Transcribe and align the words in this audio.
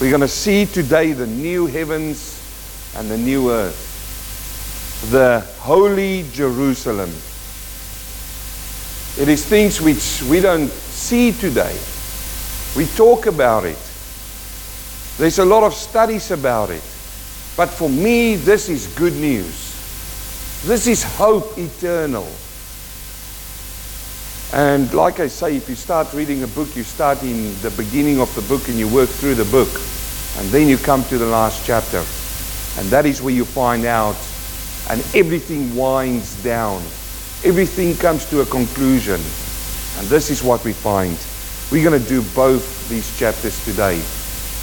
We're 0.00 0.10
going 0.10 0.20
to 0.20 0.28
see 0.28 0.64
today 0.64 1.10
the 1.12 1.26
new 1.26 1.66
heavens 1.66 2.40
and 2.96 3.10
the 3.10 3.18
new 3.18 3.50
earth, 3.50 5.10
the 5.10 5.40
holy 5.58 6.24
Jerusalem. 6.32 7.10
It 9.20 9.28
is 9.28 9.44
things 9.44 9.80
which 9.80 10.22
we 10.30 10.38
don't 10.38 10.68
see 10.68 11.32
today. 11.32 11.76
We 12.76 12.86
talk 12.86 13.26
about 13.26 13.64
it. 13.64 13.78
There's 15.18 15.40
a 15.40 15.44
lot 15.44 15.64
of 15.64 15.74
studies 15.74 16.30
about 16.30 16.70
it. 16.70 16.82
But 17.56 17.66
for 17.66 17.88
me, 17.88 18.36
this 18.36 18.68
is 18.68 18.86
good 18.94 19.14
news. 19.14 20.62
This 20.64 20.86
is 20.86 21.02
hope 21.02 21.58
eternal. 21.58 22.28
And 24.52 24.92
like 24.94 25.20
I 25.20 25.28
say, 25.28 25.56
if 25.56 25.68
you 25.68 25.74
start 25.74 26.12
reading 26.14 26.42
a 26.42 26.46
book, 26.46 26.74
you 26.74 26.82
start 26.82 27.22
in 27.22 27.54
the 27.60 27.70
beginning 27.76 28.20
of 28.20 28.34
the 28.34 28.42
book 28.42 28.68
and 28.68 28.78
you 28.78 28.88
work 28.88 29.08
through 29.08 29.34
the 29.34 29.44
book. 29.44 29.68
And 30.38 30.48
then 30.48 30.68
you 30.68 30.78
come 30.78 31.04
to 31.04 31.18
the 31.18 31.26
last 31.26 31.66
chapter. 31.66 31.98
And 32.78 32.88
that 32.88 33.06
is 33.06 33.20
where 33.20 33.34
you 33.34 33.44
find 33.44 33.84
out, 33.84 34.16
and 34.88 35.04
everything 35.14 35.74
winds 35.74 36.42
down. 36.42 36.80
Everything 37.44 37.96
comes 37.96 38.24
to 38.30 38.40
a 38.40 38.46
conclusion. 38.46 39.20
And 39.98 40.06
this 40.08 40.30
is 40.30 40.42
what 40.42 40.64
we 40.64 40.72
find. 40.72 41.18
We're 41.70 41.88
going 41.88 42.00
to 42.00 42.08
do 42.08 42.22
both 42.34 42.88
these 42.88 43.18
chapters 43.18 43.62
today 43.64 44.00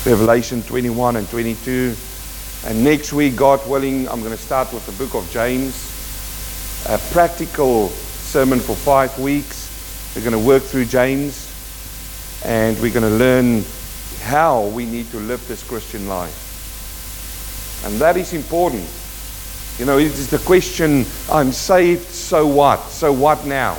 Revelation 0.06 0.62
21 0.62 1.16
and 1.16 1.28
22. 1.30 1.95
And 2.67 2.84
next 2.84 3.12
week, 3.12 3.36
God 3.36 3.67
willing, 3.67 4.08
I'm 4.08 4.20
going 4.20 4.31
to 4.31 4.38
start 4.38 4.72
with 4.72 4.86
the 4.86 4.92
book 5.04 5.16
of 5.16 5.28
James. 5.31 5.73
A 6.88 7.00
practical 7.12 7.90
sermon 7.90 8.59
for 8.59 8.76
five 8.76 9.17
weeks. 9.17 9.65
We're 10.16 10.22
going 10.22 10.32
to 10.32 10.48
work 10.48 10.64
through 10.64 10.86
James 10.86 11.52
and 12.46 12.80
we're 12.82 12.94
going 12.94 13.04
to 13.04 13.18
learn 13.18 13.66
how 14.22 14.68
we 14.68 14.86
need 14.86 15.12
to 15.12 15.18
live 15.18 15.46
this 15.50 15.62
Christian 15.62 16.08
life. 16.08 17.84
And 17.86 18.00
that 18.00 18.16
is 18.16 18.34
important. 18.34 18.89
You 19.78 19.86
know, 19.86 19.98
it 19.98 20.06
is 20.06 20.30
the 20.30 20.39
question 20.39 21.06
I'm 21.30 21.52
saved, 21.52 22.08
so 22.08 22.48
what? 22.48 22.80
So 22.84 23.12
what 23.12 23.45
now? 23.45 23.78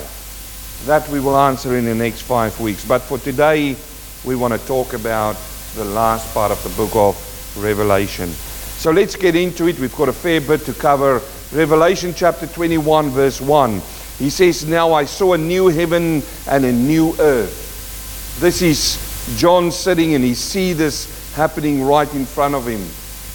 That 0.85 1.09
we 1.09 1.21
will 1.21 1.39
answer 1.39 1.75
in 1.79 1.87
the 1.87 1.95
next 1.95 2.21
five 2.21 2.61
weeks. 2.61 2.85
But 2.85 3.01
for 3.01 3.17
today, 3.17 3.75
we 4.23 4.37
want 4.37 4.53
to 4.53 4.67
talk 4.67 4.93
about 4.93 5.37
the 5.75 5.87
last 5.87 6.35
part 6.35 6.53
of 6.53 6.63
the 6.63 6.71
book 6.71 6.95
of 6.95 7.17
Revelation. 7.57 8.29
So 8.29 8.91
let's 8.91 9.17
get 9.17 9.37
into 9.37 9.69
it. 9.69 9.79
We've 9.79 9.97
got 9.97 10.11
a 10.11 10.13
fair 10.13 10.43
bit 10.43 10.67
to 10.67 10.75
cover. 10.75 11.23
Revelation 11.51 12.13
chapter 12.15 12.47
21, 12.47 13.09
verse 13.09 13.41
1. 13.41 13.81
He 14.19 14.31
says, 14.31 14.65
Now 14.65 14.93
I 14.93 15.05
saw 15.05 15.35
a 15.35 15.39
new 15.39 15.69
heaven 15.69 16.23
and 16.49 16.65
a 16.65 16.73
new 16.73 17.15
earth. 17.19 18.39
This 18.41 18.63
is 18.63 19.37
John 19.39 19.71
sitting 19.71 20.15
and 20.15 20.25
he 20.25 20.35
see 20.35 20.73
this 20.73 21.35
happening 21.35 21.85
right 21.85 22.13
in 22.15 22.25
front 22.25 22.55
of 22.55 22.67
him. 22.67 22.87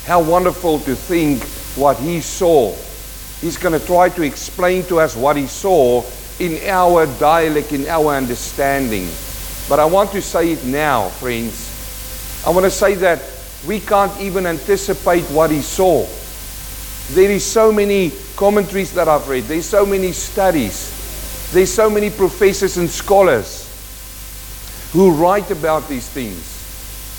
How 0.05 0.21
wonderful 0.21 0.79
to 0.79 0.95
think 0.95 1.43
what 1.77 1.97
he 1.97 2.21
saw. 2.21 2.75
He's 3.41 3.57
going 3.57 3.79
to 3.79 3.85
try 3.85 4.09
to 4.09 4.23
explain 4.23 4.83
to 4.85 4.99
us 4.99 5.15
what 5.15 5.37
he 5.37 5.47
saw 5.47 6.03
in 6.39 6.57
our 6.67 7.05
dialect, 7.19 7.71
in 7.71 7.87
our 7.87 8.15
understanding. 8.15 9.07
But 9.69 9.79
I 9.79 9.85
want 9.85 10.11
to 10.11 10.21
say 10.21 10.51
it 10.53 10.65
now, 10.65 11.09
friends. 11.09 12.43
I 12.45 12.49
want 12.49 12.65
to 12.65 12.71
say 12.71 12.95
that 12.95 13.21
we 13.67 13.79
can't 13.79 14.19
even 14.19 14.47
anticipate 14.47 15.23
what 15.25 15.51
he 15.51 15.61
saw. 15.61 16.07
There 17.13 17.29
is 17.29 17.45
so 17.45 17.71
many 17.71 18.11
commentaries 18.41 18.91
that 18.93 19.07
I've 19.07 19.29
read. 19.29 19.43
There's 19.43 19.67
so 19.67 19.85
many 19.85 20.11
studies. 20.13 21.51
There's 21.53 21.71
so 21.71 21.91
many 21.91 22.09
professors 22.09 22.75
and 22.77 22.89
scholars 22.89 23.69
who 24.93 25.11
write 25.11 25.51
about 25.51 25.87
these 25.87 26.09
things. 26.09 26.57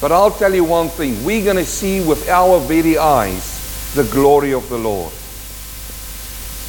But 0.00 0.10
I'll 0.10 0.32
tell 0.32 0.52
you 0.52 0.64
one 0.64 0.88
thing. 0.88 1.24
We're 1.24 1.44
going 1.44 1.58
to 1.58 1.64
see 1.64 2.04
with 2.04 2.28
our 2.28 2.58
very 2.58 2.98
eyes 2.98 3.94
the 3.94 4.02
glory 4.02 4.52
of 4.52 4.68
the 4.68 4.78
Lord. 4.78 5.12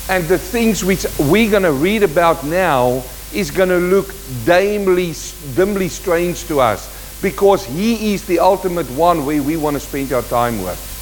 And 0.08 0.30
the 0.30 0.38
things 0.38 0.86
which 0.86 1.08
we're 1.18 1.50
going 1.50 1.64
to 1.64 1.74
read 1.74 2.03
about 2.03 2.46
now 2.46 3.02
is 3.34 3.50
going 3.50 3.70
to 3.70 3.80
look 3.80 4.14
dimly, 4.46 5.16
dimly 5.56 5.88
strange 5.88 6.46
to 6.46 6.59
us 6.59 7.22
because 7.24 7.66
He 7.66 8.14
is 8.14 8.28
the 8.28 8.38
ultimate 8.38 8.91
one 8.91 9.25
where 9.25 9.41
we 9.41 9.58
want 9.58 9.74
to 9.78 9.80
spend 9.80 10.14
our 10.14 10.22
time 10.22 10.62
with. 10.62 10.93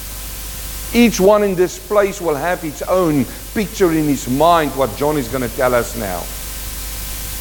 Each 0.94 1.18
one 1.18 1.42
in 1.42 1.54
this 1.54 1.78
place 1.86 2.20
will 2.20 2.34
have 2.34 2.62
its 2.64 2.82
own 2.82 3.24
picture 3.54 3.90
in 3.92 4.04
his 4.04 4.28
mind 4.28 4.72
what 4.72 4.94
John 4.96 5.16
is 5.16 5.28
going 5.28 5.48
to 5.48 5.56
tell 5.56 5.74
us 5.74 5.96
now. 5.96 6.22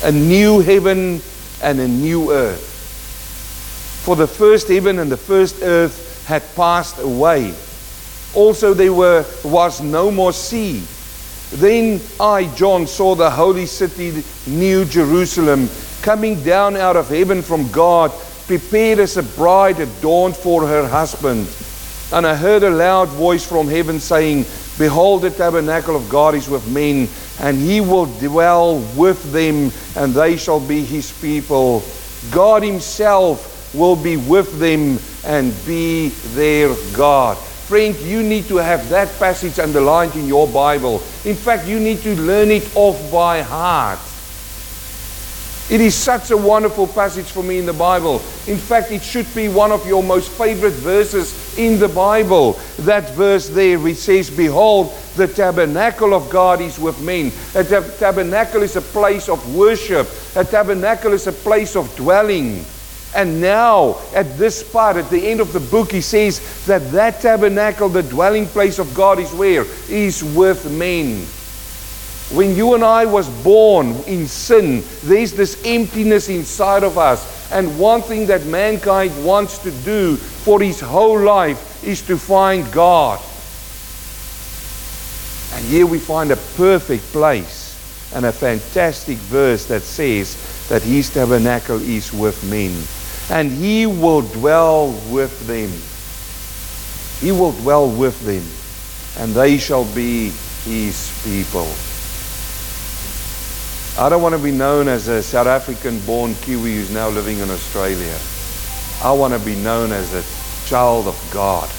A 0.07 0.11
new 0.11 0.61
heaven 0.61 1.21
and 1.61 1.79
a 1.79 1.87
new 1.87 2.31
earth. 2.31 2.69
For 4.05 4.15
the 4.15 4.27
first 4.27 4.69
heaven 4.69 4.99
and 4.99 5.11
the 5.11 5.17
first 5.17 5.61
earth 5.61 6.25
had 6.25 6.43
passed 6.55 6.97
away. 6.99 7.53
Also 8.33 8.73
there 8.73 8.93
were, 8.93 9.25
was 9.43 9.81
no 9.81 10.09
more 10.09 10.31
sea. 10.31 10.83
Then 11.51 11.99
I, 12.19 12.45
John, 12.55 12.87
saw 12.87 13.15
the 13.15 13.29
holy 13.29 13.65
city, 13.65 14.23
New 14.47 14.85
Jerusalem, 14.85 15.69
coming 16.01 16.41
down 16.41 16.77
out 16.77 16.95
of 16.95 17.09
heaven 17.09 17.41
from 17.41 17.69
God, 17.71 18.11
prepared 18.47 18.99
as 18.99 19.17
a 19.17 19.23
bride 19.23 19.81
adorned 19.81 20.37
for 20.37 20.65
her 20.65 20.87
husband. 20.87 21.47
And 22.11 22.27
I 22.27 22.35
heard 22.35 22.63
a 22.63 22.69
loud 22.69 23.09
voice 23.09 23.47
from 23.47 23.67
heaven 23.67 23.99
saying, 23.99 24.45
Behold, 24.77 25.21
the 25.21 25.29
tabernacle 25.29 25.95
of 25.95 26.09
God 26.09 26.35
is 26.35 26.49
with 26.49 26.69
men, 26.71 27.07
and 27.39 27.57
he 27.57 27.81
will 27.81 28.05
dwell 28.05 28.79
with 28.95 29.31
them, 29.31 29.71
and 29.95 30.13
they 30.13 30.37
shall 30.37 30.59
be 30.59 30.83
his 30.83 31.11
people. 31.21 31.83
God 32.31 32.63
himself 32.63 33.73
will 33.73 33.95
be 33.95 34.17
with 34.17 34.59
them 34.59 34.99
and 35.23 35.53
be 35.65 36.09
their 36.33 36.75
God. 36.93 37.37
Friend, 37.37 37.95
you 38.01 38.21
need 38.21 38.47
to 38.49 38.57
have 38.57 38.89
that 38.89 39.07
passage 39.17 39.57
underlined 39.59 40.15
in 40.15 40.27
your 40.27 40.47
Bible. 40.47 40.95
In 41.23 41.35
fact, 41.35 41.65
you 41.65 41.79
need 41.79 42.01
to 42.01 42.15
learn 42.15 42.51
it 42.51 42.69
off 42.75 43.11
by 43.11 43.41
heart. 43.41 43.99
It 45.71 45.79
is 45.79 45.95
such 45.95 46.31
a 46.31 46.37
wonderful 46.37 46.85
passage 46.85 47.27
for 47.27 47.41
me 47.41 47.57
in 47.57 47.65
the 47.65 47.71
Bible. 47.71 48.15
In 48.45 48.57
fact, 48.57 48.91
it 48.91 49.01
should 49.01 49.33
be 49.33 49.47
one 49.47 49.71
of 49.71 49.87
your 49.87 50.03
most 50.03 50.29
favorite 50.31 50.73
verses 50.73 51.57
in 51.57 51.79
the 51.79 51.87
Bible. 51.87 52.59
That 52.79 53.11
verse 53.11 53.47
there 53.47 53.79
which 53.79 53.95
says, 53.95 54.29
Behold, 54.29 54.93
the 55.15 55.29
tabernacle 55.29 56.13
of 56.13 56.29
God 56.29 56.59
is 56.59 56.77
with 56.77 57.01
men. 57.01 57.31
A 57.55 57.63
tab- 57.63 57.97
tabernacle 57.99 58.63
is 58.63 58.75
a 58.75 58.81
place 58.81 59.29
of 59.29 59.55
worship, 59.55 60.09
a 60.35 60.43
tabernacle 60.43 61.13
is 61.13 61.27
a 61.27 61.31
place 61.31 61.77
of 61.77 61.95
dwelling. 61.95 62.65
And 63.15 63.39
now, 63.39 63.97
at 64.13 64.37
this 64.37 64.69
part, 64.69 64.97
at 64.97 65.09
the 65.09 65.25
end 65.25 65.39
of 65.39 65.53
the 65.53 65.61
book, 65.61 65.93
he 65.93 66.01
says 66.01 66.65
that 66.65 66.91
that 66.91 67.21
tabernacle, 67.21 67.87
the 67.87 68.03
dwelling 68.03 68.45
place 68.45 68.77
of 68.77 68.93
God, 68.93 69.19
is 69.19 69.33
where? 69.33 69.63
Is 69.89 70.21
with 70.21 70.69
men. 70.69 71.25
When 72.33 72.55
you 72.55 72.75
and 72.75 72.83
I 72.83 73.05
was 73.05 73.27
born 73.43 73.93
in 74.07 74.25
sin, 74.25 74.83
there's 75.03 75.33
this 75.33 75.61
emptiness 75.65 76.29
inside 76.29 76.83
of 76.83 76.97
us. 76.97 77.51
And 77.51 77.77
one 77.77 78.01
thing 78.01 78.27
that 78.27 78.45
mankind 78.45 79.25
wants 79.25 79.57
to 79.59 79.71
do 79.83 80.15
for 80.15 80.61
his 80.61 80.79
whole 80.79 81.19
life 81.19 81.83
is 81.83 82.01
to 82.03 82.17
find 82.17 82.71
God. 82.71 83.19
And 85.53 85.65
here 85.65 85.85
we 85.85 85.99
find 85.99 86.31
a 86.31 86.37
perfect 86.55 87.03
place 87.11 87.61
and 88.15 88.25
a 88.25 88.31
fantastic 88.31 89.17
verse 89.17 89.65
that 89.65 89.81
says 89.81 90.67
that 90.69 90.83
his 90.83 91.09
tabernacle 91.09 91.81
is 91.81 92.13
with 92.13 92.41
men. 92.49 92.71
And 93.29 93.51
he 93.51 93.85
will 93.85 94.21
dwell 94.21 94.91
with 95.09 95.47
them. 95.47 95.69
He 97.19 97.37
will 97.37 97.51
dwell 97.51 97.89
with 97.89 98.19
them. 98.21 98.43
And 99.21 99.33
they 99.33 99.57
shall 99.57 99.83
be 99.93 100.29
his 100.63 101.11
people. 101.25 101.67
I 103.99 104.07
don't 104.07 104.21
want 104.21 104.33
to 104.35 104.41
be 104.41 104.51
known 104.51 104.87
as 104.87 105.09
a 105.09 105.21
South 105.21 105.47
African 105.47 105.99
born 106.05 106.33
Kiwi 106.35 106.75
who's 106.75 106.91
now 106.91 107.09
living 107.09 107.39
in 107.39 107.49
Australia. 107.49 108.17
I 109.03 109.11
want 109.11 109.33
to 109.33 109.39
be 109.39 109.55
known 109.55 109.91
as 109.91 110.13
a 110.13 110.67
child 110.67 111.07
of 111.07 111.29
God. 111.33 111.69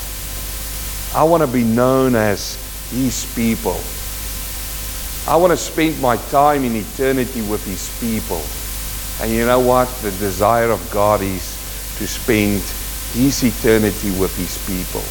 I 1.17 1.25
want 1.25 1.43
to 1.43 1.47
be 1.47 1.65
known 1.65 2.15
as 2.15 2.57
His 2.91 3.25
people. 3.35 3.81
I 5.27 5.37
want 5.37 5.53
to 5.53 5.57
spend 5.57 6.01
my 6.03 6.19
time 6.29 6.65
in 6.65 6.77
eternity 6.77 7.41
with 7.41 7.65
His 7.65 7.89
people. 7.99 8.43
And 9.23 9.35
you 9.35 9.47
know 9.47 9.61
what? 9.61 9.89
The 10.03 10.11
desire 10.11 10.71
of 10.71 10.87
God 10.93 11.23
is 11.23 11.97
to 11.97 12.07
spend 12.07 12.61
His 13.15 13.43
eternity 13.43 14.11
with 14.21 14.37
His 14.37 14.59
people. 14.69 15.03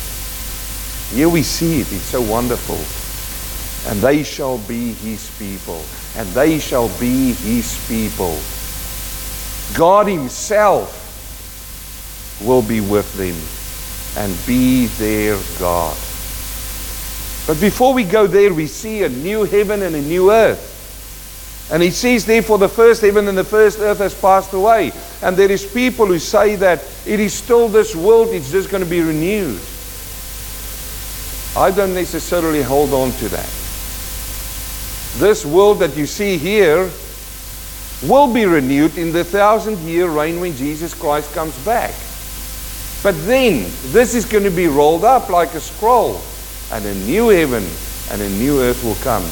Here 1.18 1.30
we 1.30 1.42
see 1.42 1.82
it. 1.82 1.92
It's 1.92 2.04
so 2.04 2.22
wonderful. 2.22 2.78
And 3.92 4.00
they 4.02 4.22
shall 4.22 4.60
be 4.60 4.94
His 4.94 5.32
people 5.40 5.84
and 6.18 6.28
they 6.30 6.60
shall 6.60 6.88
be 7.00 7.34
his 7.34 7.78
people. 7.88 8.38
God 9.78 10.08
himself 10.08 10.98
will 12.44 12.62
be 12.62 12.82
with 12.82 13.14
them 13.16 13.36
and 14.18 14.36
be 14.46 14.88
their 14.88 15.40
God. 15.60 15.96
But 17.48 17.60
before 17.60 17.94
we 17.94 18.04
go 18.04 18.28
there, 18.28 18.54
we 18.54 18.68
see 18.68 19.04
a 19.04 19.10
new 19.10 19.44
heaven 19.44 19.82
and 19.82 19.96
a 19.96 20.02
new 20.02 20.32
earth. 20.32 20.70
And 21.72 21.82
he 21.82 21.90
says, 21.90 22.26
therefore, 22.26 22.58
the 22.58 22.68
first 22.68 23.02
heaven 23.02 23.30
and 23.30 23.38
the 23.38 23.46
first 23.46 23.80
earth 23.80 24.00
has 24.00 24.14
passed 24.14 24.52
away. 24.54 24.92
And 25.22 25.38
there 25.38 25.50
is 25.50 25.66
people 25.66 26.06
who 26.06 26.20
say 26.20 26.58
that 26.58 26.84
it 27.06 27.20
is 27.20 27.34
still 27.34 27.70
this 27.70 27.96
world, 27.96 28.30
it's 28.30 28.52
just 28.52 28.70
going 28.70 28.84
to 28.84 28.90
be 28.90 29.02
renewed. 29.02 29.62
I 31.56 31.72
don't 31.72 31.94
necessarily 31.94 32.62
hold 32.62 32.94
on 32.94 33.12
to 33.14 33.30
that. 33.30 33.61
This 35.18 35.46
world 35.46 35.80
that 35.80 35.98
you 35.98 36.06
see 36.06 36.38
here 36.38 36.90
will 38.04 38.34
be 38.34 38.46
renewed 38.46 38.98
in 38.98 39.12
the 39.12 39.24
thousand 39.24 39.78
year 39.80 40.10
reign 40.10 40.40
when 40.40 40.56
Jesus 40.56 40.94
Christ 40.94 41.34
comes 41.34 41.58
back. 41.66 41.94
But 43.04 43.16
then, 43.26 43.72
this 43.92 44.14
is 44.14 44.26
going 44.26 44.44
to 44.44 44.52
be 44.52 44.68
rolled 44.68 45.04
up 45.04 45.30
like 45.30 45.54
a 45.54 45.60
scroll, 45.60 46.22
and 46.72 46.86
a 46.86 46.96
new 47.06 47.30
heaven 47.30 47.66
and 48.12 48.22
a 48.22 48.30
new 48.30 48.62
earth 48.62 48.84
will 48.84 48.96
come. 48.96 49.24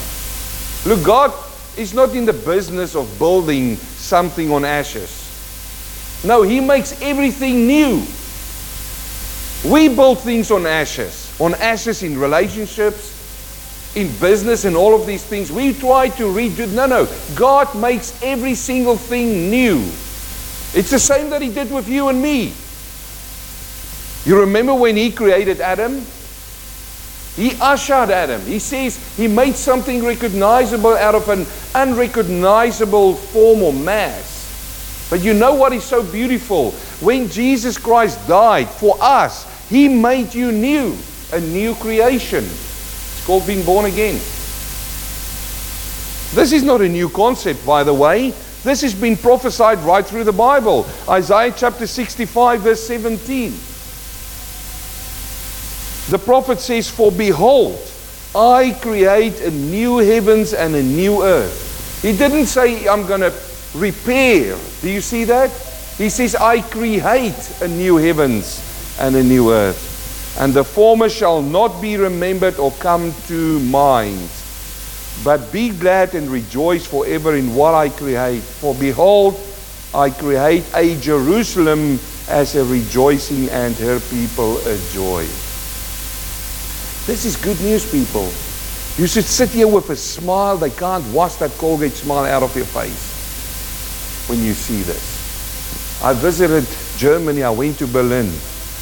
Look, 0.85 1.05
God 1.05 1.33
is 1.77 1.93
not 1.93 2.15
in 2.15 2.25
the 2.25 2.33
business 2.33 2.95
of 2.95 3.17
building 3.19 3.75
something 3.75 4.51
on 4.51 4.65
ashes. 4.65 5.25
No, 6.23 6.41
He 6.41 6.59
makes 6.59 6.99
everything 7.01 7.67
new. 7.67 8.03
We 9.69 9.93
build 9.93 10.19
things 10.19 10.51
on 10.51 10.65
ashes, 10.65 11.35
on 11.39 11.53
ashes 11.55 12.01
in 12.01 12.17
relationships, 12.17 13.18
in 13.99 14.07
business, 14.19 14.65
and 14.65 14.75
all 14.75 14.95
of 14.95 15.05
these 15.05 15.23
things. 15.23 15.51
We 15.51 15.73
try 15.73 16.09
to 16.09 16.23
redo. 16.23 16.71
No, 16.73 16.85
no. 16.85 17.07
God 17.35 17.75
makes 17.75 18.21
every 18.23 18.55
single 18.55 18.95
thing 18.95 19.49
new. 19.49 19.77
It's 20.73 20.91
the 20.91 20.99
same 20.99 21.29
that 21.29 21.41
He 21.41 21.49
did 21.49 21.71
with 21.71 21.87
you 21.87 22.09
and 22.09 22.21
me. 22.21 22.53
You 24.25 24.39
remember 24.39 24.73
when 24.73 24.95
He 24.95 25.11
created 25.11 25.61
Adam? 25.61 26.03
He 27.35 27.53
ushered 27.61 28.09
Adam. 28.09 28.41
He 28.41 28.59
says 28.59 28.97
he 29.15 29.29
made 29.29 29.55
something 29.55 30.03
recognizable 30.03 30.97
out 30.97 31.15
of 31.15 31.29
an 31.29 31.45
unrecognizable 31.73 33.15
form 33.15 33.61
or 33.61 33.71
mass. 33.71 35.07
But 35.09 35.21
you 35.21 35.33
know 35.33 35.55
what 35.55 35.71
is 35.71 35.85
so 35.85 36.03
beautiful? 36.03 36.71
When 36.99 37.29
Jesus 37.29 37.77
Christ 37.77 38.27
died 38.27 38.67
for 38.67 38.97
us, 38.99 39.47
he 39.69 39.87
made 39.87 40.33
you 40.33 40.51
new, 40.51 40.97
a 41.31 41.39
new 41.39 41.75
creation. 41.75 42.43
Called 43.29 43.45
being 43.45 43.63
born 43.63 43.85
again. 43.85 44.15
This 46.33 46.51
is 46.51 46.63
not 46.63 46.81
a 46.81 46.89
new 46.89 47.09
concept, 47.09 47.63
by 47.63 47.83
the 47.83 47.93
way. 47.93 48.31
This 48.63 48.81
has 48.81 48.95
been 48.95 49.15
prophesied 49.15 49.77
right 49.85 50.03
through 50.03 50.23
the 50.23 50.33
Bible. 50.33 50.87
Isaiah 51.07 51.53
chapter 51.55 51.85
65, 51.85 52.61
verse 52.61 52.81
17. 52.87 53.51
The 56.09 56.17
prophet 56.17 56.59
says, 56.59 56.89
For 56.89 57.11
behold, 57.11 57.79
I 58.33 58.75
create 58.81 59.41
a 59.41 59.51
new 59.51 59.99
heavens 59.99 60.55
and 60.55 60.73
a 60.73 60.81
new 60.81 61.21
earth. 61.21 62.01
He 62.01 62.17
didn't 62.17 62.47
say, 62.47 62.87
I'm 62.87 63.05
going 63.05 63.21
to 63.21 63.33
repair. 63.75 64.57
Do 64.81 64.89
you 64.89 65.01
see 65.01 65.25
that? 65.25 65.51
He 65.99 66.09
says, 66.09 66.33
I 66.33 66.61
create 66.61 67.61
a 67.61 67.67
new 67.67 67.97
heavens 67.97 68.97
and 68.99 69.15
a 69.15 69.23
new 69.23 69.51
earth. 69.53 69.98
And 70.37 70.53
the 70.53 70.63
former 70.63 71.09
shall 71.09 71.41
not 71.41 71.81
be 71.81 71.97
remembered 71.97 72.59
or 72.59 72.71
come 72.73 73.13
to 73.27 73.59
mind. 73.61 74.29
But 75.23 75.51
be 75.51 75.69
glad 75.69 76.15
and 76.15 76.29
rejoice 76.29 76.85
forever 76.85 77.35
in 77.35 77.55
what 77.55 77.73
I 77.73 77.89
create. 77.89 78.41
For 78.41 78.75
behold, 78.75 79.39
I 79.93 80.11
create 80.11 80.63
a 80.75 80.95
Jerusalem 80.99 81.99
as 82.29 82.55
a 82.55 82.63
rejoicing 82.63 83.49
and 83.49 83.75
her 83.77 83.99
people 83.99 84.57
a 84.59 84.77
joy. 84.93 85.23
This 87.05 87.25
is 87.25 87.35
good 87.35 87.59
news, 87.61 87.89
people. 87.89 88.29
You 88.97 89.07
should 89.07 89.25
sit 89.25 89.49
here 89.49 89.67
with 89.67 89.89
a 89.89 89.95
smile. 89.95 90.57
They 90.57 90.69
can't 90.69 91.05
wash 91.11 91.35
that 91.35 91.51
Colgate 91.57 91.93
smile 91.93 92.25
out 92.25 92.43
of 92.43 92.55
your 92.55 92.65
face 92.65 94.27
when 94.29 94.43
you 94.43 94.53
see 94.53 94.83
this. 94.83 96.03
I 96.03 96.13
visited 96.13 96.67
Germany. 96.97 97.43
I 97.43 97.49
went 97.49 97.79
to 97.79 97.87
Berlin. 97.87 98.31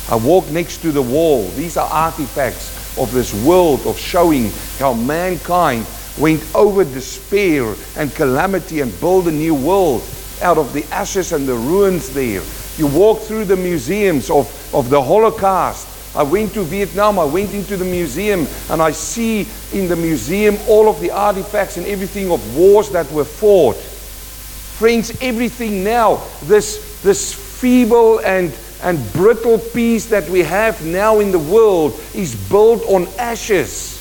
I 0.09 0.15
walked 0.15 0.51
next 0.51 0.77
to 0.83 0.91
the 0.91 1.01
wall. 1.01 1.47
These 1.49 1.77
are 1.77 1.89
artifacts 1.89 2.97
of 2.97 3.11
this 3.11 3.33
world 3.45 3.85
of 3.85 3.97
showing 3.97 4.51
how 4.79 4.93
mankind 4.93 5.85
went 6.17 6.43
over 6.55 6.83
despair 6.83 7.75
and 7.95 8.13
calamity 8.15 8.81
and 8.81 8.99
built 8.99 9.27
a 9.27 9.31
new 9.31 9.53
world 9.53 10.03
out 10.41 10.57
of 10.57 10.73
the 10.73 10.83
ashes 10.85 11.31
and 11.33 11.47
the 11.47 11.55
ruins 11.55 12.13
there. 12.13 12.41
You 12.77 12.87
walk 12.87 13.19
through 13.21 13.45
the 13.45 13.57
museums 13.57 14.29
of, 14.29 14.47
of 14.73 14.89
the 14.89 15.01
Holocaust 15.01 15.87
I 16.17 16.23
went 16.23 16.55
to 16.55 16.63
Vietnam, 16.63 17.19
I 17.19 17.25
went 17.25 17.53
into 17.53 17.77
the 17.77 17.85
museum, 17.85 18.47
and 18.71 18.81
I 18.81 18.91
see 18.91 19.47
in 19.71 19.87
the 19.87 19.95
museum 19.95 20.57
all 20.67 20.89
of 20.89 20.99
the 20.99 21.11
artifacts 21.11 21.77
and 21.77 21.85
everything 21.85 22.31
of 22.31 22.57
wars 22.57 22.89
that 22.89 23.09
were 23.11 23.23
fought. 23.23 23.75
Friends, 23.75 25.15
everything 25.21 25.83
now, 25.83 26.23
this, 26.43 27.01
this 27.03 27.33
feeble 27.33 28.19
and, 28.19 28.51
and 28.83 28.99
brittle 29.13 29.59
peace 29.59 30.05
that 30.07 30.29
we 30.29 30.39
have 30.43 30.85
now 30.85 31.19
in 31.19 31.31
the 31.31 31.39
world 31.39 31.99
is 32.13 32.35
built 32.49 32.83
on 32.83 33.07
ashes. 33.17 33.95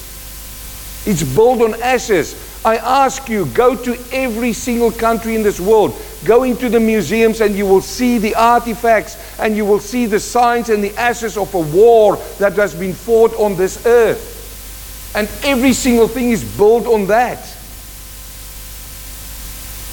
It's 1.06 1.22
built 1.22 1.62
on 1.62 1.80
ashes. 1.82 2.42
I 2.64 2.76
ask 2.76 3.28
you, 3.28 3.46
go 3.46 3.76
to 3.76 3.96
every 4.12 4.52
single 4.52 4.90
country 4.90 5.36
in 5.36 5.42
this 5.42 5.60
world. 5.60 5.94
Go 6.24 6.42
into 6.42 6.68
the 6.68 6.80
museums 6.80 7.40
and 7.40 7.54
you 7.54 7.64
will 7.64 7.80
see 7.80 8.18
the 8.18 8.34
artifacts 8.34 9.16
and 9.38 9.56
you 9.56 9.64
will 9.64 9.78
see 9.78 10.06
the 10.06 10.18
signs 10.18 10.68
and 10.68 10.82
the 10.82 10.94
ashes 10.96 11.36
of 11.36 11.54
a 11.54 11.60
war 11.60 12.16
that 12.38 12.54
has 12.54 12.74
been 12.74 12.92
fought 12.92 13.32
on 13.34 13.56
this 13.56 13.86
earth. 13.86 14.34
And 15.14 15.28
every 15.44 15.72
single 15.72 16.08
thing 16.08 16.30
is 16.30 16.44
built 16.56 16.86
on 16.86 17.06
that. 17.06 17.38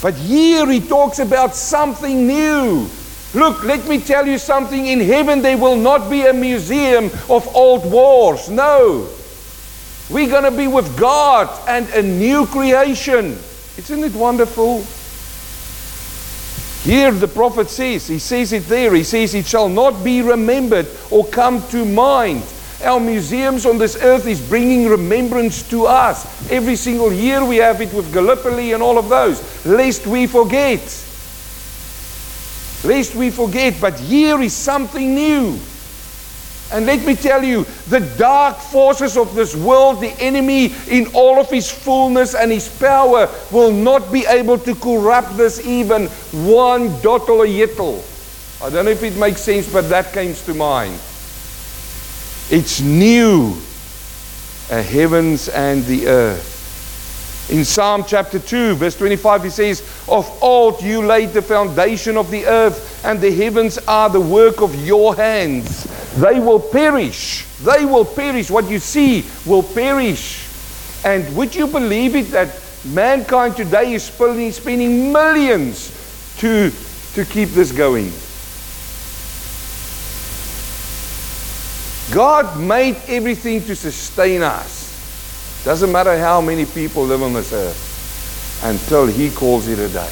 But 0.02 0.16
here 0.16 0.68
he 0.68 0.82
talks 0.82 1.20
about 1.20 1.56
something 1.56 2.28
new. 2.28 2.90
Look, 3.34 3.64
let 3.64 3.88
me 3.88 4.00
tell 4.00 4.28
you 4.28 4.38
something. 4.38 4.86
In 4.86 5.00
heaven, 5.00 5.42
there 5.42 5.58
will 5.58 5.76
not 5.76 6.10
be 6.10 6.28
a 6.28 6.34
museum 6.34 7.06
of 7.30 7.48
old 7.56 7.90
wars. 7.90 8.50
No. 8.50 9.10
We're 10.10 10.30
going 10.30 10.44
to 10.44 10.56
be 10.56 10.68
with 10.68 10.98
God 10.98 11.50
and 11.68 11.90
a 11.90 12.04
new 12.04 12.46
creation. 12.46 13.40
Isn't 13.78 14.04
it 14.04 14.14
wonderful? 14.14 14.84
Here 16.84 17.12
the 17.12 17.30
prophet 17.30 17.70
says, 17.70 18.08
he 18.08 18.20
says 18.20 18.52
it 18.52 18.68
there, 18.68 18.94
he 18.94 19.04
says, 19.04 19.34
it 19.34 19.46
shall 19.46 19.70
not 19.70 20.04
be 20.04 20.22
remembered 20.22 20.86
or 21.10 21.26
come 21.26 21.66
to 21.70 21.86
mind. 21.86 22.44
Our 22.84 23.00
museums 23.00 23.66
on 23.66 23.78
this 23.78 23.96
earth 24.04 24.28
is 24.28 24.46
bringing 24.48 24.90
remembrance 24.90 25.68
to 25.70 25.86
us. 25.86 26.52
Every 26.52 26.76
single 26.76 27.14
year 27.14 27.44
we 27.44 27.56
have 27.58 27.80
it 27.80 27.94
with 27.94 28.14
Gallipoli 28.14 28.74
and 28.74 28.84
all 28.84 28.98
of 28.98 29.08
those, 29.08 29.66
lest 29.66 30.06
we 30.06 30.28
forget. 30.28 30.82
Lest 32.84 33.16
we 33.16 33.30
forget. 33.30 33.76
But 33.80 34.00
here 34.00 34.42
is 34.42 34.54
something 34.54 35.16
new. 35.16 35.60
And 36.72 36.88
let 36.88 37.06
me 37.06 37.16
tell 37.16 37.44
you, 37.44 37.66
the 37.88 38.00
dark 38.18 38.58
forces 38.58 39.16
of 39.16 39.36
this 39.36 39.56
world, 39.56 40.02
the 40.02 40.14
enemy 40.20 40.74
in 40.90 41.06
all 41.14 41.40
of 41.40 41.50
his 41.50 41.70
fullness 41.70 42.34
and 42.34 42.52
his 42.52 42.68
power, 42.80 43.30
will 43.52 43.72
not 43.72 44.12
be 44.12 44.26
able 44.26 44.58
to 44.58 44.74
corrupt 44.74 45.38
this 45.38 45.64
even 45.68 46.08
one 46.32 47.00
dot 47.02 47.30
or 47.30 47.46
a 47.46 47.48
yittle. 47.48 48.02
I 48.64 48.72
don't 48.72 48.86
know 48.86 48.92
if 48.92 49.04
it 49.04 49.16
makes 49.18 49.42
sense, 49.42 49.72
but 49.72 49.90
that 49.90 50.14
came 50.14 50.34
to 50.34 50.54
mind. 50.54 50.96
It's 52.50 52.82
new, 52.82 53.56
a 54.72 54.82
heavens 54.82 55.50
and 55.50 55.86
the 55.86 56.08
earth. 56.08 56.53
In 57.50 57.66
Psalm 57.66 58.06
chapter 58.08 58.40
2, 58.40 58.76
verse 58.76 58.96
25, 58.96 59.44
he 59.44 59.50
says, 59.50 59.82
Of 60.08 60.42
old 60.42 60.82
you 60.82 61.06
laid 61.06 61.34
the 61.34 61.42
foundation 61.42 62.16
of 62.16 62.32
the 62.32 62.46
earth, 62.46 63.04
and 63.06 63.20
the 63.20 63.32
heavens 63.32 63.78
are 63.80 64.10
the 64.10 64.22
work 64.22 64.62
of 64.62 64.74
your 64.76 65.14
hands. 65.16 65.84
They 66.16 66.40
will 66.40 66.60
perish. 66.60 67.46
They 67.60 67.86
will 67.86 68.06
perish. 68.06 68.50
What 68.50 68.70
you 68.70 68.80
see 68.80 69.26
will 69.46 69.64
perish. 69.64 70.48
And 71.04 71.36
would 71.36 71.54
you 71.54 71.68
believe 71.68 72.16
it 72.16 72.32
that 72.32 72.62
mankind 72.86 73.58
today 73.58 73.94
is 73.94 74.04
spending, 74.04 75.12
millions 75.12 75.92
to, 76.38 76.72
to 77.16 77.26
keep 77.26 77.50
this 77.50 77.74
going? 77.74 78.12
God 82.14 82.60
made 82.60 82.96
everything 83.08 83.62
to 83.66 83.76
sustain 83.76 84.44
us. 84.44 84.83
Doesn't 85.64 85.92
matter 85.92 86.18
how 86.18 86.42
many 86.42 86.66
people 86.66 87.06
live 87.06 87.24
on 87.24 87.34
this 87.34 87.54
earth 87.54 88.62
until 88.64 89.06
He 89.08 89.30
calls 89.30 89.68
it 89.68 89.80
a 89.80 89.88
day. 89.88 90.12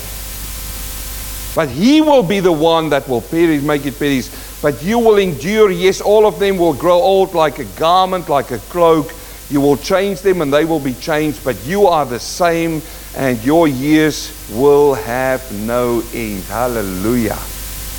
But 1.54 1.70
He 1.70 2.02
will 2.02 2.24
be 2.24 2.40
the 2.40 2.52
one 2.52 2.90
that 2.90 3.08
will 3.10 3.22
perish, 3.22 3.62
make 3.62 3.86
it 3.86 4.00
perish. 4.00 4.30
But 4.62 4.82
you 4.84 5.00
will 5.00 5.18
endure. 5.18 5.72
Yes, 5.72 6.00
all 6.00 6.26
of 6.26 6.40
them 6.40 6.58
will 6.58 6.74
grow 6.74 7.00
old 7.00 7.34
like 7.34 7.60
a 7.60 7.66
garment, 7.66 8.30
like 8.30 8.52
a 8.52 8.60
cloak. 8.60 9.14
You 9.50 9.60
will 9.60 9.76
change 9.76 10.22
them 10.22 10.42
and 10.42 10.54
they 10.54 10.64
will 10.64 10.80
be 10.80 10.94
changed. 10.94 11.44
But 11.44 11.62
you 11.66 11.88
are 11.88 12.06
the 12.06 12.20
same 12.20 12.82
and 13.18 13.44
your 13.44 13.68
years 13.68 14.32
will 14.54 14.94
have 14.94 15.52
no 15.66 16.02
end. 16.14 16.44
Hallelujah. 16.44 17.40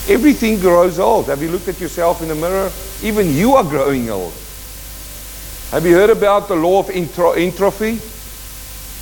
Everything 0.08 0.58
grows 0.58 0.98
old. 0.98 1.26
Have 1.26 1.42
you 1.42 1.50
looked 1.50 1.68
at 1.68 1.80
yourself 1.80 2.22
in 2.22 2.28
the 2.28 2.34
mirror? 2.34 2.70
Even 3.02 3.30
you 3.34 3.54
are 3.54 3.64
growing 3.64 4.08
old. 4.08 4.32
Have 5.72 5.86
you 5.86 5.94
heard 5.94 6.10
about 6.10 6.48
the 6.48 6.54
law 6.54 6.80
of 6.80 6.90
entropy? 6.90 7.98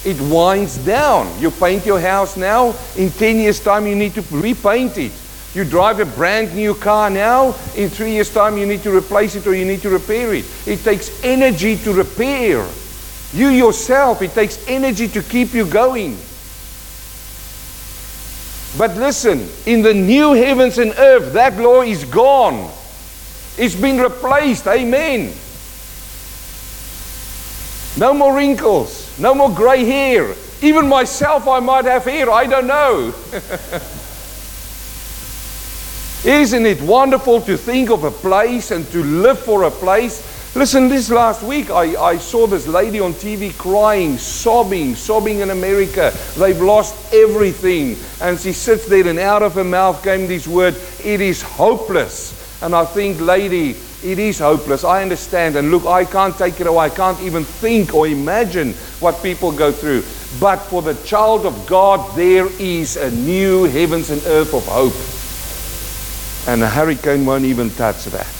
It 0.08 0.20
winds 0.20 0.78
down. 0.78 1.28
You 1.40 1.50
paint 1.50 1.84
your 1.84 1.98
house 1.98 2.36
now, 2.36 2.76
in 2.96 3.10
10 3.10 3.38
years' 3.38 3.58
time, 3.58 3.88
you 3.88 3.96
need 3.96 4.14
to 4.14 4.22
repaint 4.30 4.96
it. 4.96 5.10
You 5.52 5.64
drive 5.64 5.98
a 5.98 6.04
brand 6.06 6.54
new 6.54 6.76
car 6.76 7.10
now, 7.10 7.56
in 7.74 7.88
three 7.88 8.12
years' 8.12 8.32
time, 8.32 8.56
you 8.56 8.66
need 8.66 8.84
to 8.84 8.96
replace 8.96 9.34
it 9.34 9.48
or 9.48 9.54
you 9.56 9.64
need 9.64 9.82
to 9.82 9.90
repair 9.90 10.32
it. 10.32 10.44
It 10.64 10.84
takes 10.84 11.10
energy 11.24 11.76
to 11.78 11.92
repair. 11.92 12.64
You 13.32 13.48
yourself, 13.48 14.22
it 14.22 14.32
takes 14.32 14.64
energy 14.68 15.08
to 15.08 15.24
keep 15.24 15.52
you 15.52 15.66
going. 15.66 16.16
But 18.78 18.96
listen, 18.96 19.48
in 19.66 19.82
the 19.82 19.92
new 19.92 20.34
heavens 20.34 20.78
and 20.78 20.94
earth, 20.96 21.32
that 21.32 21.58
law 21.58 21.82
is 21.82 22.04
gone. 22.04 22.70
It's 23.58 23.74
been 23.74 23.98
replaced. 23.98 24.68
Amen. 24.68 25.34
No 27.98 28.14
more 28.14 28.34
wrinkles. 28.34 29.18
No 29.18 29.34
more 29.34 29.50
gray 29.50 29.84
hair. 29.84 30.34
Even 30.62 30.88
myself, 30.88 31.48
I 31.48 31.60
might 31.60 31.86
have 31.86 32.04
hair. 32.04 32.30
I 32.30 32.46
don't 32.46 32.66
know. 32.66 33.14
Isn't 36.24 36.66
it 36.66 36.82
wonderful 36.82 37.40
to 37.42 37.56
think 37.56 37.88
of 37.90 38.04
a 38.04 38.10
place 38.10 38.70
and 38.70 38.86
to 38.92 39.02
live 39.02 39.38
for 39.38 39.62
a 39.62 39.70
place? 39.70 40.22
Listen, 40.54 40.88
this 40.88 41.08
last 41.10 41.42
week 41.42 41.70
I, 41.70 41.94
I 41.94 42.16
saw 42.18 42.46
this 42.46 42.66
lady 42.66 43.00
on 43.00 43.14
TV 43.14 43.56
crying, 43.56 44.18
sobbing, 44.18 44.96
sobbing 44.96 45.38
in 45.40 45.50
America. 45.50 46.12
They've 46.36 46.60
lost 46.60 47.14
everything. 47.14 47.96
And 48.20 48.38
she 48.38 48.52
sits 48.52 48.86
there, 48.86 49.06
and 49.06 49.18
out 49.18 49.42
of 49.42 49.54
her 49.54 49.64
mouth 49.64 50.02
came 50.04 50.26
this 50.26 50.46
word, 50.46 50.74
It 51.02 51.20
is 51.20 51.40
hopeless. 51.40 52.62
And 52.62 52.74
I 52.74 52.84
think, 52.84 53.20
lady, 53.20 53.76
it 54.02 54.18
is 54.18 54.38
hopeless. 54.38 54.84
I 54.84 55.02
understand. 55.02 55.56
And 55.56 55.70
look, 55.70 55.86
I 55.86 56.04
can't 56.04 56.36
take 56.36 56.60
it 56.60 56.66
away. 56.66 56.86
I 56.86 56.88
can't 56.90 57.20
even 57.20 57.44
think 57.44 57.94
or 57.94 58.06
imagine 58.06 58.72
what 59.00 59.22
people 59.22 59.52
go 59.52 59.72
through. 59.72 60.02
But 60.40 60.58
for 60.58 60.82
the 60.82 60.94
child 61.04 61.46
of 61.46 61.66
God, 61.66 62.16
there 62.16 62.46
is 62.60 62.96
a 62.96 63.10
new 63.10 63.64
heavens 63.64 64.10
and 64.10 64.22
earth 64.26 64.54
of 64.54 64.66
hope. 64.66 64.94
And 66.48 66.62
a 66.62 66.68
hurricane 66.68 67.26
won't 67.26 67.44
even 67.44 67.70
touch 67.70 68.04
that. 68.06 68.36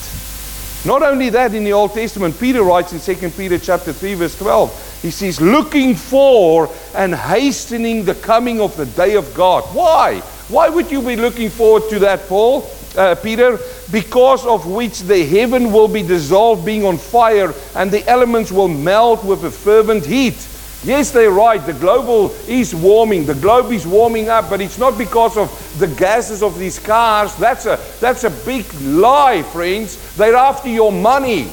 Not 0.83 1.03
only 1.03 1.29
that, 1.29 1.53
in 1.53 1.63
the 1.63 1.73
Old 1.73 1.93
Testament, 1.93 2.39
Peter 2.39 2.63
writes 2.63 2.91
in 2.91 2.99
2 2.99 3.29
Peter 3.31 3.59
chapter 3.59 3.93
3, 3.93 4.15
verse 4.15 4.35
12, 4.37 4.99
he 5.03 5.11
says, 5.11 5.39
looking 5.39 5.93
for 5.95 6.69
and 6.95 7.13
hastening 7.13 8.03
the 8.03 8.15
coming 8.15 8.59
of 8.59 8.75
the 8.77 8.87
day 8.87 9.15
of 9.15 9.31
God. 9.35 9.63
Why? 9.75 10.21
Why 10.49 10.69
would 10.69 10.91
you 10.91 11.01
be 11.01 11.15
looking 11.15 11.49
forward 11.49 11.89
to 11.91 11.99
that, 11.99 12.27
Paul? 12.27 12.61
Uh, 12.95 13.15
Peter, 13.15 13.57
because 13.91 14.45
of 14.45 14.67
which 14.67 15.01
the 15.01 15.25
heaven 15.25 15.71
will 15.71 15.87
be 15.87 16.03
dissolved, 16.03 16.65
being 16.65 16.83
on 16.83 16.97
fire, 16.97 17.53
and 17.75 17.89
the 17.89 18.05
elements 18.07 18.51
will 18.51 18.67
melt 18.67 19.23
with 19.23 19.45
a 19.45 19.51
fervent 19.51 20.05
heat. 20.05 20.35
Yes, 20.83 21.11
they're 21.11 21.31
right. 21.31 21.63
The 21.63 21.73
global 21.73 22.31
is 22.47 22.73
warming. 22.73 23.25
The 23.25 23.35
globe 23.35 23.71
is 23.71 23.85
warming 23.85 24.29
up, 24.29 24.49
but 24.49 24.61
it's 24.61 24.79
not 24.79 24.97
because 24.97 25.37
of 25.37 25.49
the 25.79 25.87
gases 25.87 26.41
of 26.41 26.57
these 26.57 26.79
cars. 26.79 27.35
That's 27.35 27.65
a, 27.65 27.79
that's 27.99 28.23
a 28.23 28.31
big 28.31 28.65
lie, 28.81 29.43
friends. 29.43 30.15
They're 30.15 30.35
after 30.35 30.69
your 30.69 30.91
money. 30.91 31.43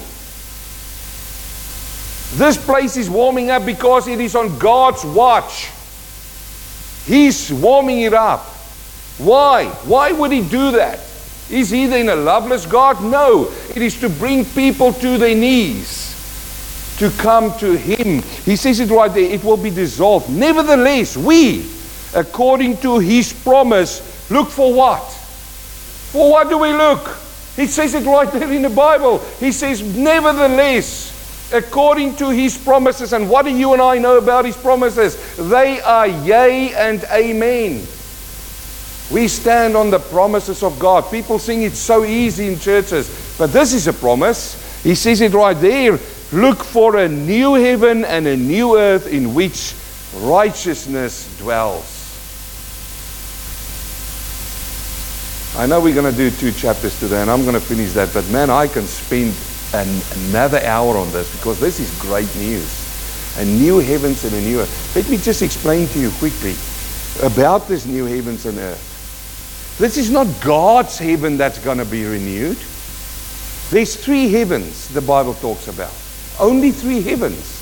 This 2.36 2.56
place 2.56 2.96
is 2.96 3.08
warming 3.08 3.50
up 3.50 3.64
because 3.64 4.08
it 4.08 4.20
is 4.20 4.34
on 4.34 4.58
God's 4.58 5.04
watch. 5.04 5.70
He's 7.04 7.52
warming 7.52 8.00
it 8.00 8.14
up. 8.14 8.44
Why? 9.18 9.66
Why 9.66 10.12
would 10.12 10.32
He 10.32 10.40
do 10.40 10.72
that? 10.72 11.00
Is 11.50 11.70
He 11.70 11.86
then 11.86 12.08
a 12.08 12.16
loveless 12.16 12.66
God? 12.66 13.02
No. 13.02 13.52
It 13.70 13.82
is 13.82 13.98
to 14.00 14.08
bring 14.08 14.44
people 14.44 14.92
to 14.94 15.18
their 15.18 15.34
knees 15.34 16.08
to 16.98 17.10
come 17.10 17.56
to 17.58 17.76
him. 17.76 18.22
He 18.44 18.56
says 18.56 18.80
it 18.80 18.90
right 18.90 19.12
there, 19.12 19.30
it 19.30 19.44
will 19.44 19.56
be 19.56 19.70
dissolved. 19.70 20.28
Nevertheless, 20.28 21.16
we, 21.16 21.64
according 22.14 22.78
to 22.78 22.98
his 22.98 23.32
promise, 23.32 24.30
look 24.30 24.48
for 24.48 24.74
what? 24.74 25.04
For 26.10 26.30
what 26.30 26.48
do 26.48 26.58
we 26.58 26.72
look? 26.72 27.16
He 27.54 27.66
says 27.66 27.94
it 27.94 28.04
right 28.04 28.30
there 28.32 28.52
in 28.52 28.62
the 28.62 28.70
Bible. 28.70 29.18
He 29.38 29.52
says, 29.52 29.82
nevertheless, 29.96 31.52
according 31.52 32.16
to 32.16 32.30
his 32.30 32.58
promises. 32.58 33.12
And 33.12 33.30
what 33.30 33.44
do 33.44 33.56
you 33.56 33.72
and 33.72 33.82
I 33.82 33.98
know 33.98 34.18
about 34.18 34.44
his 34.44 34.56
promises? 34.56 35.36
They 35.36 35.80
are 35.80 36.06
yea 36.06 36.74
and 36.74 37.04
amen. 37.04 37.86
We 39.10 39.26
stand 39.28 39.76
on 39.76 39.90
the 39.90 39.98
promises 39.98 40.62
of 40.62 40.78
God. 40.78 41.10
People 41.10 41.38
sing 41.38 41.62
it 41.62 41.72
so 41.72 42.04
easy 42.04 42.48
in 42.48 42.58
churches, 42.58 43.36
but 43.38 43.52
this 43.52 43.72
is 43.72 43.86
a 43.86 43.92
promise. 43.92 44.82
He 44.82 44.94
says 44.94 45.20
it 45.22 45.32
right 45.32 45.58
there. 45.58 45.98
Look 46.30 46.62
for 46.62 46.96
a 46.96 47.08
new 47.08 47.54
heaven 47.54 48.04
and 48.04 48.26
a 48.26 48.36
new 48.36 48.78
earth 48.78 49.06
in 49.06 49.32
which 49.32 49.74
righteousness 50.16 51.38
dwells. 51.38 51.94
I 55.56 55.66
know 55.66 55.80
we're 55.80 55.94
going 55.94 56.12
to 56.12 56.16
do 56.16 56.30
two 56.30 56.52
chapters 56.52 56.98
today, 57.00 57.22
and 57.22 57.30
I'm 57.30 57.42
going 57.42 57.54
to 57.54 57.60
finish 57.60 57.92
that, 57.92 58.12
but 58.12 58.28
man, 58.30 58.50
I 58.50 58.68
can 58.68 58.84
spend 58.84 59.34
an, 59.72 59.88
another 60.28 60.60
hour 60.64 60.96
on 60.98 61.10
this 61.12 61.34
because 61.34 61.58
this 61.58 61.80
is 61.80 61.98
great 61.98 62.32
news. 62.36 62.84
A 63.38 63.44
new 63.44 63.78
heavens 63.78 64.24
and 64.24 64.34
a 64.34 64.40
new 64.40 64.60
earth. 64.60 64.96
Let 64.96 65.08
me 65.08 65.16
just 65.16 65.42
explain 65.42 65.88
to 65.88 65.98
you 65.98 66.10
quickly 66.18 66.54
about 67.22 67.68
this 67.68 67.86
new 67.86 68.04
heavens 68.04 68.44
and 68.46 68.58
earth. 68.58 68.97
This 69.78 69.96
is 69.96 70.10
not 70.10 70.26
God's 70.42 70.98
heaven 70.98 71.36
that's 71.36 71.58
going 71.60 71.78
to 71.78 71.84
be 71.84 72.04
renewed. 72.04 72.58
There's 73.70 73.94
three 73.94 74.28
heavens 74.28 74.88
the 74.88 75.00
Bible 75.00 75.34
talks 75.34 75.68
about. 75.68 75.94
Only 76.40 76.72
three 76.72 77.00
heavens. 77.00 77.54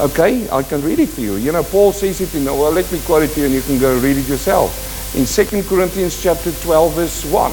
Okay, 0.00 0.48
I 0.50 0.62
can 0.62 0.80
read 0.82 0.98
it 0.98 1.10
for 1.10 1.20
you. 1.20 1.36
You 1.36 1.52
know, 1.52 1.62
Paul 1.62 1.92
says 1.92 2.20
it 2.22 2.34
in, 2.34 2.46
well, 2.46 2.72
let 2.72 2.90
me 2.90 3.00
quote 3.00 3.22
it 3.22 3.30
to 3.32 3.40
you 3.40 3.46
and 3.46 3.54
you 3.54 3.60
can 3.60 3.78
go 3.78 3.98
read 3.98 4.16
it 4.16 4.26
yourself. 4.26 5.14
In 5.14 5.26
2 5.26 5.62
Corinthians 5.68 6.20
chapter 6.20 6.50
12, 6.50 6.94
verse 6.94 7.24
1, 7.30 7.52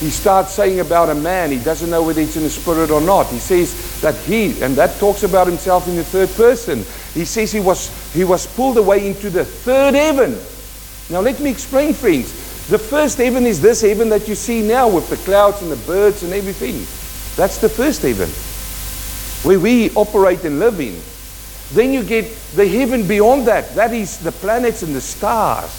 he 0.00 0.10
starts 0.10 0.52
saying 0.52 0.80
about 0.80 1.10
a 1.10 1.14
man, 1.14 1.52
he 1.52 1.58
doesn't 1.58 1.90
know 1.90 2.02
whether 2.02 2.20
it's 2.20 2.36
in 2.36 2.42
the 2.42 2.50
spirit 2.50 2.90
or 2.90 3.00
not. 3.00 3.26
He 3.26 3.38
says 3.38 4.00
that 4.00 4.16
he, 4.16 4.60
and 4.62 4.74
that 4.76 4.98
talks 4.98 5.22
about 5.22 5.46
himself 5.46 5.86
in 5.86 5.94
the 5.94 6.02
third 6.02 6.30
person. 6.30 6.78
He 7.14 7.24
says 7.24 7.52
he 7.52 7.60
was, 7.60 8.12
he 8.12 8.24
was 8.24 8.46
pulled 8.56 8.78
away 8.78 9.06
into 9.06 9.30
the 9.30 9.44
third 9.44 9.94
heaven. 9.94 10.36
Now, 11.10 11.20
let 11.20 11.38
me 11.38 11.50
explain, 11.50 11.92
friends. 11.92 12.41
The 12.68 12.78
first 12.78 13.18
heaven 13.18 13.44
is 13.44 13.60
this 13.60 13.80
heaven 13.80 14.08
that 14.10 14.28
you 14.28 14.34
see 14.34 14.62
now 14.62 14.88
with 14.88 15.10
the 15.10 15.16
clouds 15.16 15.62
and 15.62 15.70
the 15.70 15.76
birds 15.76 16.22
and 16.22 16.32
everything. 16.32 16.76
That's 17.36 17.58
the 17.58 17.68
first 17.68 18.02
heaven 18.02 18.28
where 19.42 19.58
we 19.58 19.90
operate 19.94 20.44
and 20.44 20.58
live 20.58 20.80
in. 20.80 21.00
Then 21.72 21.92
you 21.92 22.04
get 22.04 22.30
the 22.54 22.66
heaven 22.66 23.08
beyond 23.08 23.46
that. 23.46 23.74
That 23.74 23.92
is 23.92 24.18
the 24.18 24.32
planets 24.32 24.82
and 24.82 24.94
the 24.94 25.00
stars. 25.00 25.78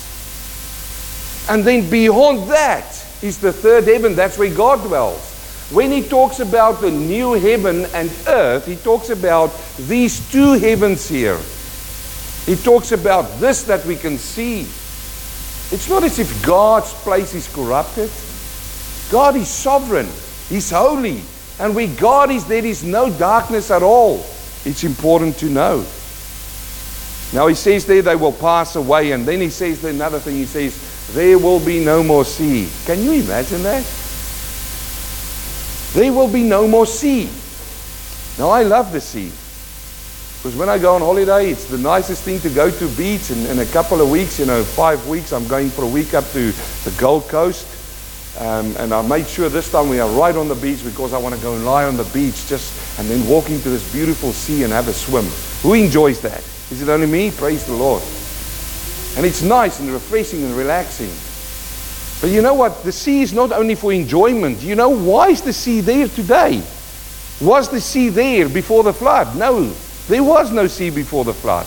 And 1.49 1.63
then 1.63 1.89
beyond 1.89 2.49
that 2.49 2.89
is 3.21 3.37
the 3.39 3.53
third 3.53 3.85
heaven. 3.85 4.15
That's 4.15 4.37
where 4.37 4.53
God 4.53 4.85
dwells. 4.85 5.29
When 5.71 5.91
he 5.91 6.07
talks 6.07 6.39
about 6.39 6.81
the 6.81 6.91
new 6.91 7.33
heaven 7.33 7.85
and 7.93 8.11
earth, 8.27 8.65
he 8.65 8.75
talks 8.75 9.09
about 9.09 9.51
these 9.77 10.29
two 10.31 10.53
heavens 10.53 11.07
here. 11.07 11.39
He 12.45 12.55
talks 12.55 12.91
about 12.91 13.39
this 13.39 13.63
that 13.63 13.85
we 13.85 13.95
can 13.95 14.17
see. 14.17 14.67
It's 15.73 15.89
not 15.89 16.03
as 16.03 16.19
if 16.19 16.45
God's 16.45 16.93
place 16.93 17.33
is 17.33 17.47
corrupted. 17.51 18.11
God 19.11 19.35
is 19.35 19.47
sovereign. 19.47 20.05
He's 20.47 20.69
holy. 20.69 21.21
And 21.59 21.73
where 21.73 21.87
God 21.97 22.29
is, 22.29 22.45
there 22.45 22.63
is 22.63 22.83
no 22.83 23.09
darkness 23.17 23.71
at 23.71 23.81
all. 23.81 24.17
It's 24.65 24.83
important 24.83 25.35
to 25.39 25.49
know. 25.49 25.83
Now 27.33 27.47
he 27.47 27.55
says 27.55 27.87
there 27.87 28.03
they 28.03 28.15
will 28.15 28.31
pass 28.31 28.75
away, 28.75 29.13
and 29.13 29.25
then 29.25 29.41
he 29.41 29.49
says 29.49 29.83
another 29.83 30.19
thing. 30.19 30.35
He 30.35 30.45
says, 30.45 31.09
There 31.15 31.39
will 31.39 31.59
be 31.59 31.83
no 31.83 32.03
more 32.03 32.23
sea. 32.23 32.69
Can 32.85 33.01
you 33.01 33.13
imagine 33.13 33.63
that? 33.63 33.83
There 35.93 36.13
will 36.13 36.31
be 36.31 36.43
no 36.43 36.67
more 36.67 36.85
sea. 36.85 37.31
Now 38.37 38.51
I 38.51 38.61
love 38.61 38.91
the 38.91 39.01
sea. 39.01 39.31
Because 40.43 40.57
when 40.57 40.67
I 40.67 40.77
go 40.77 40.93
on 40.93 40.99
holiday, 40.99 41.51
it's 41.51 41.63
the 41.63 41.77
nicest 41.77 42.23
thing 42.23 42.37
to 42.41 42.49
go 42.49 42.69
to 42.69 42.87
beach. 42.97 43.29
And 43.29 43.47
in 43.47 43.59
a 43.59 43.65
couple 43.67 44.01
of 44.01 44.09
weeks, 44.09 44.39
you 44.39 44.45
know, 44.45 44.61
five 44.61 45.07
weeks, 45.07 45.31
I'm 45.31 45.47
going 45.47 45.69
for 45.69 45.85
a 45.85 45.87
week 45.87 46.13
up 46.13 46.25
to 46.31 46.51
the 46.51 46.93
Gold 46.99 47.29
Coast. 47.29 47.65
Um, 48.41 48.75
and 48.75 48.93
I 48.93 49.07
made 49.07 49.25
sure 49.25 49.47
this 49.47 49.71
time 49.71 49.87
we 49.87 50.01
are 50.01 50.09
right 50.09 50.35
on 50.35 50.49
the 50.49 50.55
beach 50.55 50.83
because 50.83 51.13
I 51.13 51.17
want 51.17 51.33
to 51.33 51.39
go 51.39 51.55
and 51.55 51.63
lie 51.63 51.85
on 51.85 51.95
the 51.95 52.03
beach 52.11 52.45
just 52.47 52.99
and 52.99 53.07
then 53.07 53.25
walk 53.25 53.49
into 53.49 53.69
this 53.69 53.89
beautiful 53.93 54.33
sea 54.33 54.63
and 54.63 54.73
have 54.73 54.89
a 54.89 54.93
swim. 54.93 55.23
Who 55.61 55.75
enjoys 55.75 56.19
that? 56.23 56.39
Is 56.71 56.81
it 56.81 56.89
only 56.89 57.07
me? 57.07 57.31
Praise 57.31 57.65
the 57.65 57.75
Lord. 57.75 58.03
And 59.15 59.25
it's 59.25 59.43
nice 59.43 59.79
and 59.79 59.89
refreshing 59.91 60.43
and 60.43 60.53
relaxing. 60.57 61.11
But 62.19 62.35
you 62.35 62.41
know 62.41 62.53
what? 62.53 62.83
The 62.83 62.91
sea 62.91 63.21
is 63.21 63.31
not 63.31 63.53
only 63.53 63.75
for 63.75 63.93
enjoyment. 63.93 64.61
You 64.61 64.75
know 64.75 64.89
why 64.89 65.29
is 65.29 65.41
the 65.41 65.53
sea 65.53 65.79
there 65.79 66.09
today? 66.09 66.61
Was 67.39 67.69
the 67.69 67.79
sea 67.79 68.09
there 68.09 68.49
before 68.49 68.83
the 68.83 68.91
flood? 68.91 69.37
No. 69.37 69.73
There 70.07 70.23
was 70.23 70.51
no 70.51 70.67
sea 70.67 70.89
before 70.89 71.23
the 71.23 71.33
flood. 71.33 71.65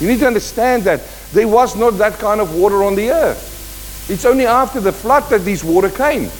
You 0.00 0.08
need 0.08 0.20
to 0.20 0.26
understand 0.26 0.84
that 0.84 1.02
there 1.32 1.48
was 1.48 1.76
not 1.76 1.98
that 1.98 2.18
kind 2.18 2.40
of 2.40 2.54
water 2.54 2.84
on 2.84 2.94
the 2.94 3.10
earth. 3.10 4.08
It's 4.10 4.24
only 4.24 4.46
after 4.46 4.80
the 4.80 4.92
flood 4.92 5.28
that 5.30 5.44
this 5.44 5.62
water 5.62 5.90
came. 5.90 6.30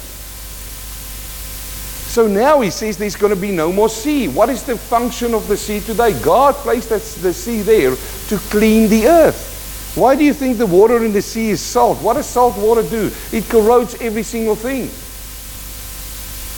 So 2.09 2.27
now 2.27 2.61
he 2.61 2.71
says 2.71 2.97
there's 2.97 3.17
going 3.17 3.35
to 3.35 3.41
be 3.41 3.51
no 3.51 3.71
more 3.71 3.89
sea. 3.89 4.29
What 4.29 4.49
is 4.49 4.63
the 4.63 4.77
function 4.79 5.35
of 5.35 5.47
the 5.47 5.57
sea 5.57 5.81
today? 5.81 6.19
God 6.23 6.55
placed 6.55 6.89
the 6.89 7.33
sea 7.33 7.61
there 7.61 7.95
to 8.29 8.39
clean 8.49 8.89
the 8.89 9.07
earth. 9.07 9.93
Why 9.95 10.17
do 10.17 10.25
you 10.25 10.33
think 10.33 10.59
the 10.59 10.67
water 10.67 11.05
in 11.05 11.13
the 11.13 11.23
sea 11.23 11.51
is 11.51 11.61
salt? 11.61 11.99
What 11.99 12.15
does 12.15 12.27
salt 12.27 12.57
water 12.57 12.83
do? 12.83 13.11
It 13.33 13.49
corrodes 13.49 14.01
every 14.01 14.23
single 14.23 14.57
thing. 14.57 14.85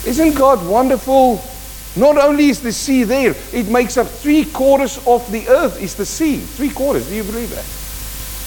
Isn't 0.09 0.35
God 0.35 0.65
wonderful? 0.65 1.43
Not 1.95 2.17
only 2.17 2.49
is 2.49 2.61
the 2.61 2.71
sea 2.71 3.03
there, 3.03 3.35
it 3.51 3.67
makes 3.67 3.97
up 3.97 4.07
three 4.07 4.45
quarters 4.45 4.97
of 5.05 5.29
the 5.31 5.47
earth 5.49 5.81
is 5.81 5.95
the 5.95 6.05
sea. 6.05 6.37
Three 6.37 6.69
quarters. 6.69 7.09
Do 7.09 7.15
you 7.15 7.23
believe 7.23 7.49
that? 7.49 7.65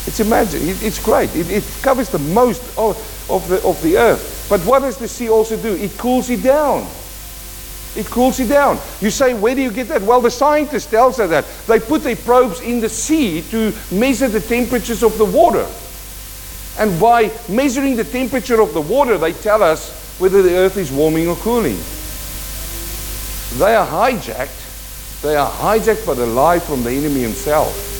It's 0.07 0.21
imagine. 0.21 0.61
it's 0.65 1.03
great. 1.03 1.35
It, 1.35 1.51
it, 1.51 1.65
covers 1.83 2.09
the 2.09 2.19
most 2.19 2.63
of, 2.79 2.97
of, 3.31 3.47
the, 3.49 3.63
of 3.67 3.81
the 3.83 3.97
earth. 3.97 4.47
But 4.49 4.61
what 4.63 4.81
does 4.81 4.99
the 4.99 5.09
sea 5.09 5.29
also 5.29 5.57
do? 5.57 5.75
It 5.75 5.97
cools 5.99 6.31
it 6.31 6.43
down. 6.43 6.87
It 7.97 8.07
cools 8.07 8.41
it 8.41 8.49
down. 8.49 8.79
You 9.01 9.11
say, 9.11 9.35
where 9.35 9.55
do 9.55 9.63
you 9.63 9.71
get 9.71 9.89
that? 9.89 10.03
Well, 10.03 10.21
the 10.21 10.31
scientist 10.31 10.91
tells 10.91 11.21
us 11.21 11.31
that. 11.31 11.47
They 11.67 11.81
put 11.81 12.03
their 12.03 12.17
probes 12.17 12.61
in 12.61 12.81
the 12.81 12.89
sea 12.89 13.43
to 13.51 13.73
measure 13.93 14.29
the 14.29 14.41
temperatures 14.41 15.03
of 15.03 15.17
the 15.17 15.25
water. 15.25 15.67
And 16.79 16.99
by 17.01 17.31
measuring 17.49 17.97
the 17.97 18.05
temperature 18.05 18.61
of 18.61 18.75
the 18.75 18.81
water, 18.81 19.17
they 19.17 19.33
tell 19.33 19.63
us 19.63 20.19
whether 20.19 20.43
the 20.43 20.57
earth 20.57 20.77
is 20.77 20.91
warming 20.91 21.29
or 21.29 21.37
cooling. 21.37 21.79
They 23.59 23.75
are 23.77 23.87
hijacked. 23.87 25.23
They 25.23 25.37
are 25.37 25.51
hijacked 25.51 26.07
by 26.07 26.15
the 26.15 26.27
lie 26.27 26.59
from 26.59 26.83
the 26.83 26.91
enemy 26.91 27.21
himself. 27.21 27.93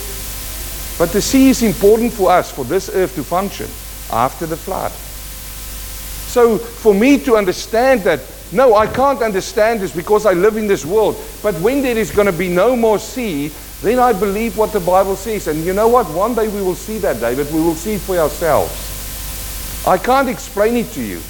But 0.97 1.11
the 1.11 1.21
sea 1.21 1.49
is 1.49 1.63
important 1.63 2.13
for 2.13 2.31
us, 2.31 2.51
for 2.51 2.65
this 2.65 2.89
earth 2.89 3.15
to 3.15 3.23
function 3.23 3.67
after 4.11 4.45
the 4.45 4.57
flood. 4.57 4.91
So 4.91 6.57
for 6.57 6.93
me 6.93 7.17
to 7.19 7.37
understand 7.37 8.01
that, 8.01 8.19
no, 8.51 8.75
I 8.75 8.87
can't 8.87 9.21
understand 9.21 9.79
this 9.79 9.95
because 9.95 10.25
I 10.25 10.33
live 10.33 10.57
in 10.57 10.67
this 10.67 10.85
world. 10.85 11.15
But 11.41 11.55
when 11.61 11.81
there 11.81 11.97
is 11.97 12.11
going 12.11 12.27
to 12.27 12.37
be 12.37 12.49
no 12.49 12.75
more 12.75 12.99
sea, 12.99 13.51
then 13.81 13.99
I 13.99 14.13
believe 14.13 14.57
what 14.57 14.73
the 14.73 14.79
Bible 14.79 15.15
says. 15.15 15.47
And 15.47 15.63
you 15.63 15.73
know 15.73 15.87
what? 15.87 16.07
One 16.07 16.35
day 16.35 16.47
we 16.47 16.61
will 16.61 16.75
see 16.75 16.97
that, 16.99 17.19
David. 17.19 17.51
We 17.53 17.61
will 17.61 17.75
see 17.75 17.93
it 17.93 18.01
for 18.01 18.17
ourselves. 18.17 19.85
I 19.87 19.97
can't 19.97 20.29
explain 20.29 20.75
it 20.77 20.91
to 20.93 21.01
you 21.01 21.21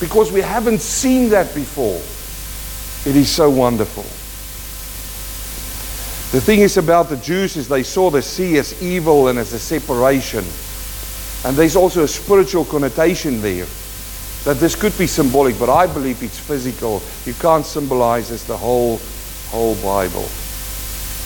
because 0.00 0.32
we 0.32 0.40
haven't 0.40 0.80
seen 0.80 1.28
that 1.30 1.54
before. 1.54 2.00
It 3.06 3.14
is 3.14 3.30
so 3.30 3.48
wonderful. 3.48 4.02
The 6.32 6.44
thing 6.44 6.60
is 6.60 6.76
about 6.76 7.08
the 7.08 7.16
Jews 7.16 7.56
is 7.56 7.68
they 7.68 7.84
saw 7.84 8.10
the 8.10 8.20
sea 8.20 8.58
as 8.58 8.82
evil 8.82 9.28
and 9.28 9.38
as 9.38 9.52
a 9.52 9.60
separation. 9.60 10.44
And 11.44 11.56
there's 11.56 11.76
also 11.76 12.02
a 12.02 12.08
spiritual 12.08 12.64
connotation 12.64 13.40
there. 13.40 13.66
That 14.42 14.58
this 14.58 14.74
could 14.74 14.96
be 14.98 15.06
symbolic, 15.06 15.56
but 15.56 15.70
I 15.70 15.86
believe 15.86 16.20
it's 16.22 16.38
physical. 16.38 17.00
You 17.24 17.34
can't 17.34 17.64
symbolize 17.64 18.32
as 18.32 18.44
the 18.44 18.56
whole, 18.56 19.00
whole 19.50 19.76
Bible. 19.76 20.28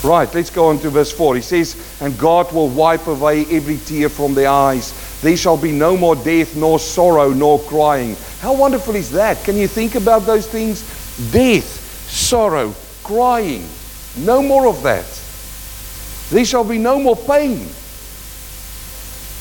Right, 0.03 0.33
let's 0.35 0.51
go 0.51 0.69
on 0.69 0.79
to 0.81 0.91
verse 0.91 1.13
4. 1.13 1.37
He 1.37 1.43
says, 1.43 1.77
And 2.01 2.19
God 2.19 2.53
will 2.53 2.69
wipe 2.69 3.07
away 3.07 3.47
every 3.51 3.79
tear 3.79 4.09
from 4.09 4.35
their 4.35 4.49
eyes. 4.49 4.93
There 5.23 5.37
shall 5.37 5.57
be 5.57 5.73
no 5.73 5.97
more 5.97 6.17
death, 6.17 6.57
nor 6.57 6.79
sorrow, 6.79 7.31
nor 7.31 7.59
crying. 7.61 8.17
How 8.41 8.55
wonderful 8.55 8.95
is 8.95 9.11
that? 9.13 9.43
Can 9.45 9.57
you 9.57 9.69
think 9.69 9.95
about 9.95 10.21
those 10.21 10.47
things? 10.47 10.83
Death, 11.31 12.09
sorrow, 12.11 12.75
crying. 13.05 13.69
No 14.17 14.43
more 14.43 14.67
of 14.67 14.83
that. 14.83 15.07
There 16.31 16.45
shall 16.45 16.65
be 16.65 16.79
no 16.79 16.99
more 16.99 17.17
pain. 17.17 17.69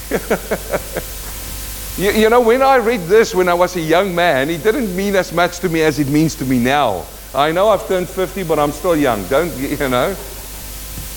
you, 1.97 2.11
you, 2.11 2.29
know, 2.29 2.41
when 2.41 2.61
I 2.61 2.77
read 2.77 3.01
this 3.01 3.33
when 3.33 3.47
I 3.47 3.53
was 3.53 3.75
a 3.75 3.81
young 3.81 4.13
man, 4.13 4.49
it 4.49 4.63
didn't 4.63 4.95
mean 4.95 5.15
as 5.15 5.31
much 5.31 5.59
to 5.59 5.69
me 5.69 5.81
as 5.83 5.99
it 5.99 6.07
means 6.07 6.35
to 6.35 6.45
me 6.45 6.59
now. 6.59 7.05
I 7.33 7.51
know 7.51 7.69
I've 7.69 7.87
turned 7.87 8.09
50, 8.09 8.43
but 8.43 8.57
I'm 8.57 8.71
still 8.71 8.95
young. 8.95 9.25
Don't, 9.27 9.55
you 9.55 9.89
know? 9.89 10.15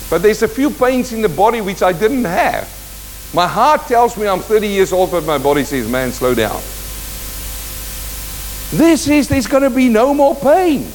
But 0.09 0.21
there's 0.21 0.43
a 0.43 0.47
few 0.47 0.69
pains 0.69 1.11
in 1.11 1.21
the 1.21 1.29
body 1.29 1.59
which 1.61 1.81
I 1.81 1.91
didn't 1.91 2.25
have. 2.25 2.69
My 3.33 3.47
heart 3.47 3.87
tells 3.87 4.15
me 4.15 4.27
I'm 4.27 4.39
30 4.39 4.67
years 4.67 4.93
old, 4.93 5.09
but 5.09 5.25
my 5.25 5.39
body 5.39 5.63
says, 5.63 5.89
man, 5.89 6.11
slow 6.11 6.35
down. 6.35 6.61
This 8.71 9.07
is, 9.07 9.27
there's 9.27 9.47
going 9.47 9.63
to 9.63 9.69
be 9.69 9.89
no 9.89 10.13
more 10.13 10.35
pain. 10.35 10.87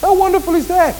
How 0.00 0.14
wonderful 0.16 0.54
is 0.54 0.68
that? 0.68 0.96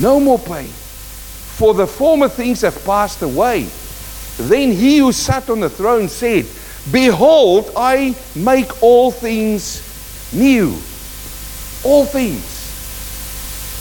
No 0.00 0.20
more 0.20 0.38
pain. 0.38 0.68
For 0.68 1.74
the 1.74 1.86
former 1.86 2.28
things 2.28 2.62
have 2.62 2.82
passed 2.84 3.22
away. 3.22 3.68
Then 4.38 4.72
he 4.72 4.98
who 4.98 5.12
sat 5.12 5.48
on 5.48 5.60
the 5.60 5.70
throne 5.70 6.08
said, 6.08 6.46
Behold, 6.92 7.72
I 7.76 8.14
make 8.34 8.82
all 8.82 9.10
things 9.10 9.82
new. 10.32 10.76
All 11.84 12.04
things. 12.04 12.52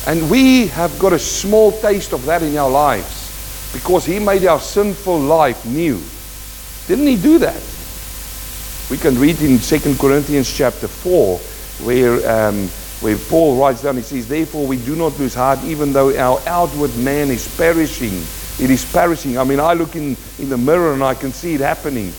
And 0.07 0.29
we 0.29 0.67
have 0.67 0.97
got 0.99 1.13
a 1.13 1.19
small 1.19 1.71
taste 1.71 2.13
of 2.13 2.25
that 2.25 2.43
in 2.43 2.55
our 2.57 2.69
lives 2.69 3.71
because 3.73 4.05
he 4.05 4.19
made 4.19 4.45
our 4.45 4.59
sinful 4.59 5.19
life 5.19 5.65
new. 5.65 6.01
Didn't 6.87 7.07
he 7.07 7.21
do 7.21 7.39
that? 7.39 7.61
We 8.89 8.97
can 8.97 9.19
read 9.19 9.41
in 9.41 9.59
2 9.59 9.95
Corinthians 9.95 10.51
chapter 10.51 10.87
4 10.87 11.37
where 11.85 12.49
um, 12.49 12.69
where 13.01 13.17
Paul 13.17 13.57
writes 13.59 13.83
down, 13.83 13.97
he 13.97 14.01
says, 14.01 14.27
Therefore 14.27 14.65
we 14.65 14.77
do 14.77 14.95
not 14.95 15.19
lose 15.19 15.33
heart, 15.33 15.59
even 15.63 15.91
though 15.91 16.15
our 16.17 16.41
outward 16.47 16.95
man 16.97 17.29
is 17.29 17.53
perishing. 17.57 18.13
It 18.63 18.71
is 18.71 18.89
perishing. 18.91 19.37
I 19.37 19.43
mean, 19.43 19.59
I 19.59 19.73
look 19.73 19.95
in, 19.95 20.15
in 20.39 20.49
the 20.49 20.57
mirror 20.57 20.93
and 20.93 21.03
I 21.03 21.13
can 21.13 21.31
see 21.31 21.55
it 21.55 21.61
happening. 21.61 22.13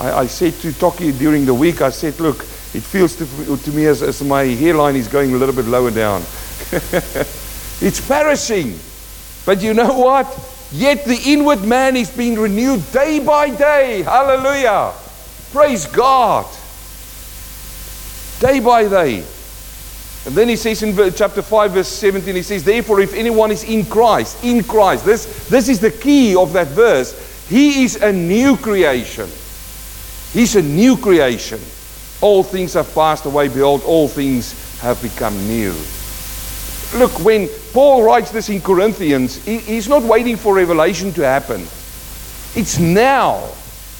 I, 0.00 0.20
I 0.22 0.26
said 0.26 0.54
to 0.60 0.72
Toki 0.72 1.12
during 1.12 1.46
the 1.46 1.54
week, 1.54 1.80
I 1.80 1.90
said, 1.90 2.18
Look, 2.18 2.40
it 2.40 2.82
feels 2.82 3.16
to, 3.16 3.56
to 3.56 3.70
me 3.70 3.86
as, 3.86 4.02
as 4.02 4.22
my 4.22 4.44
hairline 4.44 4.96
is 4.96 5.06
going 5.08 5.32
a 5.32 5.36
little 5.36 5.54
bit 5.54 5.66
lower 5.66 5.90
down. 5.90 6.22
it's 7.80 8.06
perishing. 8.06 8.78
But 9.46 9.62
you 9.62 9.74
know 9.74 9.94
what? 9.94 10.26
Yet 10.72 11.04
the 11.04 11.18
inward 11.24 11.64
man 11.64 11.96
is 11.96 12.10
being 12.10 12.38
renewed 12.38 12.90
day 12.92 13.20
by 13.20 13.50
day. 13.50 14.02
Hallelujah. 14.02 14.92
Praise 15.52 15.86
God. 15.86 16.46
Day 18.40 18.60
by 18.60 18.88
day. 18.88 19.24
And 20.26 20.34
then 20.34 20.48
he 20.48 20.56
says 20.56 20.82
in 20.82 20.94
chapter 21.14 21.40
5, 21.40 21.70
verse 21.72 21.88
17, 21.88 22.34
he 22.34 22.42
says, 22.42 22.62
Therefore, 22.62 23.00
if 23.00 23.14
anyone 23.14 23.50
is 23.50 23.64
in 23.64 23.84
Christ, 23.86 24.44
in 24.44 24.62
Christ, 24.62 25.04
this, 25.04 25.48
this 25.48 25.68
is 25.68 25.80
the 25.80 25.90
key 25.90 26.36
of 26.36 26.52
that 26.52 26.66
verse, 26.68 27.46
he 27.48 27.84
is 27.84 27.96
a 27.96 28.12
new 28.12 28.56
creation. 28.56 29.28
He's 30.32 30.54
a 30.56 30.62
new 30.62 30.96
creation. 30.98 31.60
All 32.20 32.42
things 32.42 32.74
have 32.74 32.92
passed 32.94 33.24
away. 33.24 33.48
Behold, 33.48 33.82
all 33.84 34.06
things 34.06 34.80
have 34.80 35.00
become 35.00 35.34
new. 35.46 35.72
Look, 36.94 37.24
when 37.24 37.48
Paul 37.72 38.02
writes 38.02 38.30
this 38.30 38.50
in 38.50 38.60
Corinthians, 38.60 39.42
he, 39.44 39.58
he's 39.58 39.88
not 39.88 40.02
waiting 40.02 40.36
for 40.36 40.54
revelation 40.54 41.12
to 41.14 41.22
happen. 41.22 41.62
It's 42.54 42.78
now, 42.78 43.50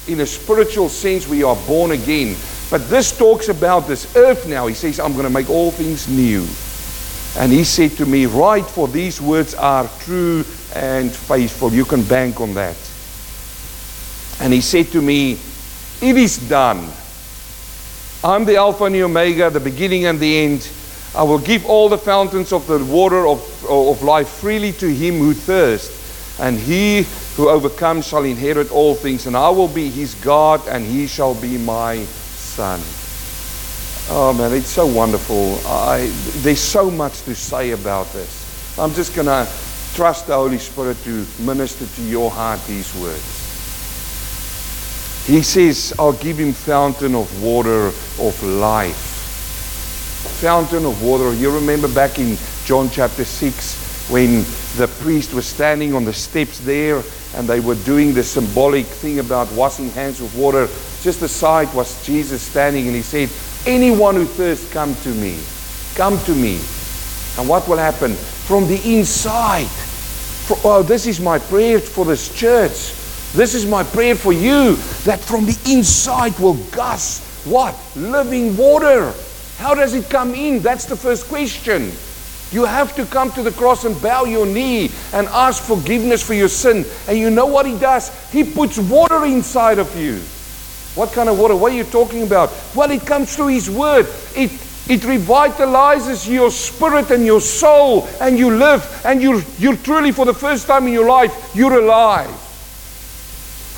in 0.09 0.21
a 0.21 0.27
spiritual 0.27 0.89
sense, 0.89 1.29
we 1.29 1.43
are 1.43 1.57
born 1.67 1.93
again. 1.93 2.37
But 2.71 2.89
this 2.89 3.17
talks 3.17 3.49
about 3.49 3.87
this 3.87 4.15
earth 4.17 4.47
now. 4.47 4.67
He 4.67 4.75
says, 4.75 4.99
I'm 5.01 5.13
going 5.13 5.25
to 5.25 5.31
make 5.31 5.51
all 5.51 5.71
things 5.71 6.09
new. 6.09 6.47
And 7.39 7.53
he 7.53 7.65
said 7.65 7.93
to 7.99 8.07
me, 8.07 8.27
Write, 8.27 8.67
for 8.67 8.89
these 8.89 9.21
words 9.21 9.55
are 9.55 9.89
true 10.01 10.45
and 10.75 11.13
faithful. 11.13 11.73
You 11.73 11.85
can 11.85 12.03
bank 12.03 12.41
on 12.41 12.55
that. 12.55 12.77
And 14.41 14.53
he 14.53 14.61
said 14.61 14.87
to 14.89 15.03
me, 15.03 15.39
It 16.01 16.17
is 16.17 16.39
done. 16.49 16.89
I'm 18.25 18.45
the 18.45 18.57
Alpha 18.57 18.85
and 18.85 18.95
the 18.95 19.05
Omega, 19.05 19.51
the 19.51 19.61
beginning 19.61 20.07
and 20.07 20.19
the 20.19 20.39
end. 20.39 20.69
I 21.15 21.23
will 21.23 21.39
give 21.39 21.65
all 21.67 21.89
the 21.89 21.99
fountains 21.99 22.53
of 22.53 22.67
the 22.67 22.85
water 22.85 23.27
of, 23.27 23.67
of 23.69 24.03
life 24.03 24.29
freely 24.29 24.73
to 24.73 24.93
him 24.93 25.19
who 25.19 25.33
thirsts, 25.33 26.39
and 26.41 26.59
he 26.59 27.07
who 27.39 27.49
overcomes 27.49 28.05
shall 28.05 28.25
inherit 28.25 28.69
all 28.73 28.97
things, 28.97 29.29
and 29.29 29.37
I 29.37 29.49
will 29.51 29.69
be 29.69 29.89
his 29.89 30.17
God, 30.17 30.61
and 30.67 30.85
he 30.85 31.07
shall 31.07 31.37
be 31.37 31.57
my 31.57 31.99
Son. 32.35 32.81
Oh 34.11 34.33
man, 34.37 34.53
it's 34.53 34.67
so 34.67 34.85
wonderful. 34.85 35.57
I, 35.65 36.11
there's 36.43 36.59
so 36.59 36.91
much 36.91 37.23
to 37.23 37.37
say 37.37 37.71
about 37.71 38.13
this. 38.13 38.77
I'm 38.77 38.93
just 38.93 39.15
going 39.15 39.29
to 39.29 39.49
trust 39.95 40.27
the 40.27 40.35
Holy 40.35 40.59
Spirit 40.59 40.97
to 41.05 41.25
minister 41.39 41.87
to 41.87 42.03
your 42.03 42.29
heart 42.29 42.59
these 42.67 42.93
words. 42.97 43.23
He 45.29 45.43
says, 45.43 45.95
I'll 45.97 46.15
give 46.15 46.39
him 46.39 46.53
fountain 46.53 47.15
of 47.15 47.41
water 47.41 47.87
of 47.87 48.43
life. 48.43 48.97
Fountain 50.41 50.85
of 50.85 51.01
water. 51.05 51.33
You 51.35 51.55
remember 51.55 51.87
back 51.87 52.19
in 52.19 52.37
John 52.65 52.91
chapter 52.91 53.25
6 53.25 54.11
when 54.11 54.43
the 54.77 54.89
priest 54.99 55.33
was 55.35 55.47
standing 55.47 55.95
on 55.95 56.05
the 56.05 56.13
steps 56.13 56.59
there 56.59 57.05
and 57.35 57.49
they 57.49 57.61
were 57.61 57.75
doing 57.77 58.15
the 58.15 58.23
symbolic 58.23 58.87
thing 58.87 59.19
about 59.19 59.51
washing 59.53 59.91
hands 59.91 60.21
with 60.21 60.35
water. 60.35 60.67
Just 61.03 61.23
aside 61.23 61.73
was 61.75 62.05
Jesus 62.05 62.43
standing 62.43 62.87
and 62.87 62.97
he 62.97 63.03
said, 63.03 63.31
Anyone 63.67 64.15
who 64.15 64.25
thirsts, 64.25 64.73
come 64.73 64.95
to 64.97 65.11
me. 65.11 65.39
Come 65.95 66.19
to 66.21 66.35
me. 66.35 66.61
And 67.39 67.49
what 67.49 67.69
will 67.69 67.77
happen? 67.77 68.15
From 68.15 68.67
the 68.67 68.81
inside. 68.85 69.67
For, 69.67 70.57
oh, 70.65 70.83
this 70.83 71.07
is 71.07 71.21
my 71.21 71.39
prayer 71.39 71.79
for 71.81 72.05
this 72.05 72.35
church. 72.35 72.95
This 73.35 73.55
is 73.55 73.67
my 73.67 73.85
prayer 73.85 74.15
for 74.15 74.33
you 74.33 74.77
that 75.05 75.21
from 75.21 75.45
the 75.45 75.59
inside 75.67 76.39
will 76.39 76.55
gush 76.71 77.21
what? 77.45 77.75
Living 77.97 78.57
water. 78.57 79.13
How 79.57 79.75
does 79.75 79.95
it 79.95 80.11
come 80.11 80.35
in? 80.35 80.61
That's 80.61 80.85
the 80.85 80.97
first 80.97 81.29
question. 81.29 81.93
You 82.51 82.65
have 82.65 82.97
to 82.97 83.05
come 83.05 83.31
to 83.33 83.43
the 83.43 83.53
cross 83.53 83.85
and 83.85 84.01
bow 84.01 84.25
your 84.25 84.47
knee 84.47 84.91
and 85.13 85.27
ask 85.29 85.63
forgiveness 85.63 86.23
for 86.23 86.35
your 86.35 86.49
sin. 86.49 86.87
And 87.07 87.19
you 87.19 87.31
know 87.31 87.47
what 87.47 87.67
He 87.67 87.79
does? 87.79 88.11
He 88.33 88.43
puts 88.43 88.79
water 88.79 89.25
inside 89.27 89.79
of 89.79 89.95
you. 89.97 90.21
What 90.95 91.13
kind 91.13 91.29
of 91.29 91.39
water? 91.39 91.55
What 91.55 91.73
are 91.73 91.77
you 91.77 91.85
talking 91.85 92.23
about? 92.23 92.51
Well, 92.75 92.91
it 92.91 93.07
comes 93.07 93.37
through 93.37 93.49
His 93.49 93.69
Word. 93.69 94.07
It, 94.35 94.51
it 94.89 95.03
revitalizes 95.03 96.29
your 96.29 96.51
spirit 96.51 97.11
and 97.11 97.25
your 97.25 97.43
soul, 97.43 98.09
and 98.21 98.39
you 98.39 98.51
live, 98.57 99.03
and 99.05 99.21
you're, 99.21 99.43
you're 99.59 99.77
truly, 99.77 100.13
for 100.13 100.25
the 100.25 100.35
first 100.35 100.67
time 100.67 100.87
in 100.87 100.95
your 100.95 101.07
life, 101.07 101.53
you're 101.55 101.79
alive. 101.79 102.31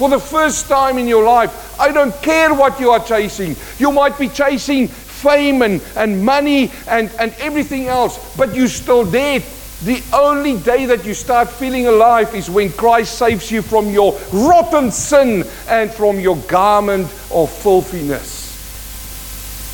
For 0.01 0.09
the 0.09 0.21
first 0.21 0.67
time 0.67 0.97
in 0.97 1.07
your 1.07 1.25
life, 1.25 1.79
I 1.79 1.93
don't 1.93 2.15
care 2.23 2.55
what 2.55 2.81
you 2.81 2.91
are 2.91 3.05
chasing. 3.05 3.55
You 3.79 3.93
might 3.93 4.19
be 4.19 4.29
chasing 4.29 4.89
fame 5.21 5.63
and, 5.63 5.83
and 5.97 6.25
money 6.25 6.71
and, 6.89 7.11
and 7.19 7.35
everything 7.39 7.87
else, 7.87 8.37
but 8.37 8.55
you're 8.55 8.69
still 8.69 9.09
dead. 9.11 9.45
The 9.85 10.03
only 10.13 10.59
day 10.59 10.85
that 10.87 11.07
you 11.07 11.15
start 11.15 11.49
feeling 11.49 11.87
alive 11.87 12.35
is 12.35 12.51
when 12.51 12.71
Christ 12.73 13.17
saves 13.17 13.51
you 13.51 13.63
from 13.63 13.89
your 13.89 14.19
rotten 14.33 14.91
sin 14.91 15.45
and 15.69 15.91
from 15.91 16.21
your 16.21 16.37
garment 16.49 17.07
of 17.33 17.51
filthiness. 17.51 18.51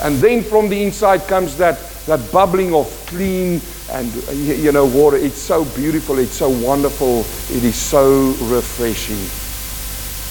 And 0.02 0.16
then 0.16 0.42
from 0.42 0.68
the 0.68 0.82
inside 0.84 1.26
comes 1.26 1.56
that, 1.56 1.80
that 2.06 2.30
bubbling 2.30 2.74
of 2.74 2.86
clean 3.06 3.60
and 3.90 4.12
you 4.32 4.72
know 4.72 4.86
water. 4.86 5.16
It's 5.16 5.40
so 5.40 5.64
beautiful, 5.64 6.18
it's 6.18 6.36
so 6.36 6.50
wonderful, 6.50 7.20
it 7.56 7.64
is 7.64 7.76
so 7.76 8.32
refreshing. 8.42 9.16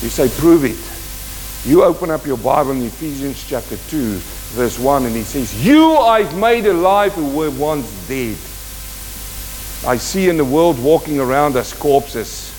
You 0.03 0.09
say, 0.09 0.29
prove 0.29 0.65
it. 0.65 0.77
You 1.67 1.83
open 1.83 2.11
up 2.11 2.25
your 2.25 2.37
Bible 2.37 2.71
in 2.71 2.83
Ephesians 2.83 3.43
chapter 3.43 3.77
2, 3.89 4.21
verse 4.53 4.79
1, 4.79 5.05
and 5.05 5.15
he 5.15 5.23
says, 5.23 5.65
You 5.65 5.95
I've 5.97 6.35
made 6.37 6.65
alive 6.65 7.13
who 7.13 7.29
were 7.35 7.51
once 7.51 8.07
dead. 8.07 8.37
I 9.87 9.97
see 9.97 10.29
in 10.29 10.37
the 10.37 10.45
world 10.45 10.81
walking 10.81 11.19
around 11.19 11.55
as 11.55 11.73
corpses. 11.73 12.51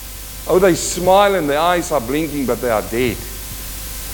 Oh, 0.49 0.59
they 0.59 0.75
smile 0.75 1.35
and 1.35 1.51
their 1.51 1.59
eyes 1.59 1.91
are 1.91 2.01
blinking, 2.01 2.47
but 2.47 2.61
they 2.61 2.71
are 2.71 2.83
dead. 2.83 3.17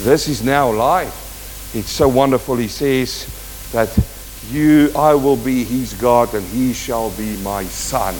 This 0.00 0.28
is 0.28 0.42
now 0.42 0.70
life. 0.70 1.74
It's 1.74 1.90
so 1.90 2.08
wonderful. 2.08 2.56
He 2.56 2.68
says 2.68 3.26
that 3.72 3.90
you, 4.50 4.90
I 4.96 5.14
will 5.14 5.36
be 5.36 5.64
his 5.64 5.92
God 5.94 6.34
and 6.34 6.44
he 6.46 6.72
shall 6.72 7.10
be 7.10 7.36
my 7.38 7.64
son. 7.64 8.14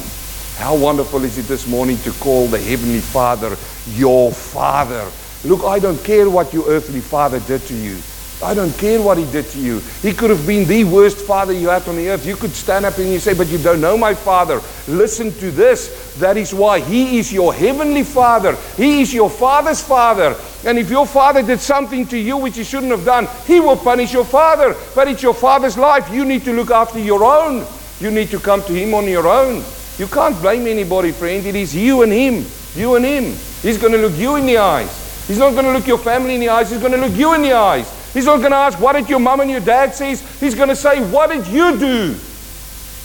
How 0.57 0.77
wonderful 0.77 1.25
is 1.25 1.39
it 1.39 1.47
this 1.47 1.67
morning 1.67 1.97
to 1.99 2.13
call 2.13 2.47
the 2.47 2.59
Heavenly 2.59 3.01
Father 3.01 3.57
your 3.89 4.31
Father? 4.31 5.11
Look, 5.45 5.65
I 5.65 5.79
don't 5.79 6.03
care 6.05 6.31
what 6.31 6.53
your 6.53 6.69
earthly 6.69 7.01
father 7.01 7.41
did 7.41 7.63
to 7.63 7.75
you. 7.75 7.97
I 8.43 8.55
don't 8.55 8.77
care 8.79 9.01
what 9.01 9.19
he 9.19 9.31
did 9.31 9.47
to 9.51 9.59
you. 9.59 9.81
He 10.01 10.13
could 10.13 10.31
have 10.31 10.47
been 10.47 10.67
the 10.67 10.85
worst 10.85 11.19
father 11.19 11.53
you 11.53 11.69
had 11.69 11.87
on 11.89 11.97
the 11.97 12.09
earth. 12.09 12.27
You 12.27 12.37
could 12.37 12.51
stand 12.51 12.85
up 12.85 12.99
and 12.99 13.09
you 13.09 13.19
say, 13.19 13.35
But 13.35 13.49
you 13.49 13.59
don't 13.59 13.81
know 13.81 13.97
my 13.97 14.15
father. 14.15 14.61
Listen 14.89 15.33
to 15.35 15.51
this. 15.51 16.17
That 16.17 16.37
is 16.37 16.53
why 16.53 16.81
he 16.81 17.19
is 17.19 17.33
your 17.33 17.55
heavenly 17.55 18.03
father. 18.03 18.57
He 18.77 19.03
is 19.03 19.15
your 19.15 19.31
father's 19.31 19.81
father. 19.81 20.37
And 20.65 20.79
if 20.79 20.91
your 20.91 21.07
father 21.07 21.43
did 21.43 21.61
something 21.61 22.07
to 22.09 22.19
you 22.19 22.37
which 22.37 22.57
he 22.57 22.65
shouldn't 22.65 22.93
have 22.93 23.05
done, 23.05 23.29
he 23.47 23.61
will 23.61 23.77
punish 23.77 24.13
your 24.13 24.25
father. 24.25 24.77
But 24.95 25.09
it's 25.09 25.23
your 25.23 25.35
father's 25.35 25.79
life. 25.79 26.11
You 26.13 26.25
need 26.25 26.45
to 26.45 26.53
look 26.53 26.71
after 26.71 26.99
your 26.99 27.25
own. 27.25 27.67
You 28.01 28.11
need 28.11 28.31
to 28.31 28.41
come 28.41 28.63
to 28.65 28.73
him 28.73 28.95
on 28.95 29.07
your 29.07 29.29
own. 29.29 29.65
You 29.99 30.07
can't 30.07 30.41
blame 30.41 30.67
anybody, 30.67 31.13
friend. 31.13 31.47
It 31.47 31.55
is 31.55 31.75
you 31.75 32.03
and 32.03 32.13
him. 32.13 32.45
You 32.75 32.97
and 32.97 33.05
him. 33.05 33.25
He's 33.63 33.79
going 33.79 33.93
to 33.93 33.99
look 33.99 34.17
you 34.17 34.37
in 34.37 34.47
the 34.47 34.59
eyes. 34.59 35.27
He's 35.29 35.39
not 35.39 35.53
going 35.53 35.67
to 35.67 35.73
look 35.73 35.87
your 35.87 35.99
family 35.99 36.35
in 36.35 36.41
the 36.41 36.49
eyes. 36.49 36.71
He's 36.71 36.81
going 36.81 36.93
to 36.93 36.99
look 36.99 37.17
you 37.17 37.35
in 37.35 37.43
the 37.43 37.53
eyes. 37.53 38.02
He's 38.13 38.27
not 38.27 38.39
going 38.39 38.51
to 38.51 38.57
ask, 38.57 38.79
What 38.81 38.93
did 38.95 39.09
your 39.09 39.21
mom 39.21 39.41
and 39.41 39.51
your 39.51 39.61
dad 39.61 39.95
say? 39.95 40.15
He's 40.15 40.55
going 40.55 40.69
to 40.69 40.77
say, 40.77 41.01
What 41.11 41.31
did 41.31 41.47
you 41.47 41.79
do? 41.79 42.17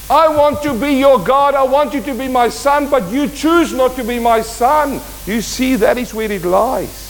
I 0.10 0.30
want 0.30 0.64
to 0.64 0.74
be 0.74 0.94
your 0.94 1.20
God. 1.20 1.54
I 1.54 1.64
want 1.64 1.94
you 1.94 2.02
to 2.02 2.14
be 2.14 2.30
my 2.30 2.48
son, 2.48 2.90
but 2.90 3.10
you 3.12 3.28
choose 3.28 3.74
not 3.74 3.96
to 3.98 4.04
be 4.04 4.20
my 4.20 4.42
son. 4.42 5.02
You 5.26 5.42
see, 5.42 5.76
that 5.76 5.98
is 5.98 6.14
where 6.14 6.32
it 6.32 6.46
lies. 6.46 7.06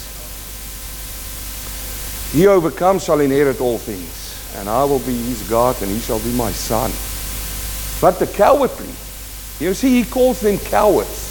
He 2.32 2.46
overcomes 2.46 3.04
shall 3.04 3.20
inherit 3.20 3.60
all 3.60 3.78
things, 3.78 4.52
and 4.56 4.68
I 4.68 4.84
will 4.84 4.98
be 4.98 5.14
his 5.14 5.48
God, 5.48 5.80
and 5.80 5.90
he 5.90 6.00
shall 6.00 6.18
be 6.18 6.32
my 6.32 6.50
son. 6.50 6.90
But 8.00 8.18
the 8.18 8.26
cowardly, 8.26 8.92
you 9.60 9.74
see, 9.74 10.02
he 10.02 10.08
calls 10.08 10.40
them 10.40 10.58
cowards. 10.58 11.26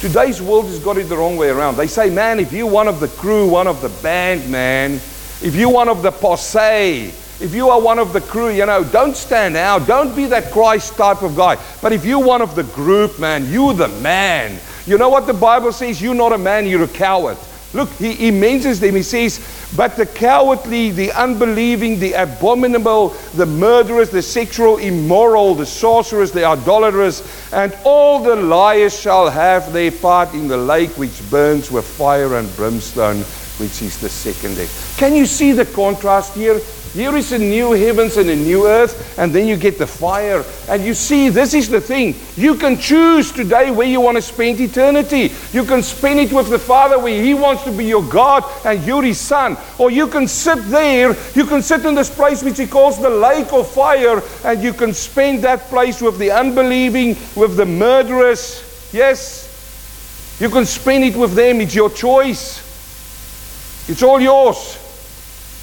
Today's 0.00 0.40
world 0.40 0.66
has 0.66 0.78
got 0.78 0.96
it 0.96 1.08
the 1.08 1.16
wrong 1.16 1.36
way 1.36 1.48
around. 1.50 1.76
They 1.76 1.86
say, 1.86 2.08
man, 2.08 2.38
if 2.38 2.52
you're 2.52 2.70
one 2.70 2.88
of 2.88 3.00
the 3.00 3.08
crew, 3.08 3.48
one 3.48 3.66
of 3.66 3.82
the 3.82 3.88
band, 4.02 4.50
man, 4.50 5.00
if 5.42 5.54
you're 5.54 5.70
one 5.70 5.88
of 5.88 6.02
the 6.02 6.10
posse, 6.12 7.12
if 7.40 7.54
you 7.54 7.70
are 7.70 7.80
one 7.80 7.98
of 7.98 8.12
the 8.12 8.20
crew, 8.20 8.50
you 8.50 8.66
know, 8.66 8.84
don't 8.84 9.16
stand 9.16 9.56
out. 9.56 9.86
Don't 9.86 10.14
be 10.14 10.26
that 10.26 10.52
Christ 10.52 10.94
type 10.96 11.22
of 11.22 11.34
guy. 11.34 11.56
But 11.80 11.92
if 11.92 12.04
you're 12.04 12.22
one 12.22 12.42
of 12.42 12.54
the 12.54 12.64
group, 12.64 13.18
man, 13.18 13.50
you're 13.50 13.72
the 13.72 13.88
man. 13.88 14.60
You 14.86 14.98
know 14.98 15.08
what 15.08 15.26
the 15.26 15.32
Bible 15.32 15.72
says? 15.72 16.02
You're 16.02 16.14
not 16.14 16.32
a 16.32 16.38
man, 16.38 16.66
you're 16.66 16.84
a 16.84 16.88
coward. 16.88 17.38
Look, 17.72 17.88
he, 17.92 18.12
he 18.12 18.30
mentions 18.30 18.80
them. 18.80 18.94
He 18.94 19.02
says, 19.02 19.40
But 19.74 19.96
the 19.96 20.04
cowardly, 20.04 20.90
the 20.90 21.12
unbelieving, 21.12 22.00
the 22.00 22.12
abominable, 22.14 23.10
the 23.34 23.46
murderers, 23.46 24.10
the 24.10 24.22
sexual 24.22 24.76
immoral, 24.76 25.54
the 25.54 25.64
sorcerers, 25.64 26.32
the 26.32 26.44
idolaters, 26.44 27.22
and 27.52 27.74
all 27.84 28.22
the 28.22 28.36
liars 28.36 28.98
shall 28.98 29.30
have 29.30 29.72
their 29.72 29.92
part 29.92 30.34
in 30.34 30.48
the 30.48 30.56
lake 30.58 30.90
which 30.98 31.30
burns 31.30 31.70
with 31.70 31.86
fire 31.86 32.34
and 32.36 32.54
brimstone 32.56 33.24
which 33.60 33.82
is 33.82 33.98
the 33.98 34.08
second 34.08 34.56
death. 34.56 34.96
Can 34.98 35.14
you 35.14 35.26
see 35.26 35.52
the 35.52 35.66
contrast 35.66 36.34
here? 36.34 36.58
Here 36.92 37.16
is 37.16 37.30
a 37.30 37.38
new 37.38 37.70
heavens 37.70 38.16
and 38.16 38.28
a 38.28 38.34
new 38.34 38.66
earth, 38.66 39.16
and 39.16 39.32
then 39.32 39.46
you 39.46 39.56
get 39.56 39.78
the 39.78 39.86
fire. 39.86 40.44
And 40.68 40.84
you 40.84 40.92
see, 40.92 41.28
this 41.28 41.54
is 41.54 41.68
the 41.68 41.80
thing. 41.80 42.16
You 42.36 42.56
can 42.56 42.78
choose 42.78 43.30
today 43.30 43.70
where 43.70 43.86
you 43.86 44.00
want 44.00 44.16
to 44.16 44.22
spend 44.22 44.58
eternity. 44.58 45.32
You 45.52 45.62
can 45.64 45.84
spend 45.84 46.18
it 46.18 46.32
with 46.32 46.50
the 46.50 46.58
Father 46.58 46.98
where 46.98 47.22
He 47.22 47.32
wants 47.32 47.62
to 47.62 47.70
be 47.70 47.84
your 47.84 48.02
God 48.02 48.42
and 48.64 48.84
you're 48.84 49.04
His 49.04 49.20
Son. 49.20 49.56
Or 49.78 49.92
you 49.92 50.08
can 50.08 50.26
sit 50.26 50.58
there, 50.64 51.16
you 51.36 51.44
can 51.44 51.62
sit 51.62 51.84
in 51.84 51.94
this 51.94 52.12
place 52.12 52.42
which 52.42 52.58
He 52.58 52.66
calls 52.66 53.00
the 53.00 53.10
lake 53.10 53.52
of 53.52 53.70
fire, 53.70 54.20
and 54.44 54.60
you 54.60 54.72
can 54.72 54.92
spend 54.92 55.44
that 55.44 55.60
place 55.68 56.02
with 56.02 56.18
the 56.18 56.32
unbelieving, 56.32 57.16
with 57.36 57.56
the 57.56 57.66
murderers. 57.66 58.64
Yes, 58.92 59.46
you 60.40 60.50
can 60.50 60.66
spend 60.66 61.04
it 61.04 61.14
with 61.14 61.34
them. 61.34 61.60
It's 61.60 61.76
your 61.76 61.90
choice. 61.90 62.69
It's 63.90 64.04
all 64.04 64.20
yours. 64.20 64.78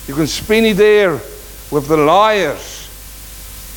You 0.05 0.13
can 0.13 0.27
spin 0.27 0.65
it 0.65 0.75
there 0.75 1.13
with 1.71 1.87
the 1.87 1.95
liars, 1.95 2.83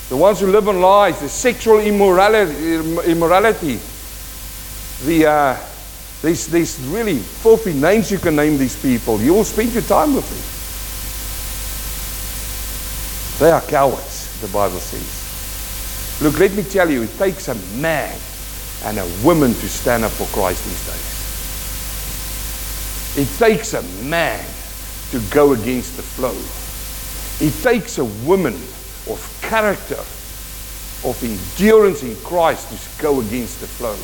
the 0.09 0.17
ones 0.17 0.41
who 0.41 0.49
live 0.49 0.69
on 0.69 0.81
lies, 0.81 1.21
the 1.21 1.29
sexual 1.29 1.79
immorality, 1.79 2.75
immorality 3.09 3.79
the, 5.05 5.27
uh, 5.27 5.57
these 6.23 6.81
really 6.91 7.19
filthy 7.19 7.75
names 7.75 8.11
you 8.11 8.19
can 8.19 8.35
name 8.35 8.59
these 8.59 8.75
people. 8.81 9.21
You 9.21 9.35
will 9.35 9.45
spend 9.45 9.73
your 9.73 9.85
time 9.85 10.15
with 10.17 10.29
them. 10.29 10.43
They 13.39 13.53
are 13.53 13.63
cowards, 13.63 14.41
the 14.41 14.49
Bible 14.49 14.81
says. 14.81 16.21
Look, 16.21 16.41
let 16.41 16.53
me 16.53 16.65
tell 16.65 16.91
you, 16.91 17.03
it 17.05 17.17
takes 17.17 17.47
a 17.47 17.55
man 17.81 18.19
and 18.85 18.99
a 18.99 19.07
woman 19.25 19.55
to 19.55 19.69
stand 19.69 20.05
up 20.05 20.11
for 20.11 20.27
Christ 20.27 20.65
these 20.65 20.87
days. 20.87 21.10
It 23.17 23.29
takes 23.39 23.75
a 23.75 23.83
man 24.05 24.45
to 25.11 25.21
go 25.31 25.53
against 25.53 25.97
the 25.97 26.03
flow. 26.03 26.37
It 27.45 27.53
takes 27.63 27.99
a 27.99 28.05
woman 28.05 28.55
of 29.09 29.39
character, 29.43 29.99
of 31.09 31.19
endurance 31.23 32.03
in 32.03 32.15
Christ 32.23 32.69
to 32.71 33.03
go 33.03 33.21
against 33.21 33.61
the 33.61 33.67
flow. 33.67 33.97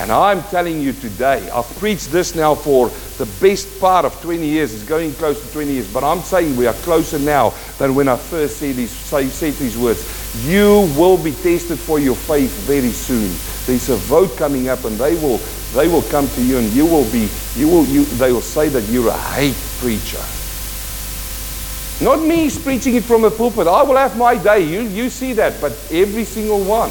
And 0.00 0.12
I'm 0.12 0.42
telling 0.44 0.80
you 0.80 0.92
today, 0.92 1.50
I've 1.50 1.66
preached 1.78 2.12
this 2.12 2.36
now 2.36 2.54
for 2.54 2.88
the 3.18 3.26
best 3.40 3.80
part 3.80 4.04
of 4.04 4.20
20 4.22 4.46
years. 4.46 4.72
It's 4.72 4.84
going 4.84 5.12
close 5.14 5.44
to 5.44 5.52
20 5.52 5.72
years. 5.72 5.92
But 5.92 6.04
I'm 6.04 6.20
saying 6.20 6.56
we 6.56 6.68
are 6.68 6.74
closer 6.74 7.18
now 7.18 7.54
than 7.78 7.96
when 7.96 8.06
I 8.06 8.16
first 8.16 8.58
said 8.58 8.76
these, 8.76 8.92
said 8.92 9.54
these 9.54 9.76
words. 9.76 10.46
You 10.46 10.88
will 10.96 11.16
be 11.20 11.32
tested 11.32 11.80
for 11.80 11.98
your 11.98 12.14
faith 12.14 12.52
very 12.68 12.90
soon. 12.90 13.34
There's 13.66 13.88
a 13.88 13.96
vote 13.96 14.36
coming 14.36 14.68
up, 14.68 14.84
and 14.84 14.96
they 14.96 15.14
will 15.16 15.38
they 15.74 15.88
will 15.88 16.02
come 16.02 16.28
to 16.28 16.42
you 16.42 16.58
and 16.58 16.72
you 16.72 16.86
will 16.86 17.10
be, 17.10 17.28
you 17.54 17.68
will, 17.68 17.84
you, 17.84 18.04
they 18.04 18.32
will 18.32 18.40
say 18.40 18.68
that 18.68 18.82
you're 18.84 19.08
a 19.08 19.18
hate 19.18 19.56
preacher. 19.78 20.22
Not 22.00 22.22
me 22.22 22.48
preaching 22.50 22.94
it 22.94 23.04
from 23.04 23.24
a 23.24 23.30
pulpit. 23.30 23.66
I 23.66 23.82
will 23.82 23.96
have 23.96 24.16
my 24.16 24.36
day. 24.36 24.62
You, 24.62 24.82
you 24.82 25.10
see 25.10 25.32
that. 25.34 25.60
But 25.60 25.72
every 25.90 26.24
single 26.24 26.62
one, 26.62 26.90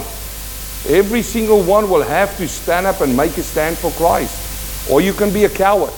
every 0.89 1.21
single 1.21 1.63
one 1.63 1.89
will 1.89 2.03
have 2.03 2.35
to 2.37 2.47
stand 2.47 2.85
up 2.85 2.99
and 3.01 3.15
make 3.15 3.37
a 3.37 3.43
stand 3.43 3.77
for 3.77 3.89
Christ. 3.91 4.91
Or 4.91 4.99
you 5.01 5.13
can 5.13 5.31
be 5.31 5.45
a 5.45 5.49
coward. 5.49 5.93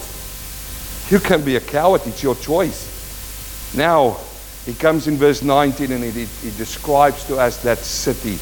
You 1.09 1.19
can 1.19 1.43
be 1.43 1.55
a 1.55 1.61
coward. 1.61 2.01
It's 2.05 2.21
your 2.21 2.35
choice. 2.35 3.73
Now, 3.75 4.17
he 4.65 4.73
comes 4.75 5.07
in 5.07 5.17
verse 5.17 5.41
19 5.41 5.91
and 5.91 6.03
it, 6.03 6.15
it 6.15 6.57
describes 6.57 7.23
to 7.25 7.37
us 7.37 7.61
that 7.63 7.79
city. 7.79 8.37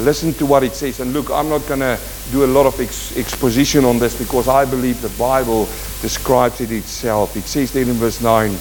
Listen 0.00 0.32
to 0.34 0.46
what 0.46 0.62
it 0.62 0.74
says. 0.74 1.00
And 1.00 1.12
look, 1.12 1.30
I'm 1.30 1.48
not 1.48 1.66
going 1.66 1.80
to 1.80 1.98
do 2.30 2.44
a 2.44 2.46
lot 2.46 2.66
of 2.66 2.80
ex- 2.80 3.16
exposition 3.16 3.84
on 3.84 3.98
this 3.98 4.16
because 4.16 4.46
I 4.46 4.64
believe 4.64 5.02
the 5.02 5.08
Bible 5.10 5.64
describes 6.00 6.60
it 6.60 6.70
itself. 6.70 7.36
It 7.36 7.42
says 7.44 7.72
there 7.72 7.82
in 7.82 7.94
verse 7.94 8.20
9 8.20 8.56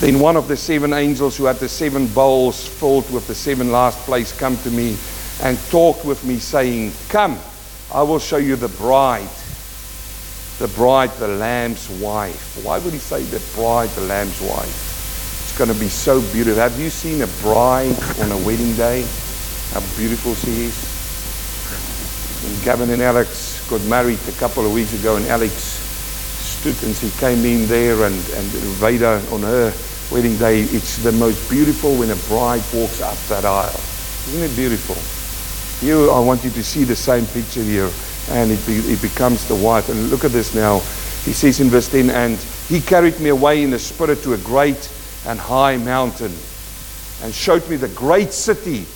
Then 0.00 0.20
one 0.20 0.36
of 0.36 0.48
the 0.48 0.56
seven 0.56 0.94
angels 0.94 1.36
who 1.36 1.44
had 1.44 1.56
the 1.56 1.68
seven 1.68 2.06
bowls 2.06 2.66
filled 2.66 3.10
with 3.12 3.26
the 3.26 3.34
seven 3.34 3.70
last 3.70 3.98
plagues 4.06 4.32
come 4.32 4.56
to 4.58 4.70
me 4.70 4.96
and 5.42 5.58
talked 5.68 6.04
with 6.06 6.24
me, 6.24 6.38
saying, 6.38 6.92
Come, 7.10 7.38
I 7.92 8.02
will 8.02 8.18
show 8.18 8.38
you 8.38 8.56
the 8.56 8.68
bride, 8.68 9.28
the 10.58 10.68
bride, 10.68 11.10
the 11.18 11.28
lamb's 11.28 11.90
wife. 12.00 12.64
Why 12.64 12.78
would 12.78 12.92
he 12.92 12.98
say 12.98 13.22
the 13.24 13.42
bride, 13.54 13.90
the 13.90 14.02
lamb's 14.02 14.40
wife? 14.40 14.92
It's 15.42 15.58
going 15.58 15.72
to 15.72 15.78
be 15.78 15.88
so 15.88 16.22
beautiful. 16.32 16.62
Have 16.62 16.80
you 16.80 16.88
seen 16.88 17.20
a 17.20 17.26
bride 17.42 17.96
on 18.20 18.32
a 18.32 18.38
wedding 18.38 18.74
day? 18.76 19.06
How 19.74 19.80
beautiful 19.96 20.34
she 20.34 20.70
is. 20.70 20.94
Gavin 22.64 22.90
and 22.90 23.02
Alex 23.02 23.66
got 23.68 23.82
married 23.84 24.20
a 24.28 24.32
couple 24.38 24.64
of 24.64 24.72
weeks 24.72 24.94
ago, 24.98 25.16
and 25.16 25.26
Alex 25.26 25.52
stood 25.52 26.80
and 26.84 26.94
she 26.94 27.10
came 27.18 27.44
in 27.44 27.66
there, 27.66 28.04
and, 28.04 28.14
and 28.14 28.46
Veda 28.78 29.20
on 29.32 29.42
her 29.42 29.72
wedding 30.10 30.36
day. 30.36 30.60
It's 30.60 30.98
the 30.98 31.12
most 31.12 31.50
beautiful 31.50 31.96
when 31.96 32.10
a 32.10 32.16
bride 32.28 32.62
walks 32.72 33.02
up 33.02 33.18
that 33.28 33.44
aisle. 33.44 33.80
Isn't 34.28 34.44
it 34.44 34.56
beautiful? 34.56 34.96
Here, 35.86 36.10
I 36.10 36.20
want 36.20 36.44
you 36.44 36.50
to 36.50 36.62
see 36.62 36.84
the 36.84 36.96
same 36.96 37.26
picture 37.26 37.62
here, 37.62 37.90
and 38.30 38.50
it, 38.50 38.64
be, 38.66 38.76
it 38.76 39.02
becomes 39.02 39.46
the 39.48 39.56
wife. 39.56 39.88
And 39.88 40.08
look 40.08 40.24
at 40.24 40.30
this 40.30 40.54
now. 40.54 40.78
He 41.24 41.32
says 41.32 41.60
in 41.60 41.68
verse 41.68 41.90
10, 41.90 42.10
and 42.10 42.38
he 42.68 42.80
carried 42.80 43.18
me 43.18 43.30
away 43.30 43.62
in 43.62 43.70
the 43.70 43.78
spirit 43.78 44.22
to 44.22 44.34
a 44.34 44.38
great 44.38 44.88
and 45.26 45.40
high 45.40 45.76
mountain, 45.78 46.32
and 47.22 47.34
showed 47.34 47.68
me 47.68 47.76
the 47.76 47.88
great 47.88 48.32
city, 48.32 48.86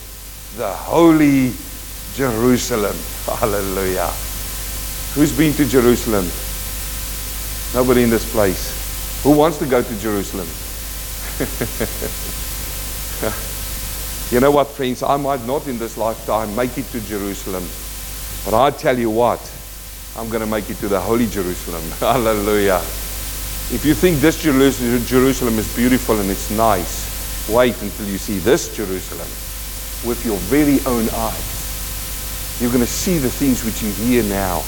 the 0.59 0.73
holy 0.73 1.53
Jerusalem. 2.15 2.97
Hallelujah. 3.27 4.11
Who's 5.15 5.31
been 5.31 5.53
to 5.55 5.65
Jerusalem? 5.65 6.27
Nobody 7.75 8.03
in 8.03 8.11
this 8.11 8.29
place. 8.33 8.75
Who 9.23 9.31
wants 9.31 9.59
to 9.59 9.67
go 9.67 9.83
to 9.83 10.01
Jerusalem? 10.01 10.49
you 14.35 14.41
know 14.41 14.51
what, 14.51 14.67
friends? 14.67 15.05
I 15.05 15.17
might 15.17 15.47
not 15.47 15.69
in 15.69 15.79
this 15.79 15.97
lifetime 15.97 16.57
make 16.57 16.77
it 16.77 16.87
to 16.87 17.01
Jerusalem. 17.03 17.63
But 18.45 18.61
I 18.61 18.77
tell 18.77 18.99
you 18.99 19.11
what, 19.11 19.41
I'm 20.17 20.29
going 20.29 20.41
to 20.41 20.51
make 20.51 20.69
it 20.71 20.79
to 20.79 20.89
the 20.89 21.01
holy 21.01 21.29
Jerusalem. 21.29 21.85
Hallelujah. 22.01 22.81
If 23.71 23.85
you 23.85 23.95
think 23.95 24.19
this 24.19 24.43
Jerusalem 24.43 25.57
is 25.57 25.77
beautiful 25.77 26.19
and 26.19 26.29
it's 26.29 26.51
nice, 26.51 27.49
wait 27.49 27.81
until 27.81 28.09
you 28.09 28.19
see 28.19 28.39
this 28.39 28.75
Jerusalem 28.75 29.29
with 30.05 30.25
your 30.25 30.37
very 30.49 30.81
own 30.87 31.09
eyes. 31.11 32.59
You're 32.61 32.71
going 32.71 32.85
to 32.85 32.87
see 32.87 33.19
the 33.19 33.31
things 33.31 33.65
which 33.65 33.83
you 33.83 33.91
hear 33.93 34.23
now. 34.25 34.61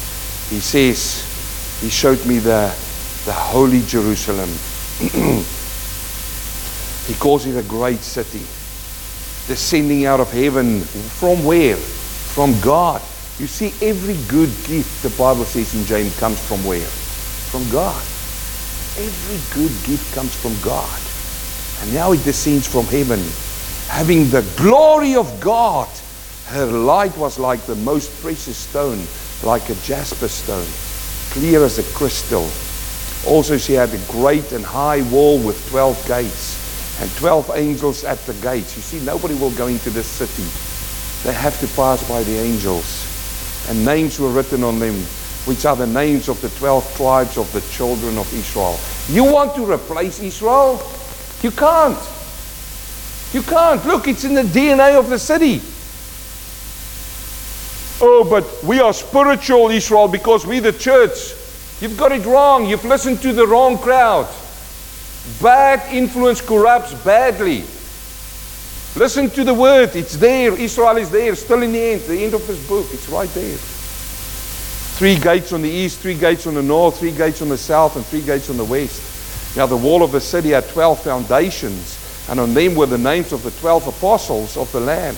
He 0.48 0.60
says, 0.60 1.26
He 1.80 1.90
showed 1.90 2.24
me 2.26 2.38
the, 2.38 2.72
the 3.24 3.32
holy 3.32 3.82
Jerusalem. 3.82 4.48
he 7.06 7.14
calls 7.14 7.46
it 7.46 7.56
a 7.56 7.62
great 7.68 8.00
city. 8.00 8.46
Descending 9.48 10.06
out 10.06 10.20
of 10.20 10.30
heaven. 10.30 10.80
From 10.80 11.44
where? 11.44 11.76
From 11.76 12.58
God. 12.60 13.02
You 13.38 13.46
see, 13.46 13.72
every 13.80 14.16
good 14.28 14.50
gift, 14.68 15.02
the 15.02 15.10
Bible 15.10 15.44
says 15.44 15.74
in 15.74 15.84
James, 15.86 16.16
comes 16.18 16.38
from 16.46 16.64
where? 16.64 16.86
From 17.50 17.68
God. 17.70 18.02
Every 18.98 19.40
good 19.54 19.72
gift 19.86 20.14
comes 20.14 20.34
from 20.36 20.54
God. 20.62 21.00
And 21.82 21.94
now 21.94 22.12
it 22.12 22.22
descends 22.22 22.68
from 22.68 22.84
heaven, 22.84 23.18
having 23.90 24.31
the 24.31 24.46
glory 24.57 25.16
of 25.16 25.40
God. 25.40 25.88
Her 26.46 26.66
light 26.66 27.14
was 27.18 27.40
like 27.40 27.61
the 27.66 27.74
most 27.74 28.22
precious 28.22 28.57
stone, 28.57 29.03
like 29.42 29.68
a 29.68 29.74
jasper 29.83 30.29
stone, 30.29 30.66
clear 31.33 31.64
as 31.64 31.79
a 31.79 31.83
crystal. 31.94 32.48
Also, 33.26 33.59
she 33.59 33.72
had 33.72 33.92
a 33.92 33.98
great 34.07 34.53
and 34.53 34.64
high 34.64 35.03
wall 35.11 35.38
with 35.44 35.68
12 35.70 36.07
gates 36.07 37.03
and 37.03 37.11
12 37.16 37.50
angels 37.57 38.05
at 38.05 38.18
the 38.26 38.35
gates. 38.35 38.76
You 38.76 38.83
see, 38.83 39.05
nobody 39.05 39.35
will 39.35 39.50
go 39.53 39.66
into 39.66 39.90
this 39.90 40.07
city. 40.07 40.46
They 41.29 41.35
have 41.35 41.59
to 41.59 41.66
pass 41.74 42.09
by 42.09 42.22
the 42.22 42.38
angels. 42.38 43.07
And 43.68 43.85
names 43.85 44.20
were 44.20 44.31
written 44.31 44.62
on 44.62 44.79
them 44.79 44.94
which 45.46 45.64
are 45.64 45.74
the 45.74 45.87
names 45.87 46.29
of 46.29 46.40
the 46.42 46.50
12 46.50 46.96
tribes 46.96 47.37
of 47.37 47.53
the 47.53 47.61
children 47.72 48.18
of 48.18 48.33
Israel. 48.33 48.79
You 49.09 49.24
want 49.24 49.57
to 49.57 49.70
replace 49.70 50.20
Israel? 50.20 50.81
You 51.42 51.50
can't. 51.50 51.98
You 53.32 53.42
can't. 53.42 53.84
Look, 53.86 54.08
it's 54.08 54.24
in 54.24 54.34
the 54.34 54.42
DNA 54.42 54.98
of 54.98 55.08
the 55.08 55.18
city. 55.18 55.62
Oh, 58.02 58.24
but 58.24 58.64
we 58.64 58.80
are 58.80 58.92
spiritual 58.92 59.70
Israel 59.70 60.08
because 60.08 60.46
we're 60.46 60.60
the 60.60 60.72
church. 60.72 61.34
You've 61.80 61.96
got 61.96 62.12
it 62.12 62.24
wrong. 62.24 62.66
You've 62.66 62.84
listened 62.84 63.20
to 63.22 63.32
the 63.32 63.46
wrong 63.46 63.78
crowd. 63.78 64.28
Bad 65.42 65.92
influence 65.94 66.40
corrupts 66.40 66.94
badly. 67.04 67.64
Listen 68.96 69.30
to 69.30 69.44
the 69.44 69.54
word. 69.54 69.94
It's 69.94 70.16
there. 70.16 70.58
Israel 70.58 70.96
is 70.96 71.10
there. 71.10 71.34
Still 71.34 71.62
in 71.62 71.72
the 71.72 71.80
end. 71.80 72.02
The 72.02 72.24
end 72.24 72.34
of 72.34 72.46
this 72.46 72.66
book. 72.66 72.86
It's 72.90 73.08
right 73.08 73.28
there. 73.30 73.56
Three 75.00 75.16
gates 75.16 75.52
on 75.52 75.62
the 75.62 75.70
east, 75.70 76.00
three 76.00 76.14
gates 76.14 76.46
on 76.46 76.54
the 76.54 76.62
north, 76.62 76.98
three 76.98 77.12
gates 77.12 77.40
on 77.40 77.48
the 77.48 77.56
south, 77.56 77.96
and 77.96 78.04
three 78.04 78.20
gates 78.20 78.50
on 78.50 78.58
the 78.58 78.64
west. 78.64 79.56
Now, 79.56 79.64
the 79.64 79.76
wall 79.76 80.02
of 80.02 80.12
the 80.12 80.20
city 80.20 80.50
had 80.50 80.68
12 80.68 81.02
foundations, 81.02 81.96
and 82.30 82.38
on 82.38 82.54
them 82.54 82.76
were 82.76 82.86
the 82.86 82.96
names 82.96 83.32
of 83.32 83.42
the 83.42 83.50
12 83.50 83.88
apostles 83.88 84.56
of 84.56 84.70
the 84.70 84.78
Lamb. 84.78 85.16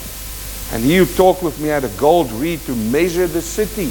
And 0.73 0.83
he 0.83 0.97
who 0.97 1.05
talked 1.05 1.43
with 1.43 1.61
me 1.61 1.69
had 1.69 1.85
a 1.85 1.89
gold 1.91 2.33
reed 2.33 2.61
to 2.63 2.75
measure 2.75 3.27
the 3.27 3.43
city. 3.43 3.89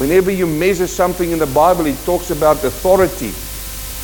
Whenever 0.00 0.32
you 0.32 0.44
measure 0.46 0.88
something 0.88 1.30
in 1.30 1.38
the 1.38 1.46
Bible, 1.46 1.86
it 1.86 1.96
talks 2.04 2.32
about 2.32 2.64
authority. 2.64 3.30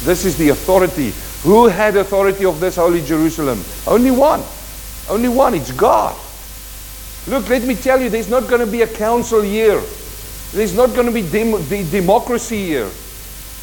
This 0.07 0.25
is 0.25 0.39
the 0.39 0.51
authority. 0.51 1.13
Who 1.43 1.67
had 1.67 1.97
authority 1.97 2.45
of 2.45 2.61
this 2.61 2.77
holy 2.77 3.05
Jerusalem? 3.05 3.65
Only 3.89 4.13
one. 4.13 4.43
Only 5.11 5.29
one. 5.29 5.55
It's 5.55 5.73
God. 5.73 6.17
Look, 7.27 7.49
let 7.49 7.65
me 7.65 7.75
tell 7.75 8.01
you, 8.01 8.09
there's 8.09 8.31
not 8.31 8.49
going 8.49 8.65
to 8.65 8.71
be 8.71 8.83
a 8.83 8.87
council 8.87 9.45
year. 9.45 9.83
There's 10.53 10.77
not 10.77 10.95
going 10.95 11.07
to 11.07 11.13
be 11.13 11.29
dem- 11.29 11.91
democracy 11.91 12.67
here. 12.67 12.91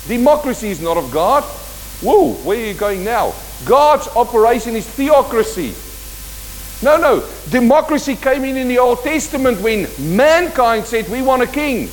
Democracy 0.10 0.70
is 0.72 0.82
not 0.82 0.98
of 0.98 1.12
God. 1.12 1.44
Whoa, 2.02 2.34
where 2.44 2.58
are 2.58 2.66
you 2.66 2.74
going 2.74 3.06
now? 3.06 3.34
God's 3.66 4.08
operation 4.10 4.76
is 4.76 4.88
theocracy. 4.88 5.74
No, 6.84 6.98
no. 6.98 7.28
Democracy 7.50 8.16
came 8.16 8.44
in 8.44 8.58
in 8.58 8.68
the 8.68 8.80
Old 8.80 9.04
Testament 9.04 9.62
when 9.62 9.88
mankind 10.00 10.86
said, 10.86 11.08
We 11.10 11.22
want 11.22 11.44
a 11.44 11.48
king. 11.48 11.90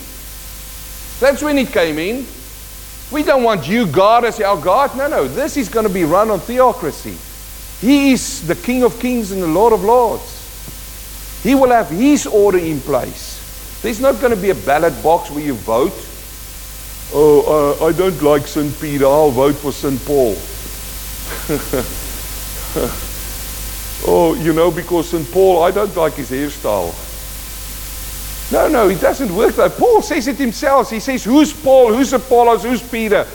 That's 1.20 1.42
when 1.42 1.58
it 1.58 1.68
came 1.68 1.98
in. 1.98 2.26
We 3.10 3.22
don't 3.22 3.42
want 3.42 3.66
you, 3.68 3.86
God, 3.86 4.24
as 4.24 4.40
our 4.40 4.60
God. 4.60 4.96
No, 4.96 5.08
no. 5.08 5.28
This 5.28 5.56
is 5.56 5.68
going 5.68 5.86
to 5.86 5.92
be 5.92 6.04
run 6.04 6.30
on 6.30 6.40
theocracy. 6.40 7.16
He 7.80 8.12
is 8.12 8.46
the 8.46 8.54
King 8.54 8.82
of 8.82 8.98
kings 8.98 9.30
and 9.30 9.42
the 9.42 9.46
Lord 9.46 9.72
of 9.72 9.84
lords. 9.84 10.34
He 11.42 11.54
will 11.54 11.70
have 11.70 11.88
his 11.88 12.26
order 12.26 12.58
in 12.58 12.80
place. 12.80 13.80
There's 13.82 14.00
not 14.00 14.20
going 14.20 14.34
to 14.34 14.40
be 14.40 14.50
a 14.50 14.54
ballot 14.54 15.00
box 15.02 15.30
where 15.30 15.44
you 15.44 15.54
vote. 15.54 15.94
Oh, 17.14 17.78
uh, 17.80 17.86
I 17.86 17.92
don't 17.92 18.20
like 18.20 18.46
St. 18.46 18.78
Peter. 18.80 19.06
I'll 19.06 19.30
vote 19.30 19.54
for 19.54 19.72
St. 19.72 20.04
Paul. 20.04 20.34
oh, 24.06 24.36
you 24.40 24.52
know, 24.52 24.70
because 24.70 25.10
St. 25.10 25.30
Paul, 25.32 25.62
I 25.62 25.70
don't 25.70 25.94
like 25.96 26.14
his 26.14 26.30
hairstyle. 26.30 26.94
No, 28.50 28.68
no, 28.68 28.88
it 28.88 29.00
doesn't 29.00 29.34
work 29.34 29.54
that. 29.56 29.76
Paul 29.76 30.02
says 30.02 30.26
it 30.26 30.36
himself. 30.36 30.90
He 30.90 31.00
says, 31.00 31.24
Who's 31.24 31.52
Paul? 31.52 31.92
Who's 31.92 32.12
Apollos? 32.12 32.62
Who's 32.62 32.82
Peter? 32.82 33.26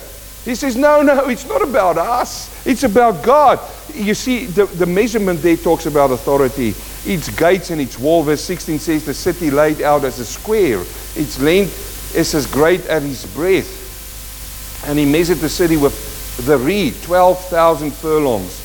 He 0.44 0.56
says, 0.56 0.76
No, 0.76 1.02
no, 1.02 1.30
it's 1.30 1.46
not 1.46 1.62
about 1.62 1.98
us. 1.98 2.66
It's 2.66 2.84
about 2.84 3.24
God. 3.24 3.60
You 3.94 4.16
see, 4.16 4.46
the, 4.46 4.66
the 4.66 4.86
measurement 4.86 5.42
there 5.42 5.58
talks 5.58 5.86
about 5.86 6.12
authority. 6.12 6.74
Its 7.06 7.30
gates 7.30 7.70
and 7.70 7.82
its 7.82 8.00
wall, 8.00 8.24
verse 8.24 8.44
16 8.44 8.80
says, 8.80 9.06
the 9.06 9.14
city 9.14 9.52
laid 9.52 9.82
out 9.82 10.06
as 10.06 10.20
a 10.20 10.26
square. 10.26 10.80
Its 11.16 11.40
length 11.40 12.16
is 12.16 12.34
as 12.34 12.48
great 12.48 12.86
as 12.86 13.04
its 13.04 13.36
breadth. 13.36 14.88
And 14.88 14.98
he 14.98 15.06
measured 15.06 15.40
the 15.40 15.50
city 15.50 15.76
with 15.76 16.13
the 16.38 16.58
reed, 16.58 16.96
12,000 17.04 17.92
furlongs. 17.92 18.60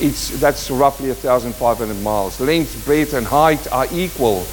It's, 0.00 0.30
that's 0.40 0.70
roughly 0.70 1.08
1,500 1.08 2.00
miles. 2.02 2.40
Length, 2.40 2.84
breadth, 2.84 3.14
and 3.14 3.26
height 3.26 3.66
are 3.72 3.86
equal. 3.92 4.46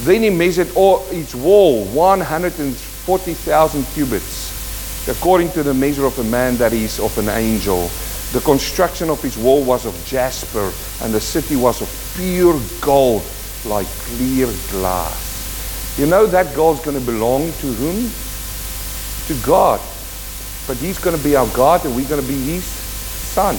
Then 0.00 0.22
he 0.22 0.30
measured 0.30 0.70
all, 0.74 1.06
its 1.10 1.34
wall, 1.34 1.84
140,000 1.86 3.84
cubits, 3.94 5.08
according 5.08 5.50
to 5.52 5.62
the 5.62 5.72
measure 5.72 6.04
of 6.04 6.18
a 6.18 6.24
man 6.24 6.56
that 6.58 6.72
is 6.72 7.00
of 7.00 7.16
an 7.16 7.28
angel. 7.30 7.88
The 8.32 8.40
construction 8.40 9.08
of 9.10 9.24
its 9.24 9.36
wall 9.36 9.64
was 9.64 9.86
of 9.86 9.94
jasper, 10.04 10.72
and 11.02 11.14
the 11.14 11.20
city 11.20 11.56
was 11.56 11.80
of 11.80 12.14
pure 12.16 12.60
gold, 12.80 13.22
like 13.64 13.86
clear 13.86 14.48
glass. 14.70 15.96
You 15.98 16.06
know 16.06 16.26
that 16.26 16.54
gold's 16.54 16.80
going 16.84 16.98
to 16.98 17.04
belong 17.04 17.52
to 17.52 17.66
whom? 17.72 18.10
To 19.28 19.46
God. 19.46 19.80
But 20.66 20.76
He's 20.76 20.98
going 20.98 21.16
to 21.16 21.22
be 21.22 21.36
our 21.36 21.46
God, 21.48 21.84
and 21.84 21.94
we're 21.94 22.08
going 22.08 22.22
to 22.22 22.28
be 22.28 22.38
His 22.38 22.64
Son. 22.64 23.56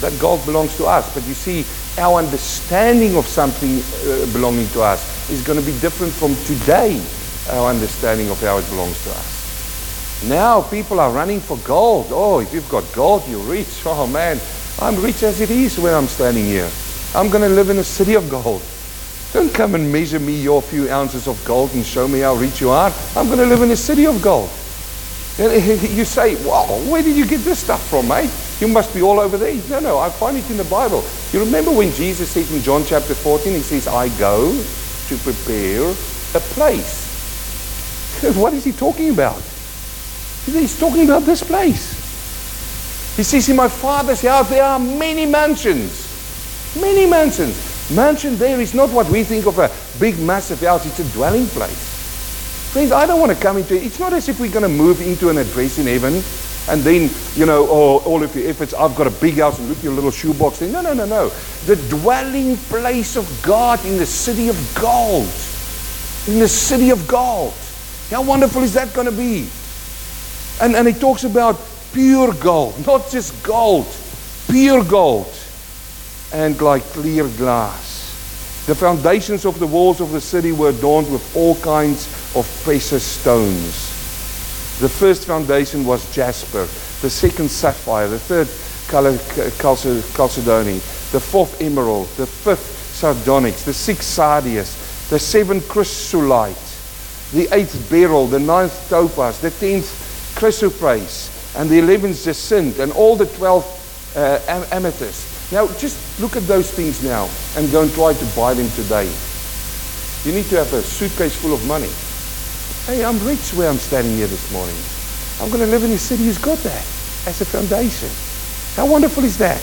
That 0.00 0.18
gold 0.20 0.44
belongs 0.44 0.76
to 0.76 0.86
us. 0.86 1.12
But 1.14 1.26
you 1.26 1.34
see, 1.34 1.64
our 1.98 2.18
understanding 2.18 3.16
of 3.16 3.26
something 3.26 3.80
uh, 3.80 4.32
belonging 4.32 4.68
to 4.68 4.82
us 4.82 5.30
is 5.30 5.42
going 5.42 5.58
to 5.58 5.64
be 5.64 5.78
different 5.80 6.12
from 6.12 6.34
today, 6.44 7.00
our 7.56 7.70
understanding 7.70 8.28
of 8.30 8.40
how 8.40 8.58
it 8.58 8.68
belongs 8.68 9.02
to 9.04 9.10
us. 9.10 9.36
Now 10.28 10.62
people 10.62 10.98
are 11.00 11.10
running 11.10 11.40
for 11.40 11.56
gold. 11.58 12.06
Oh, 12.10 12.40
if 12.40 12.52
you've 12.52 12.68
got 12.68 12.84
gold, 12.94 13.22
you're 13.28 13.44
rich. 13.44 13.66
Oh 13.86 14.06
man, 14.06 14.40
I'm 14.80 15.00
rich 15.02 15.22
as 15.22 15.40
it 15.40 15.50
is 15.50 15.78
where 15.78 15.96
I'm 15.96 16.06
standing 16.06 16.44
here. 16.44 16.70
I'm 17.14 17.30
going 17.30 17.42
to 17.42 17.54
live 17.54 17.70
in 17.70 17.78
a 17.78 17.84
city 17.84 18.14
of 18.14 18.28
gold. 18.28 18.62
Don't 19.32 19.52
come 19.52 19.74
and 19.74 19.90
measure 19.92 20.18
me 20.18 20.34
your 20.34 20.60
few 20.60 20.90
ounces 20.90 21.28
of 21.28 21.42
gold 21.44 21.72
and 21.74 21.84
show 21.84 22.08
me 22.08 22.20
how 22.20 22.34
rich 22.34 22.60
you 22.60 22.70
are. 22.70 22.92
I'm 23.14 23.26
going 23.26 23.38
to 23.38 23.46
live 23.46 23.62
in 23.62 23.70
a 23.70 23.76
city 23.76 24.06
of 24.06 24.20
gold. 24.22 24.50
You 25.38 26.04
say, 26.06 26.42
wow, 26.46 26.64
where 26.90 27.02
did 27.02 27.14
you 27.14 27.26
get 27.26 27.40
this 27.40 27.58
stuff 27.58 27.86
from, 27.90 28.08
mate? 28.08 28.30
You 28.58 28.68
must 28.68 28.94
be 28.94 29.02
all 29.02 29.20
over 29.20 29.36
there. 29.36 29.54
No, 29.68 29.80
no, 29.80 29.98
I 29.98 30.08
find 30.08 30.36
it 30.36 30.48
in 30.50 30.56
the 30.56 30.64
Bible. 30.64 31.04
You 31.32 31.40
remember 31.40 31.70
when 31.70 31.92
Jesus 31.92 32.30
said 32.30 32.50
in 32.50 32.62
John 32.62 32.84
chapter 32.86 33.14
14, 33.14 33.52
he 33.52 33.60
says, 33.60 33.86
I 33.86 34.08
go 34.18 34.50
to 35.08 35.16
prepare 35.18 35.90
a 35.90 36.40
place. 36.54 37.04
what 38.36 38.54
is 38.54 38.64
he 38.64 38.72
talking 38.72 39.10
about? 39.10 39.42
He's 40.46 40.78
talking 40.78 41.04
about 41.04 41.24
this 41.24 41.42
place. 41.42 41.92
He 43.16 43.22
says, 43.22 43.48
in 43.48 43.56
my 43.56 43.68
father's 43.68 44.22
house 44.22 44.48
there 44.48 44.64
are 44.64 44.78
many 44.78 45.26
mansions. 45.26 46.06
Many 46.80 47.06
mansions. 47.06 47.90
Mansion 47.94 48.36
there 48.36 48.58
is 48.60 48.72
not 48.72 48.88
what 48.90 49.08
we 49.10 49.22
think 49.22 49.46
of 49.46 49.58
a 49.58 49.70
big, 50.00 50.18
massive 50.18 50.60
house. 50.60 50.86
It's 50.86 50.98
a 51.00 51.12
dwelling 51.12 51.46
place. 51.46 51.85
Friends, 52.76 52.92
I 52.92 53.06
don't 53.06 53.20
want 53.20 53.32
to 53.32 53.42
come 53.42 53.56
into 53.56 53.74
it. 53.74 53.84
It's 53.84 53.98
not 53.98 54.12
as 54.12 54.28
if 54.28 54.38
we're 54.38 54.52
going 54.52 54.62
to 54.62 54.68
move 54.68 55.00
into 55.00 55.30
an 55.30 55.38
address 55.38 55.78
in 55.78 55.86
heaven 55.86 56.22
and 56.68 56.82
then, 56.82 57.08
you 57.34 57.46
know, 57.46 57.66
oh, 57.70 58.02
all 58.04 58.22
of 58.22 58.36
your 58.36 58.50
efforts, 58.50 58.74
I've 58.74 58.94
got 58.94 59.06
a 59.06 59.10
big 59.12 59.38
house 59.38 59.58
and 59.58 59.66
look 59.70 59.82
your 59.82 59.94
little 59.94 60.10
shoebox. 60.10 60.60
No, 60.60 60.82
no, 60.82 60.92
no, 60.92 61.06
no. 61.06 61.30
The 61.64 61.76
dwelling 61.88 62.58
place 62.58 63.16
of 63.16 63.26
God 63.42 63.82
in 63.86 63.96
the 63.96 64.04
city 64.04 64.50
of 64.50 64.78
gold. 64.78 65.24
In 66.28 66.38
the 66.38 66.48
city 66.48 66.90
of 66.90 67.08
gold. 67.08 67.54
How 68.10 68.22
wonderful 68.22 68.62
is 68.62 68.74
that 68.74 68.92
going 68.92 69.06
to 69.06 69.16
be? 69.16 69.48
And, 70.60 70.76
and 70.76 70.86
he 70.86 70.92
talks 70.92 71.24
about 71.24 71.58
pure 71.94 72.34
gold, 72.34 72.86
not 72.86 73.08
just 73.10 73.42
gold, 73.42 73.86
pure 74.50 74.84
gold 74.84 75.32
and 76.30 76.60
like 76.60 76.82
clear 76.82 77.26
glass. 77.38 78.66
The 78.66 78.74
foundations 78.74 79.46
of 79.46 79.58
the 79.58 79.66
walls 79.66 80.02
of 80.02 80.12
the 80.12 80.20
city 80.20 80.52
were 80.52 80.68
adorned 80.68 81.10
with 81.10 81.34
all 81.34 81.54
kinds 81.60 82.25
of 82.34 82.46
precious 82.64 83.04
stones. 83.04 83.92
The 84.80 84.88
first 84.88 85.26
foundation 85.26 85.84
was 85.84 86.12
jasper, 86.14 86.66
the 87.00 87.10
second 87.10 87.50
sapphire, 87.50 88.08
the 88.08 88.18
third 88.18 88.48
chalcedony, 89.58 90.80
the 91.12 91.20
fourth 91.20 91.60
emerald, 91.60 92.08
the 92.16 92.26
fifth 92.26 92.94
sardonyx, 92.94 93.64
the 93.64 93.72
sixth 93.72 94.04
sardius, 94.04 95.08
the 95.08 95.18
seventh 95.18 95.68
chrysolite, 95.68 96.56
the 97.32 97.48
eighth 97.52 97.88
beryl, 97.90 98.26
the 98.26 98.38
ninth 98.38 98.88
topaz, 98.88 99.40
the 99.40 99.50
tenth 99.50 100.34
chrysoprase, 100.36 101.30
and 101.58 101.70
the 101.70 101.78
eleventh 101.78 102.22
jacinth, 102.22 102.78
and 102.80 102.92
all 102.92 103.16
the 103.16 103.26
twelve 103.26 103.64
uh, 104.14 104.38
amethyst. 104.72 105.52
Now, 105.52 105.68
just 105.78 106.20
look 106.20 106.36
at 106.36 106.42
those 106.46 106.70
things 106.70 107.02
now 107.02 107.28
and 107.56 107.70
go 107.70 107.82
and 107.82 107.92
try 107.92 108.12
to 108.12 108.26
buy 108.36 108.52
them 108.52 108.68
today. 108.70 109.10
You 110.24 110.32
need 110.32 110.46
to 110.46 110.56
have 110.56 110.72
a 110.72 110.82
suitcase 110.82 111.36
full 111.36 111.54
of 111.54 111.64
money. 111.66 111.90
Hey, 112.86 113.04
I'm 113.04 113.18
rich 113.26 113.52
where 113.54 113.68
I'm 113.68 113.78
standing 113.78 114.14
here 114.14 114.28
this 114.28 114.52
morning. 114.52 114.76
I'm 115.40 115.48
going 115.50 115.64
to 115.64 115.66
live 115.68 115.82
in 115.82 115.90
a 115.90 115.98
city 115.98 116.26
who's 116.26 116.38
got 116.38 116.58
that 116.58 116.86
as 117.26 117.40
a 117.40 117.44
foundation. 117.44 118.08
How 118.76 118.88
wonderful 118.88 119.24
is 119.24 119.36
that? 119.38 119.60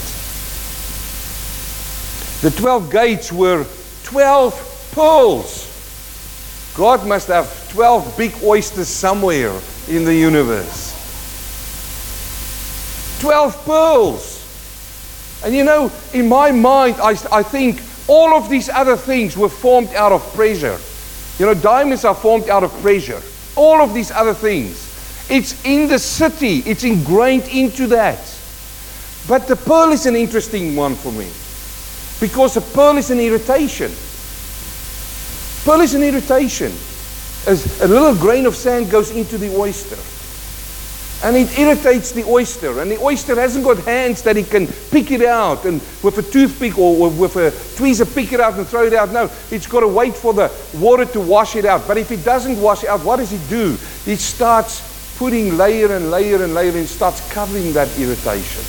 The 2.41 2.51
12 2.59 2.91
gates 2.91 3.31
were 3.31 3.65
12 4.03 4.89
pearls. 4.91 6.73
God 6.75 7.07
must 7.07 7.29
have 7.29 7.71
12 7.71 8.17
big 8.17 8.33
oysters 8.43 8.89
somewhere 8.89 9.57
in 9.87 10.03
the 10.03 10.13
universe. 10.13 10.91
12 13.21 13.63
pearls. 13.63 15.41
And 15.45 15.55
you 15.55 15.63
know, 15.63 15.89
in 16.13 16.27
my 16.27 16.51
mind, 16.51 16.97
I, 17.01 17.11
I 17.31 17.41
think 17.41 17.81
all 18.09 18.35
of 18.35 18.49
these 18.49 18.67
other 18.67 18.97
things 18.97 19.37
were 19.37 19.47
formed 19.47 19.93
out 19.93 20.11
of 20.11 20.21
pressure. 20.33 20.77
You 21.39 21.47
know, 21.47 21.53
diamonds 21.53 22.05
are 22.05 22.15
formed 22.15 22.49
out 22.49 22.63
of 22.63 22.71
pressure. 22.81 23.21
All 23.55 23.81
of 23.81 23.93
these 23.93 24.11
other 24.11 24.33
things. 24.33 24.89
It's 25.29 25.63
in 25.65 25.87
the 25.87 25.99
city, 25.99 26.59
it's 26.59 26.83
ingrained 26.83 27.47
into 27.47 27.87
that. 27.87 28.19
But 29.27 29.47
the 29.47 29.55
pearl 29.55 29.91
is 29.91 30.05
an 30.05 30.15
interesting 30.15 30.75
one 30.75 30.95
for 30.95 31.11
me. 31.11 31.29
Because 32.19 32.57
a 32.57 32.61
pearl 32.61 32.97
is 32.97 33.09
an 33.09 33.19
irritation. 33.19 33.91
Pearl 35.65 35.81
is 35.81 35.95
an 35.95 36.03
irritation. 36.03 36.71
As 37.47 37.81
a 37.81 37.87
little 37.87 38.15
grain 38.15 38.45
of 38.45 38.55
sand 38.55 38.89
goes 38.89 39.11
into 39.11 39.37
the 39.37 39.55
oyster 39.55 39.97
and 41.23 41.37
it 41.37 41.57
irritates 41.57 42.11
the 42.11 42.23
oyster. 42.25 42.81
And 42.81 42.91
the 42.91 42.99
oyster 42.99 43.35
hasn't 43.35 43.63
got 43.63 43.77
hands 43.79 44.21
that 44.23 44.35
it 44.35 44.49
can 44.49 44.67
pick 44.91 45.09
it 45.09 45.21
out 45.21 45.63
and 45.65 45.81
with 46.03 46.17
a 46.17 46.21
toothpick 46.21 46.77
or 46.77 47.09
with 47.09 47.37
a 47.37 47.51
tweezer 47.77 48.13
pick 48.13 48.33
it 48.33 48.41
out 48.41 48.55
and 48.55 48.67
throw 48.67 48.83
it 48.83 48.93
out. 48.93 49.11
No, 49.11 49.31
it's 49.49 49.65
got 49.65 49.79
to 49.79 49.87
wait 49.87 50.15
for 50.15 50.33
the 50.33 50.51
water 50.79 51.05
to 51.05 51.21
wash 51.21 51.55
it 51.55 51.63
out. 51.63 51.87
But 51.87 51.97
if 51.97 52.11
it 52.11 52.25
doesn't 52.25 52.61
wash 52.61 52.83
out, 52.83 53.03
what 53.05 53.17
does 53.17 53.31
it 53.31 53.49
do? 53.49 53.77
It 54.05 54.17
starts 54.17 55.15
putting 55.17 55.55
layer 55.57 55.95
and 55.95 56.11
layer 56.11 56.43
and 56.43 56.53
layer 56.53 56.75
and 56.77 56.87
starts 56.87 57.21
covering 57.31 57.71
that 57.73 57.87
irritation. 57.97 58.61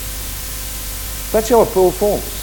That's 1.32 1.48
how 1.48 1.62
a 1.62 1.66
pearl 1.66 1.90
forms. 1.90 2.42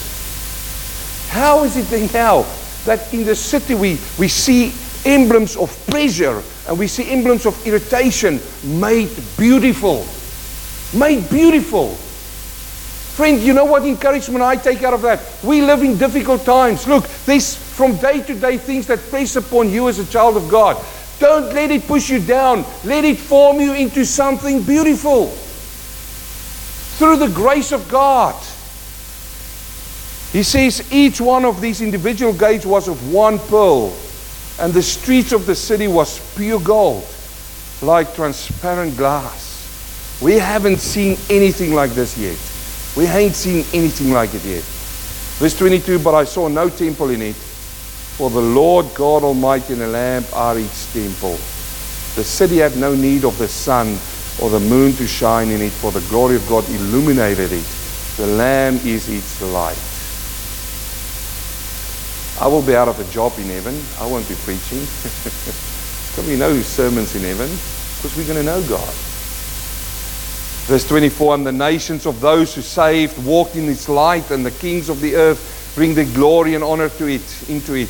How 1.30 1.64
is 1.64 1.78
it 1.78 1.86
then 1.86 2.10
now 2.12 2.44
that 2.84 3.14
in 3.14 3.24
the 3.24 3.34
city 3.34 3.74
we, 3.74 3.98
we 4.18 4.28
see 4.28 4.74
emblems 5.06 5.56
of 5.56 5.70
pleasure 5.86 6.42
and 6.68 6.78
we 6.78 6.86
see 6.86 7.10
emblems 7.10 7.46
of 7.46 7.66
irritation 7.66 8.40
made 8.64 9.10
beautiful. 9.36 10.06
Made 10.98 11.28
beautiful. 11.28 11.94
Friend, 13.14 13.40
you 13.40 13.52
know 13.52 13.64
what 13.64 13.84
encouragement 13.84 14.42
I 14.42 14.56
take 14.56 14.82
out 14.82 14.94
of 14.94 15.02
that? 15.02 15.20
We 15.42 15.60
live 15.60 15.82
in 15.82 15.98
difficult 15.98 16.44
times. 16.44 16.86
Look, 16.86 17.06
there's 17.26 17.56
from 17.56 17.96
day 17.96 18.22
to 18.22 18.34
day 18.34 18.56
things 18.58 18.86
that 18.86 19.00
press 19.10 19.36
upon 19.36 19.70
you 19.70 19.88
as 19.88 19.98
a 19.98 20.06
child 20.06 20.36
of 20.36 20.48
God. 20.48 20.82
Don't 21.18 21.52
let 21.52 21.70
it 21.70 21.86
push 21.86 22.08
you 22.08 22.20
down. 22.20 22.64
Let 22.84 23.04
it 23.04 23.18
form 23.18 23.60
you 23.60 23.74
into 23.74 24.04
something 24.04 24.62
beautiful. 24.62 25.26
Through 26.98 27.16
the 27.16 27.28
grace 27.28 27.72
of 27.72 27.88
God. 27.88 28.34
He 30.32 30.42
says 30.42 30.90
each 30.92 31.20
one 31.20 31.44
of 31.44 31.60
these 31.60 31.82
individual 31.82 32.32
gates 32.32 32.64
was 32.64 32.88
of 32.88 33.12
one 33.12 33.38
pearl 33.38 33.94
and 34.58 34.72
the 34.72 34.82
streets 34.82 35.32
of 35.32 35.46
the 35.46 35.54
city 35.54 35.88
was 35.88 36.20
pure 36.36 36.60
gold, 36.60 37.06
like 37.80 38.14
transparent 38.14 38.96
glass. 38.96 40.18
We 40.22 40.34
haven't 40.34 40.78
seen 40.78 41.16
anything 41.30 41.74
like 41.74 41.90
this 41.92 42.16
yet. 42.16 42.38
We 42.96 43.06
ain't 43.06 43.34
seen 43.34 43.64
anything 43.72 44.12
like 44.12 44.34
it 44.34 44.44
yet. 44.44 44.62
Verse 45.42 45.58
22, 45.58 45.98
but 45.98 46.14
I 46.14 46.24
saw 46.24 46.48
no 46.48 46.68
temple 46.68 47.10
in 47.10 47.22
it, 47.22 47.34
for 47.34 48.30
the 48.30 48.40
Lord 48.40 48.86
God 48.94 49.24
Almighty 49.24 49.72
and 49.72 49.82
the 49.82 49.88
Lamb 49.88 50.24
are 50.32 50.58
its 50.58 50.92
temple. 50.92 51.36
The 52.14 52.22
city 52.22 52.58
had 52.58 52.76
no 52.76 52.94
need 52.94 53.24
of 53.24 53.36
the 53.38 53.48
sun 53.48 53.98
or 54.40 54.50
the 54.50 54.60
moon 54.60 54.92
to 54.94 55.06
shine 55.06 55.48
in 55.48 55.60
it, 55.60 55.72
for 55.72 55.90
the 55.90 56.06
glory 56.08 56.36
of 56.36 56.46
God 56.48 56.68
illuminated 56.68 57.50
it. 57.50 57.64
The 58.16 58.26
Lamb 58.26 58.76
is 58.84 59.08
its 59.08 59.40
light. 59.42 59.91
I 62.40 62.46
will 62.46 62.62
be 62.62 62.74
out 62.74 62.88
of 62.88 62.98
a 62.98 63.12
job 63.12 63.32
in 63.38 63.44
heaven. 63.44 63.78
I 64.00 64.06
won't 64.06 64.28
be 64.28 64.34
preaching. 64.36 64.86
To 66.14 66.22
be 66.22 66.36
no 66.36 66.60
sermons 66.60 67.14
in 67.14 67.22
heaven 67.22 67.48
because 67.48 68.16
we're 68.16 68.26
going 68.26 68.38
to 68.38 68.42
know 68.44 68.60
God. 68.68 68.94
Verse 70.66 70.86
24 70.86 71.34
And 71.36 71.46
the 71.46 71.52
nations 71.52 72.04
of 72.04 72.20
those 72.20 72.54
who 72.54 72.62
saved 72.62 73.24
walked 73.24 73.56
in 73.56 73.68
its 73.68 73.88
light, 73.88 74.30
and 74.30 74.44
the 74.44 74.50
kings 74.50 74.88
of 74.88 75.00
the 75.00 75.14
earth 75.14 75.72
bring 75.74 75.94
their 75.94 76.04
glory 76.12 76.54
and 76.54 76.62
honor 76.62 76.88
to 76.88 77.06
it, 77.08 77.48
into 77.48 77.74
it. 77.74 77.88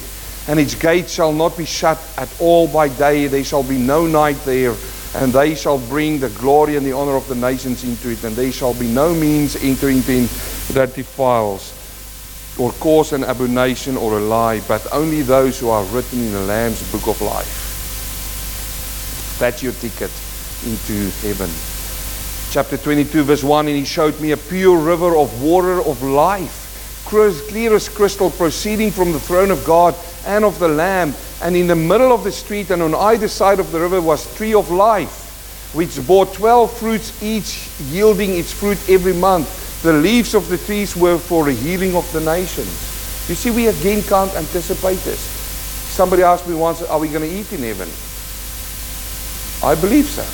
And 0.48 0.61
its 0.61 0.74
gates 0.74 1.12
shall 1.12 1.33
not 1.33 1.57
be 1.57 1.64
shut 1.64 1.98
at 2.16 2.28
all 2.40 2.68
by 2.68 2.88
day, 2.88 3.26
there 3.26 3.44
shall 3.44 3.62
be 3.62 3.78
no 3.78 4.07
night 4.07 4.37
there. 4.44 4.74
And 5.14 5.33
they 5.33 5.55
shall 5.55 5.78
bring 5.78 6.20
the 6.20 6.31
glory 6.31 6.76
and 6.76 6.87
the 6.87 6.92
honor 6.92 7.16
of 7.16 7.26
the 7.28 7.35
nations 7.35 7.85
into 7.85 8.11
it, 8.11 8.22
and 8.24 8.37
there 8.37 8.52
shall 8.52 8.74
be 8.74 8.88
no 8.88 9.14
means 9.14 9.57
entering 9.57 10.02
in 10.09 10.28
that 10.74 10.92
defiles 10.94 11.71
or 12.59 12.73
cause 12.73 13.12
an 13.12 13.25
abomination 13.25 13.97
or 13.97 14.19
a 14.19 14.21
lie, 14.21 14.61
but 14.69 14.87
only 14.93 15.23
those 15.23 15.59
who 15.59 15.71
are 15.71 15.85
written 15.85 16.21
in 16.21 16.33
the 16.33 16.41
Lamb's 16.41 16.83
book 16.93 17.07
of 17.07 17.21
life. 17.23 17.69
That's 19.38 19.62
your 19.62 19.73
ticket 19.73 20.11
into 20.67 21.11
heaven. 21.27 21.51
Chapter 22.50 22.77
22, 22.77 23.23
verse 23.25 23.42
1 23.42 23.69
And 23.69 23.77
he 23.77 23.85
showed 23.85 24.21
me 24.21 24.33
a 24.33 24.37
pure 24.37 24.77
river 24.79 25.17
of 25.17 25.42
water 25.42 25.81
of 25.81 26.03
life, 26.03 27.03
clear 27.07 27.75
as 27.75 27.88
crystal, 27.88 28.31
proceeding 28.31 28.90
from 28.90 29.13
the 29.13 29.21
throne 29.21 29.50
of 29.50 29.65
God 29.65 29.94
and 30.27 30.44
of 30.44 30.59
the 30.59 30.69
Lamb. 30.69 31.15
And 31.42 31.57
in 31.57 31.67
the 31.67 31.75
middle 31.77 32.13
of 32.13 32.23
the 32.23 32.31
street 32.31 32.71
and 32.71 32.83
on 32.83 32.94
either 32.94 33.27
side 33.27 33.59
of 33.59 33.73
the 33.73 33.81
river 33.81 34.00
was 34.00 34.33
tree 34.37 34.55
of 34.55 34.71
life, 34.71 35.73
which 35.75 36.07
bore 36.07 36.27
twelve 36.27 36.77
fruits 36.77 37.23
each, 37.23 37.69
yielding 37.81 38.37
its 38.37 38.53
fruit 38.53 38.79
every 38.88 39.15
month. 39.15 39.62
The 39.83 39.92
leaves 39.92 40.35
of 40.35 40.48
the 40.48 40.58
trees 40.58 40.96
were 40.96 41.18
for 41.18 41.44
the 41.44 41.52
healing 41.52 41.96
of 41.96 42.10
the 42.12 42.20
nations. 42.20 42.70
You 43.28 43.35
see, 43.35 43.50
we 43.50 43.66
again 43.66 44.02
can't 44.02 44.33
anticipate 44.35 44.98
this. 44.98 45.18
Somebody 45.18 46.22
asked 46.22 46.46
me 46.46 46.54
once, 46.54 46.83
Are 46.83 46.98
we 46.98 47.08
going 47.08 47.28
to 47.28 47.37
eat 47.37 47.52
in 47.52 47.62
heaven? 47.62 47.88
I 49.62 49.74
believe 49.74 50.06
so. 50.06 50.24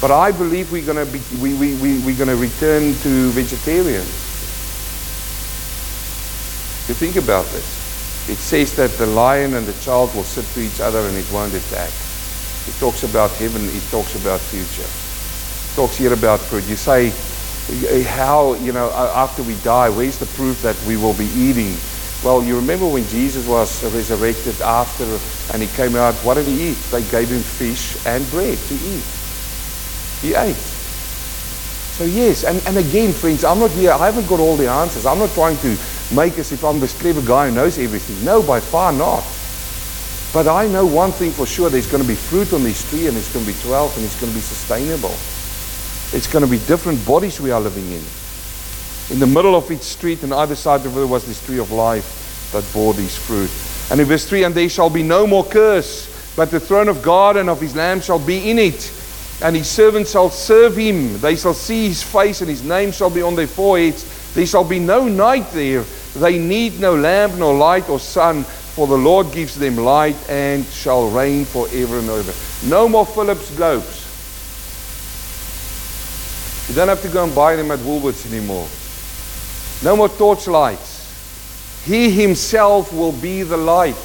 But 0.00 0.12
I 0.14 0.32
believe 0.32 0.72
we're 0.72 0.84
going 0.84 1.04
to 1.04 1.10
be, 1.12 1.20
we, 1.40 1.54
we, 1.54 1.74
we, 1.76 1.98
we're 2.00 2.16
going 2.16 2.28
to 2.28 2.36
return 2.36 2.94
to 3.02 3.30
vegetarians. 3.30 4.08
You 6.88 6.94
think 6.94 7.16
about 7.16 7.44
this. 7.46 8.28
It 8.28 8.36
says 8.36 8.76
that 8.76 8.90
the 8.92 9.06
lion 9.06 9.54
and 9.54 9.66
the 9.66 9.78
child 9.84 10.14
will 10.14 10.24
sit 10.24 10.44
to 10.54 10.60
each 10.60 10.80
other 10.80 11.00
and 11.00 11.16
it 11.16 11.30
won't 11.32 11.52
attack. 11.52 11.92
It 12.68 12.74
talks 12.78 13.04
about 13.04 13.30
heaven, 13.32 13.62
it 13.64 13.82
talks 13.90 14.14
about 14.20 14.40
future. 14.40 14.88
It 14.88 15.76
talks 15.76 15.96
here 15.96 16.12
about 16.12 16.40
fruit. 16.40 16.64
You 16.68 16.76
say, 16.76 17.12
Eh, 17.70 18.02
how, 18.02 18.54
you 18.54 18.72
know, 18.72 18.90
after 18.90 19.42
we 19.42 19.54
die, 19.62 19.88
where's 19.90 20.18
the 20.18 20.26
proof 20.26 20.60
that 20.62 20.76
we 20.86 20.96
will 20.96 21.14
be 21.14 21.26
eating? 21.36 21.76
Well, 22.24 22.42
you 22.42 22.56
remember 22.56 22.86
when 22.86 23.06
Jesus 23.06 23.46
was 23.46 23.82
resurrected 23.94 24.60
after 24.60 25.04
and 25.52 25.62
he 25.62 25.68
came 25.76 25.94
out, 25.94 26.14
what 26.16 26.34
did 26.34 26.46
he 26.46 26.70
eat? 26.70 26.78
They 26.90 27.02
gave 27.10 27.28
him 27.28 27.40
fish 27.40 28.04
and 28.06 28.28
bread 28.30 28.58
to 28.58 28.74
eat. 28.74 29.04
He 30.20 30.34
ate. 30.34 30.56
So, 31.96 32.04
yes, 32.04 32.44
and, 32.44 32.60
and 32.66 32.76
again, 32.76 33.12
friends, 33.12 33.44
I'm 33.44 33.60
not 33.60 33.70
here, 33.70 33.92
I 33.92 34.06
haven't 34.06 34.26
got 34.26 34.40
all 34.40 34.56
the 34.56 34.68
answers. 34.68 35.06
I'm 35.06 35.18
not 35.18 35.30
trying 35.30 35.56
to 35.58 35.76
make 36.12 36.38
as 36.38 36.50
if 36.50 36.64
I'm 36.64 36.80
this 36.80 36.98
clever 37.00 37.22
guy 37.22 37.48
who 37.48 37.54
knows 37.54 37.78
everything. 37.78 38.24
No, 38.24 38.42
by 38.42 38.58
far 38.58 38.92
not. 38.92 39.24
But 40.32 40.48
I 40.48 40.66
know 40.66 40.86
one 40.86 41.12
thing 41.12 41.30
for 41.30 41.46
sure 41.46 41.70
there's 41.70 41.90
going 41.90 42.02
to 42.02 42.08
be 42.08 42.14
fruit 42.14 42.52
on 42.52 42.64
this 42.64 42.88
tree, 42.90 43.06
and 43.06 43.16
it's 43.16 43.32
going 43.32 43.44
to 43.46 43.52
be 43.52 43.58
12, 43.60 43.96
and 43.96 44.04
it's 44.04 44.20
going 44.20 44.32
to 44.32 44.36
be 44.36 44.42
sustainable. 44.42 45.14
It's 46.12 46.26
going 46.26 46.44
to 46.44 46.50
be 46.50 46.58
different 46.58 47.04
bodies 47.06 47.40
we 47.40 47.52
are 47.52 47.60
living 47.60 47.86
in. 47.86 48.02
In 49.14 49.20
the 49.20 49.26
middle 49.26 49.54
of 49.54 49.70
each 49.70 49.82
street, 49.82 50.24
on 50.24 50.32
either 50.32 50.56
side 50.56 50.84
of 50.84 50.96
it, 50.96 51.04
was 51.04 51.24
this 51.24 51.44
tree 51.44 51.58
of 51.58 51.70
life 51.70 52.50
that 52.52 52.64
bore 52.72 52.94
these 52.94 53.16
fruit. 53.16 53.50
And 53.90 54.00
in 54.00 54.06
verse 54.06 54.28
3, 54.28 54.44
and 54.44 54.54
there 54.54 54.68
shall 54.68 54.90
be 54.90 55.02
no 55.02 55.26
more 55.26 55.44
curse, 55.44 56.34
but 56.36 56.50
the 56.50 56.60
throne 56.60 56.88
of 56.88 57.02
God 57.02 57.36
and 57.36 57.48
of 57.48 57.60
his 57.60 57.76
Lamb 57.76 58.00
shall 58.00 58.18
be 58.18 58.50
in 58.50 58.58
it. 58.58 58.92
And 59.42 59.54
his 59.54 59.68
servants 59.68 60.10
shall 60.10 60.30
serve 60.30 60.76
him. 60.76 61.18
They 61.20 61.36
shall 61.36 61.54
see 61.54 61.88
his 61.88 62.02
face, 62.02 62.40
and 62.40 62.50
his 62.50 62.62
name 62.62 62.92
shall 62.92 63.10
be 63.10 63.22
on 63.22 63.36
their 63.36 63.46
foreheads. 63.46 64.34
There 64.34 64.46
shall 64.46 64.64
be 64.64 64.78
no 64.78 65.06
night 65.08 65.50
there. 65.52 65.84
They 66.16 66.38
need 66.38 66.80
no 66.80 66.94
lamp, 66.94 67.34
nor 67.36 67.54
light, 67.54 67.88
or 67.88 68.00
sun, 68.00 68.42
for 68.42 68.86
the 68.86 68.98
Lord 68.98 69.32
gives 69.32 69.54
them 69.56 69.76
light 69.76 70.16
and 70.28 70.64
shall 70.66 71.08
reign 71.10 71.44
forever 71.44 71.98
and 71.98 72.08
ever. 72.08 72.32
No 72.66 72.88
more 72.88 73.06
Philips 73.06 73.54
globes. 73.56 73.99
You 76.70 76.76
don't 76.76 76.86
have 76.86 77.02
to 77.02 77.08
go 77.08 77.24
and 77.24 77.34
buy 77.34 77.56
them 77.56 77.72
at 77.72 77.80
Woolworths 77.80 78.32
anymore. 78.32 78.68
No 79.82 79.96
more 79.96 80.08
torchlights. 80.08 81.82
He 81.84 82.12
himself 82.12 82.92
will 82.92 83.10
be 83.10 83.42
the 83.42 83.56
light. 83.56 83.96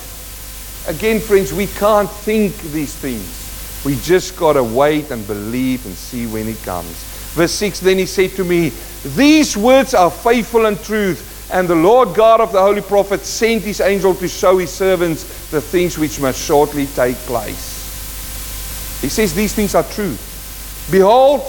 Again, 0.88 1.20
friends, 1.20 1.54
we 1.54 1.68
can't 1.68 2.10
think 2.10 2.60
these 2.74 2.96
things. 2.96 3.84
We 3.86 3.98
just 3.98 4.36
got 4.36 4.54
to 4.54 4.64
wait 4.64 5.12
and 5.12 5.28
believe 5.28 5.86
and 5.86 5.94
see 5.94 6.26
when 6.26 6.48
he 6.48 6.56
comes. 6.56 6.92
Verse 7.36 7.52
6 7.52 7.82
Then 7.82 8.00
he 8.00 8.08
said 8.08 8.32
to 8.32 8.44
me, 8.44 8.72
These 9.16 9.56
words 9.56 9.94
are 9.94 10.10
faithful 10.10 10.66
and 10.66 10.82
truth. 10.82 11.34
And 11.54 11.68
the 11.68 11.76
Lord 11.76 12.16
God 12.16 12.42
of 12.42 12.52
the 12.52 12.62
holy 12.62 12.82
prophets 12.82 13.30
sent 13.30 13.62
his 13.62 13.80
angel 13.80 14.16
to 14.16 14.28
show 14.28 14.58
his 14.58 14.72
servants 14.72 15.52
the 15.52 15.62
things 15.62 16.00
which 16.00 16.20
must 16.20 16.44
shortly 16.44 16.88
take 16.88 17.16
place. 17.18 19.00
He 19.02 19.10
says 19.10 19.36
these 19.36 19.54
things 19.54 19.76
are 19.76 19.84
true. 19.84 20.18
Behold, 20.90 21.44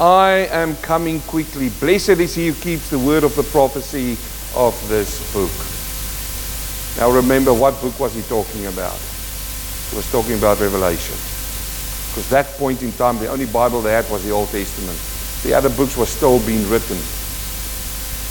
I 0.00 0.46
am 0.52 0.76
coming 0.76 1.20
quickly. 1.22 1.70
Blessed 1.70 2.20
is 2.20 2.34
he 2.36 2.46
who 2.48 2.54
keeps 2.54 2.88
the 2.88 2.98
word 2.98 3.24
of 3.24 3.34
the 3.34 3.42
prophecy 3.42 4.12
of 4.54 4.78
this 4.88 5.18
book. 5.32 5.50
Now 6.98 7.10
remember, 7.10 7.52
what 7.52 7.80
book 7.80 7.98
was 7.98 8.14
he 8.14 8.22
talking 8.22 8.66
about? 8.66 8.96
He 9.90 9.96
was 9.96 10.10
talking 10.12 10.38
about 10.38 10.60
Revelation. 10.60 11.16
Because 12.10 12.30
that 12.30 12.46
point 12.58 12.82
in 12.82 12.92
time, 12.92 13.18
the 13.18 13.26
only 13.26 13.46
Bible 13.46 13.82
they 13.82 13.92
had 13.92 14.08
was 14.08 14.24
the 14.24 14.30
Old 14.30 14.48
Testament. 14.50 14.98
The 15.42 15.54
other 15.54 15.68
books 15.68 15.96
were 15.96 16.06
still 16.06 16.38
being 16.46 16.68
written. 16.70 16.98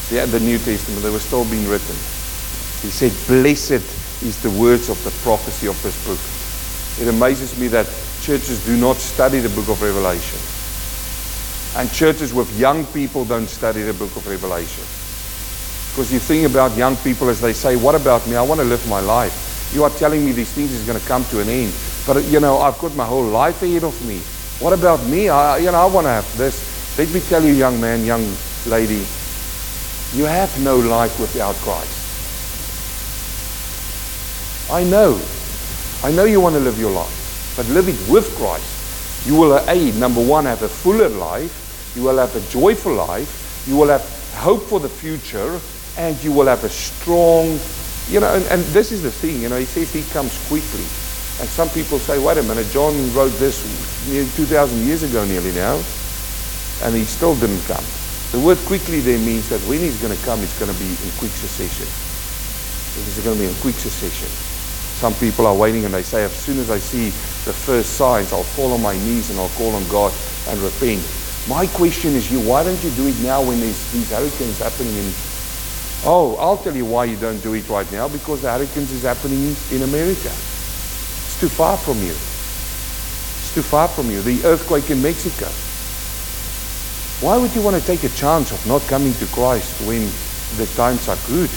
They 0.09 0.24
had 0.24 0.30
the 0.30 0.39
New 0.39 0.59
Testament, 0.59 1.03
they 1.03 1.11
were 1.11 1.20
still 1.20 1.43
being 1.51 1.68
written. 1.68 1.95
He 2.80 2.88
said, 2.88 3.11
Blessed 3.28 3.84
is 4.24 4.41
the 4.41 4.51
words 4.51 4.88
of 4.88 5.03
the 5.03 5.11
prophecy 5.22 5.68
of 5.68 5.82
this 5.84 5.99
book. 6.07 6.20
It 7.03 7.13
amazes 7.13 7.59
me 7.59 7.68
that 7.70 7.88
churches 8.22 8.65
do 8.65 8.78
not 8.78 8.95
study 8.95 9.39
the 9.39 9.49
book 9.49 9.68
of 9.68 9.82
Revelation. 9.82 10.57
And 11.78 11.91
churches 11.91 12.34
with 12.34 12.59
young 12.59 12.86
people 12.88 13.23
don't 13.23 13.47
study 13.47 13.84
the 13.84 13.93
book 13.93 14.15
of 14.15 14.28
Revelation. 14.28 14.84
Because 15.93 16.11
you 16.11 16.17
think 16.19 16.49
about 16.49 16.75
young 16.75 16.95
people 16.97 17.30
as 17.30 17.39
they 17.39 17.53
say, 17.53 17.75
What 17.75 17.93
about 17.93 18.25
me? 18.28 18.36
I 18.36 18.41
want 18.41 18.59
to 18.61 18.65
live 18.65 18.88
my 18.89 18.99
life. 18.99 19.71
You 19.73 19.84
are 19.84 19.89
telling 19.91 20.25
me 20.25 20.32
these 20.32 20.51
things 20.51 20.71
is 20.71 20.86
going 20.88 20.99
to 20.99 21.05
come 21.07 21.23
to 21.25 21.39
an 21.39 21.49
end. 21.49 21.73
But, 22.07 22.23
you 22.25 22.39
know, 22.39 22.57
I've 22.57 22.80
got 22.80 22.95
my 22.95 23.05
whole 23.05 23.25
life 23.25 23.61
ahead 23.61 23.84
of 23.84 23.93
me. 24.07 24.19
What 24.59 24.73
about 24.73 25.05
me? 25.05 25.30
I, 25.30 25.57
you 25.57 25.71
know, 25.71 25.78
I 25.78 25.86
want 25.86 26.05
to 26.05 26.11
have 26.11 26.38
this. 26.38 26.97
Let 26.97 27.13
me 27.13 27.19
tell 27.19 27.43
you, 27.43 27.53
young 27.53 27.80
man, 27.80 28.05
young 28.05 28.25
lady, 28.65 29.05
you 30.13 30.23
have 30.23 30.59
no 30.63 30.78
life 30.78 31.19
without 31.19 31.55
Christ. 31.57 32.07
I 34.71 34.84
know. 34.84 35.21
I 36.03 36.11
know 36.11 36.23
you 36.23 36.41
want 36.41 36.55
to 36.55 36.61
live 36.61 36.80
your 36.80 36.91
life, 36.91 37.53
but 37.55 37.67
live 37.69 37.88
it 37.88 38.11
with 38.11 38.34
Christ. 38.38 39.28
You 39.28 39.36
will, 39.36 39.57
A, 39.57 39.91
number 39.99 40.23
one, 40.25 40.45
have 40.45 40.63
a 40.63 40.67
fuller 40.69 41.09
life. 41.09 41.66
You 41.98 42.04
will 42.04 42.18
have 42.18 42.36
a 42.36 42.52
joyful 42.52 42.93
life. 42.93 43.66
You 43.68 43.76
will 43.76 43.88
have 43.88 44.06
hope 44.36 44.62
for 44.62 44.80
the 44.80 44.88
future. 44.88 45.60
And 45.98 46.14
you 46.24 46.32
will 46.32 46.45
have 46.45 46.64
a 46.64 46.70
strong, 46.70 47.58
you 48.08 48.20
know, 48.22 48.30
and, 48.30 48.45
and 48.54 48.62
this 48.70 48.91
is 48.91 49.02
the 49.02 49.10
thing, 49.10 49.41
you 49.41 49.50
know, 49.50 49.58
he 49.58 49.66
says 49.66 49.91
he 49.91 50.04
comes 50.14 50.38
quickly. 50.45 50.86
And 51.41 51.50
some 51.50 51.70
people 51.70 51.98
say, 51.98 52.22
wait 52.22 52.38
a 52.38 52.43
minute, 52.43 52.70
John 52.70 52.93
wrote 53.18 53.34
this 53.41 53.66
2,000 54.06 54.86
years 54.86 55.02
ago 55.02 55.26
nearly 55.26 55.52
now, 55.54 55.82
and 56.86 56.93
he 56.93 57.02
still 57.04 57.34
didn't 57.41 57.66
come. 57.66 57.84
The 58.30 58.39
word 58.39 58.60
quickly 58.70 59.02
there 59.02 59.18
means 59.18 59.50
that 59.50 59.58
when 59.66 59.80
he's 59.80 60.00
going 60.00 60.16
to 60.16 60.24
come, 60.24 60.41
it's 60.41 60.58
going 60.60 60.70
to 60.72 60.78
be 60.78 60.86
in 60.86 61.10
quick 61.18 61.34
succession. 61.34 61.89
It's 63.02 63.24
going 63.26 63.38
to 63.38 63.41
be 63.41 63.50
in 63.50 63.58
quick 63.62 63.76
succession. 63.76 64.30
Some 65.02 65.14
people 65.16 65.48
are 65.48 65.56
waiting 65.56 65.86
and 65.86 65.93
they 65.93 66.04
say, 66.04 66.26
as 66.26 66.34
soon 66.34 66.60
as 66.60 66.70
I 66.70 66.78
see 66.78 67.10
the 67.45 67.54
first 67.54 67.98
signs, 67.98 68.34
I'll 68.34 68.43
fall 68.43 68.74
on 68.74 68.82
my 68.82 68.93
knees 68.93 69.32
and 69.32 69.39
I'll 69.39 69.50
call 69.58 69.74
on 69.74 69.88
God 69.89 70.14
and 70.50 70.60
repent. 70.62 71.02
My 71.48 71.66
question 71.68 72.14
is 72.14 72.32
you, 72.32 72.41
why 72.41 72.64
don't 72.64 72.82
you 72.84 72.91
do 72.91 73.08
it 73.08 73.18
now 73.22 73.41
when 73.41 73.60
there's 73.60 73.91
these 73.93 74.12
hurricanes 74.12 74.60
happening 74.60 74.95
in 74.98 75.14
Oh, 76.06 76.36
I'll 76.39 76.58
tell 76.58 76.76
you 76.76 76.86
why 76.86 77.06
you 77.06 77.18
don't 77.18 77.41
do 77.41 77.54
it 77.54 77.68
right 77.70 77.91
now, 77.91 78.08
because 78.08 78.41
the 78.41 78.52
hurricanes 78.52 78.91
is 78.91 79.04
happening 79.04 79.56
in 79.72 79.82
America. 79.82 80.30
It's 80.30 81.39
too 81.39 81.50
far 81.50 81.78
from 81.78 81.98
you. 81.98 82.12
It's 82.12 83.54
too 83.54 83.62
far 83.64 83.88
from 83.88 84.12
you. 84.12 84.22
The 84.22 84.43
earthquake 84.45 84.89
in 84.91 85.02
Mexico. 85.02 85.48
Why 87.26 87.38
would 87.38 87.54
you 87.56 87.62
want 87.64 87.76
to 87.82 87.86
take 87.86 88.04
a 88.04 88.10
chance 88.10 88.52
of 88.52 88.66
not 88.68 88.82
coming 88.84 89.14
to 89.14 89.26
Christ 89.28 89.82
when 89.88 90.02
the 90.58 90.68
times 90.76 91.10
are 91.10 91.18
good? 91.28 91.50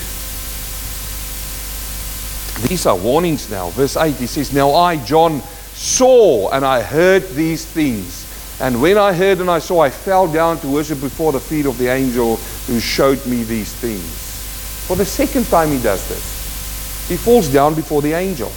These 2.68 2.86
are 2.86 2.96
warnings 2.96 3.50
now. 3.50 3.68
Verse 3.70 3.96
8, 3.96 4.16
he 4.16 4.26
says, 4.26 4.52
Now 4.52 4.72
I, 4.74 4.96
John, 5.04 5.42
saw 5.74 6.50
and 6.50 6.64
I 6.64 6.80
heard 6.82 7.28
these 7.30 7.64
things. 7.64 8.19
And 8.60 8.82
when 8.82 8.98
I 8.98 9.14
heard 9.14 9.38
and 9.38 9.50
I 9.50 9.58
saw, 9.58 9.80
I 9.80 9.90
fell 9.90 10.30
down 10.30 10.58
to 10.60 10.68
worship 10.68 11.00
before 11.00 11.32
the 11.32 11.40
feet 11.40 11.64
of 11.64 11.78
the 11.78 11.88
angel 11.88 12.36
who 12.66 12.78
showed 12.78 13.24
me 13.24 13.42
these 13.42 13.72
things. 13.72 14.86
For 14.86 14.96
the 14.96 15.04
second 15.04 15.46
time 15.46 15.70
he 15.70 15.82
does 15.82 16.06
this. 16.08 17.08
He 17.08 17.16
falls 17.16 17.48
down 17.48 17.74
before 17.74 18.02
the 18.02 18.12
angel. 18.12 18.52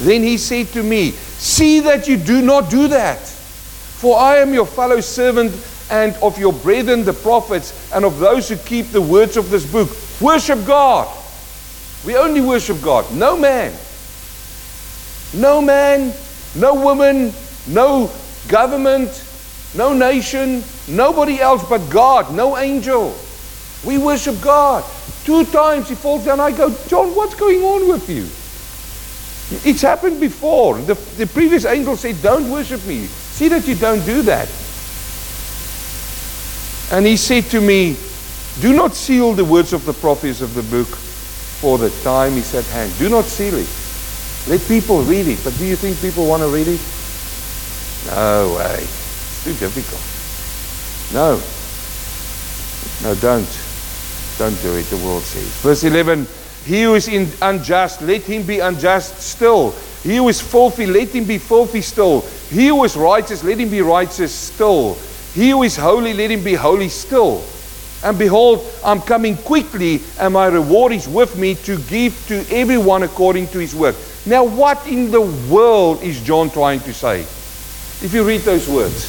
Then 0.00 0.22
he 0.22 0.36
said 0.36 0.66
to 0.68 0.82
me, 0.82 1.12
See 1.12 1.80
that 1.80 2.08
you 2.08 2.16
do 2.16 2.42
not 2.42 2.70
do 2.70 2.88
that. 2.88 3.20
For 3.20 4.18
I 4.18 4.38
am 4.38 4.52
your 4.52 4.66
fellow 4.66 5.00
servant 5.00 5.52
and 5.90 6.16
of 6.16 6.38
your 6.38 6.52
brethren 6.52 7.04
the 7.04 7.12
prophets 7.12 7.92
and 7.94 8.04
of 8.04 8.18
those 8.18 8.48
who 8.48 8.56
keep 8.56 8.88
the 8.88 9.00
words 9.00 9.36
of 9.36 9.48
this 9.50 9.70
book. 9.70 9.90
Worship 10.20 10.66
God. 10.66 11.08
We 12.04 12.16
only 12.16 12.40
worship 12.40 12.82
God, 12.82 13.10
no 13.14 13.36
man. 13.36 13.72
No 15.32 15.62
man, 15.62 16.12
no 16.56 16.74
woman, 16.74 17.32
no 17.66 18.10
government, 18.48 19.24
no 19.74 19.92
nation, 19.92 20.62
nobody 20.88 21.40
else 21.40 21.68
but 21.68 21.88
God, 21.90 22.34
no 22.34 22.56
angel. 22.56 23.16
We 23.84 23.98
worship 23.98 24.40
God. 24.40 24.84
Two 25.24 25.44
times 25.46 25.88
he 25.88 25.94
falls 25.94 26.24
down. 26.24 26.40
I 26.40 26.52
go, 26.52 26.74
John, 26.86 27.14
what's 27.14 27.34
going 27.34 27.62
on 27.62 27.88
with 27.88 28.08
you? 28.08 28.24
It's 29.68 29.82
happened 29.82 30.20
before. 30.20 30.78
The, 30.78 30.94
the 31.16 31.26
previous 31.26 31.64
angel 31.64 31.96
said, 31.96 32.20
Don't 32.22 32.50
worship 32.50 32.84
me. 32.86 33.06
See 33.06 33.48
that 33.48 33.66
you 33.66 33.74
don't 33.74 34.04
do 34.06 34.22
that. 34.22 34.48
And 36.92 37.06
he 37.06 37.16
said 37.16 37.44
to 37.50 37.60
me, 37.60 37.96
Do 38.60 38.72
not 38.72 38.94
seal 38.94 39.32
the 39.34 39.44
words 39.44 39.72
of 39.72 39.84
the 39.84 39.92
prophets 39.92 40.40
of 40.40 40.54
the 40.54 40.62
book, 40.62 40.86
for 40.86 41.76
the 41.76 41.90
time 42.02 42.34
is 42.34 42.54
at 42.54 42.64
hand. 42.66 42.92
Do 42.98 43.08
not 43.08 43.24
seal 43.24 43.54
it. 43.54 43.68
Let 44.48 44.66
people 44.68 45.02
read 45.02 45.26
it. 45.26 45.40
But 45.44 45.56
do 45.58 45.66
you 45.66 45.76
think 45.76 46.00
people 46.00 46.26
want 46.26 46.42
to 46.42 46.48
read 46.48 46.68
it? 46.68 46.80
No 48.06 48.56
way. 48.58 48.78
It's 48.80 49.44
too 49.44 49.54
difficult. 49.54 50.02
No. 51.12 51.40
No, 53.02 53.14
don't. 53.20 53.48
Don't 54.38 54.60
do 54.62 54.76
it, 54.76 54.84
the 54.90 54.96
world 54.98 55.22
says. 55.22 55.48
Verse 55.62 55.84
11 55.84 56.26
He 56.64 56.82
who 56.82 56.94
is 56.94 57.08
unjust, 57.40 58.02
let 58.02 58.22
him 58.22 58.42
be 58.42 58.60
unjust 58.60 59.20
still. 59.20 59.74
He 60.02 60.16
who 60.16 60.28
is 60.28 60.40
filthy, 60.40 60.86
let 60.86 61.08
him 61.08 61.24
be 61.24 61.38
filthy 61.38 61.80
still. 61.80 62.22
He 62.50 62.68
who 62.68 62.84
is 62.84 62.96
righteous, 62.96 63.42
let 63.42 63.58
him 63.58 63.70
be 63.70 63.80
righteous 63.80 64.34
still. 64.34 64.94
He 65.34 65.50
who 65.50 65.62
is 65.62 65.76
holy, 65.76 66.12
let 66.12 66.30
him 66.30 66.44
be 66.44 66.54
holy 66.54 66.88
still. 66.88 67.42
And 68.04 68.18
behold, 68.18 68.66
I'm 68.84 69.00
coming 69.00 69.36
quickly, 69.36 70.02
and 70.20 70.34
my 70.34 70.46
reward 70.48 70.92
is 70.92 71.08
with 71.08 71.38
me 71.38 71.54
to 71.54 71.78
give 71.88 72.22
to 72.28 72.44
everyone 72.54 73.02
according 73.02 73.48
to 73.48 73.58
his 73.58 73.74
work. 73.74 73.96
Now, 74.26 74.44
what 74.44 74.86
in 74.86 75.10
the 75.10 75.22
world 75.22 76.02
is 76.02 76.20
John 76.22 76.50
trying 76.50 76.80
to 76.80 76.92
say? 76.92 77.24
If 78.04 78.12
you 78.12 78.22
read 78.22 78.42
those 78.42 78.68
words, 78.68 79.06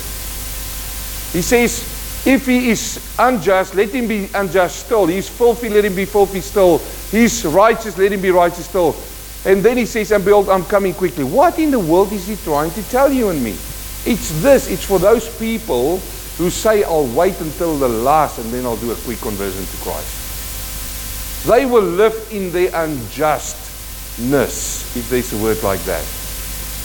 he 1.33 1.41
says, 1.41 1.83
If 2.25 2.45
he 2.45 2.69
is 2.69 3.13
unjust, 3.19 3.75
let 3.75 3.89
him 3.89 4.07
be 4.07 4.29
unjust 4.33 4.85
still. 4.85 5.05
He's 5.05 5.27
filthy, 5.27 5.67
let 5.67 5.83
him 5.83 5.95
be 5.95 6.05
filthy 6.05 6.39
still. 6.39 6.77
He's 7.11 7.43
righteous, 7.43 7.97
let 7.97 8.13
him 8.13 8.21
be 8.21 8.31
righteous 8.31 8.69
still. 8.69 8.95
And 9.43 9.61
then 9.61 9.75
he 9.75 9.85
says, 9.85 10.13
And 10.13 10.23
behold, 10.23 10.47
I'm 10.47 10.63
coming 10.63 10.93
quickly. 10.93 11.25
What 11.25 11.59
in 11.59 11.71
the 11.71 11.79
world 11.79 12.13
is 12.13 12.25
he 12.25 12.37
trying 12.37 12.71
to 12.71 12.81
tell 12.83 13.11
you 13.11 13.31
and 13.31 13.43
me? 13.43 13.57
It's 14.05 14.41
this, 14.41 14.71
it's 14.71 14.85
for 14.85 14.97
those 14.97 15.27
people 15.39 15.97
who 16.37 16.49
say, 16.49 16.85
I'll 16.85 17.07
wait 17.07 17.37
until 17.41 17.77
the 17.77 17.89
last 17.89 18.39
and 18.39 18.49
then 18.53 18.65
I'll 18.65 18.77
do 18.77 18.93
a 18.93 18.95
quick 18.95 19.19
conversion 19.19 19.65
to 19.65 19.77
Christ. 19.83 21.47
They 21.47 21.65
will 21.65 21.83
live 21.83 22.29
in 22.31 22.53
their 22.53 22.69
unjustness, 22.73 24.95
if 24.95 25.09
there's 25.09 25.33
a 25.33 25.37
word 25.43 25.61
like 25.63 25.81
that, 25.81 26.05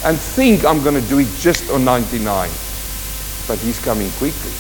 and 0.05 0.19
think 0.19 0.65
I'm 0.65 0.83
going 0.83 1.01
to 1.01 1.09
do 1.09 1.19
it 1.19 1.29
just 1.39 1.71
on 1.71 1.85
99. 1.85 2.49
But 3.47 3.59
He's 3.59 3.79
coming 3.79 4.11
quickly, 4.13 4.53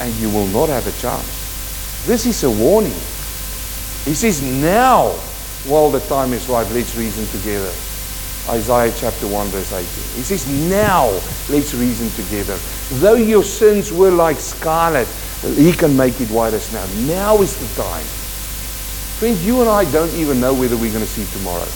and 0.00 0.14
you 0.16 0.30
will 0.30 0.48
not 0.48 0.68
have 0.68 0.86
a 0.86 1.00
chance. 1.00 2.04
This 2.06 2.26
is 2.26 2.44
a 2.44 2.50
warning. 2.50 2.98
He 4.04 4.14
says, 4.14 4.42
Now, 4.42 5.10
while 5.66 5.90
the 5.90 6.00
time 6.00 6.32
is 6.32 6.48
right, 6.48 6.68
let's 6.72 6.96
reason 6.96 7.26
together. 7.38 7.72
Isaiah 8.48 8.92
chapter 8.96 9.26
1, 9.26 9.46
verse 9.48 9.72
18. 9.72 9.86
He 10.16 10.22
says, 10.22 10.48
Now 10.70 11.06
let's 11.48 11.74
reason 11.74 12.08
together. 12.10 12.56
Though 13.00 13.14
your 13.14 13.44
sins 13.44 13.92
were 13.92 14.10
like 14.10 14.38
scarlet, 14.38 15.08
He 15.56 15.72
can 15.72 15.96
make 15.96 16.20
it 16.20 16.30
white 16.30 16.54
as 16.54 16.64
snow. 16.64 16.84
Now 17.06 17.40
is 17.42 17.56
the 17.56 17.82
time. 17.82 18.04
Friends, 19.18 19.44
you 19.44 19.60
and 19.60 19.68
I 19.68 19.90
don't 19.90 20.14
even 20.14 20.40
know 20.40 20.54
whether 20.54 20.76
we're 20.76 20.92
going 20.92 21.04
to 21.04 21.10
see 21.10 21.26
tomorrow. 21.36 21.66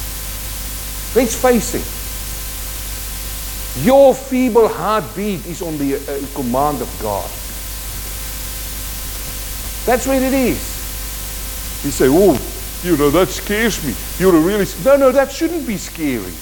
Let's 1.15 1.35
face 1.35 1.75
it. 1.75 2.02
Your 3.81 4.15
feeble 4.15 4.69
heartbeat 4.69 5.47
is 5.47 5.63
on 5.63 5.79
the 5.79 5.95
uh, 5.95 6.35
command 6.35 6.83
of 6.83 6.99
God. 7.01 7.25
That's 9.87 10.07
what 10.07 10.17
it 10.17 10.35
is. 10.35 10.61
You 11.83 11.91
say, 11.91 12.07
oh, 12.11 12.39
you 12.85 12.99
know, 12.99 13.09
that 13.11 13.29
scares 13.29 13.83
me. 13.85 13.95
You're 14.19 14.37
a 14.37 14.41
really. 14.41 14.67
No, 14.85 14.97
no, 14.97 15.11
that 15.11 15.33
shouldn't 15.33 15.67
be 15.67 15.79
scary. 15.79 16.35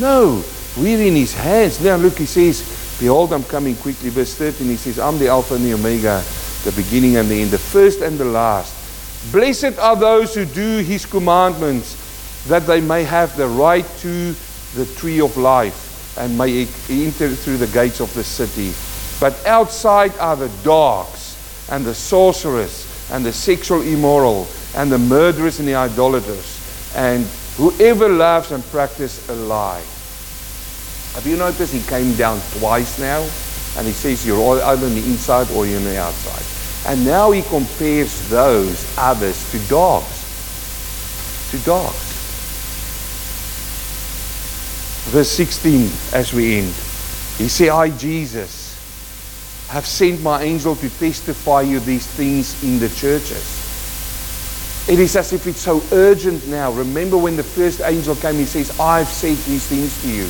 No, 0.00 0.44
we're 0.76 1.02
in 1.04 1.16
his 1.16 1.34
hands. 1.34 1.80
Now 1.80 1.96
look, 1.96 2.16
he 2.16 2.26
says, 2.26 2.62
Behold, 3.00 3.32
I'm 3.32 3.44
coming 3.44 3.74
quickly. 3.74 4.10
Verse 4.10 4.34
13, 4.34 4.68
he 4.68 4.76
says, 4.76 5.00
I'm 5.00 5.18
the 5.18 5.28
Alpha 5.28 5.54
and 5.54 5.64
the 5.64 5.74
Omega, 5.74 6.22
the 6.62 6.72
beginning 6.72 7.16
and 7.16 7.28
the 7.28 7.42
end, 7.42 7.50
the 7.50 7.58
first 7.58 8.02
and 8.02 8.16
the 8.16 8.24
last. 8.24 8.72
Blessed 9.32 9.78
are 9.80 9.96
those 9.96 10.34
who 10.34 10.44
do 10.44 10.78
his 10.78 11.04
commandments, 11.04 12.44
that 12.46 12.68
they 12.68 12.80
may 12.80 13.02
have 13.02 13.36
the 13.36 13.48
right 13.48 13.84
to 13.98 14.32
the 14.76 14.86
tree 14.96 15.20
of 15.20 15.36
life 15.36 15.85
and 16.18 16.36
may 16.36 16.66
enter 16.88 17.30
through 17.30 17.58
the 17.58 17.66
gates 17.68 18.00
of 18.00 18.12
the 18.14 18.24
city. 18.24 18.72
But 19.20 19.46
outside 19.46 20.16
are 20.18 20.36
the 20.36 20.50
dogs 20.62 21.36
and 21.70 21.84
the 21.84 21.94
sorcerers 21.94 23.10
and 23.10 23.24
the 23.24 23.32
sexual 23.32 23.82
immoral 23.82 24.46
and 24.74 24.90
the 24.90 24.98
murderers 24.98 25.58
and 25.58 25.68
the 25.68 25.74
idolaters 25.74 26.94
and 26.94 27.26
Whoever 27.56 28.10
loves 28.10 28.52
and 28.52 28.62
practices 28.64 29.26
a 29.30 29.34
lie. 29.34 29.80
Have 31.14 31.26
you 31.26 31.38
noticed 31.38 31.72
he 31.72 31.80
came 31.88 32.14
down 32.16 32.38
twice 32.58 32.98
now? 32.98 33.22
And 33.78 33.86
he 33.86 33.94
says 33.94 34.26
you're 34.26 34.62
either 34.62 34.86
on 34.86 34.94
the 34.94 35.04
inside 35.06 35.50
or 35.52 35.64
you're 35.64 35.78
on 35.78 35.84
the 35.84 35.98
outside. 35.98 36.44
And 36.92 37.06
now 37.06 37.30
he 37.30 37.40
compares 37.40 38.28
those 38.28 38.86
others 38.98 39.50
to 39.52 39.58
dogs. 39.70 40.20
To 41.52 41.58
dogs. 41.64 42.05
Verse 45.10 45.30
16 45.30 45.90
as 46.12 46.32
we 46.32 46.58
end. 46.58 46.74
He 47.38 47.48
said, 47.48 47.68
I, 47.68 47.90
Jesus, 47.90 48.66
have 49.68 49.86
sent 49.86 50.22
my 50.22 50.42
angel 50.42 50.74
to 50.76 50.90
testify 50.98 51.62
you 51.62 51.80
these 51.80 52.06
things 52.06 52.62
in 52.64 52.78
the 52.78 52.88
churches. 52.88 53.64
It 54.88 55.00
is 55.00 55.16
as 55.16 55.32
if 55.32 55.46
it's 55.46 55.60
so 55.60 55.82
urgent 55.92 56.46
now. 56.46 56.72
Remember 56.72 57.16
when 57.16 57.36
the 57.36 57.42
first 57.42 57.80
angel 57.82 58.14
came, 58.16 58.36
he 58.36 58.44
says, 58.44 58.78
I've 58.78 59.08
said 59.08 59.36
these 59.38 59.66
things 59.66 60.00
to 60.02 60.08
you. 60.08 60.28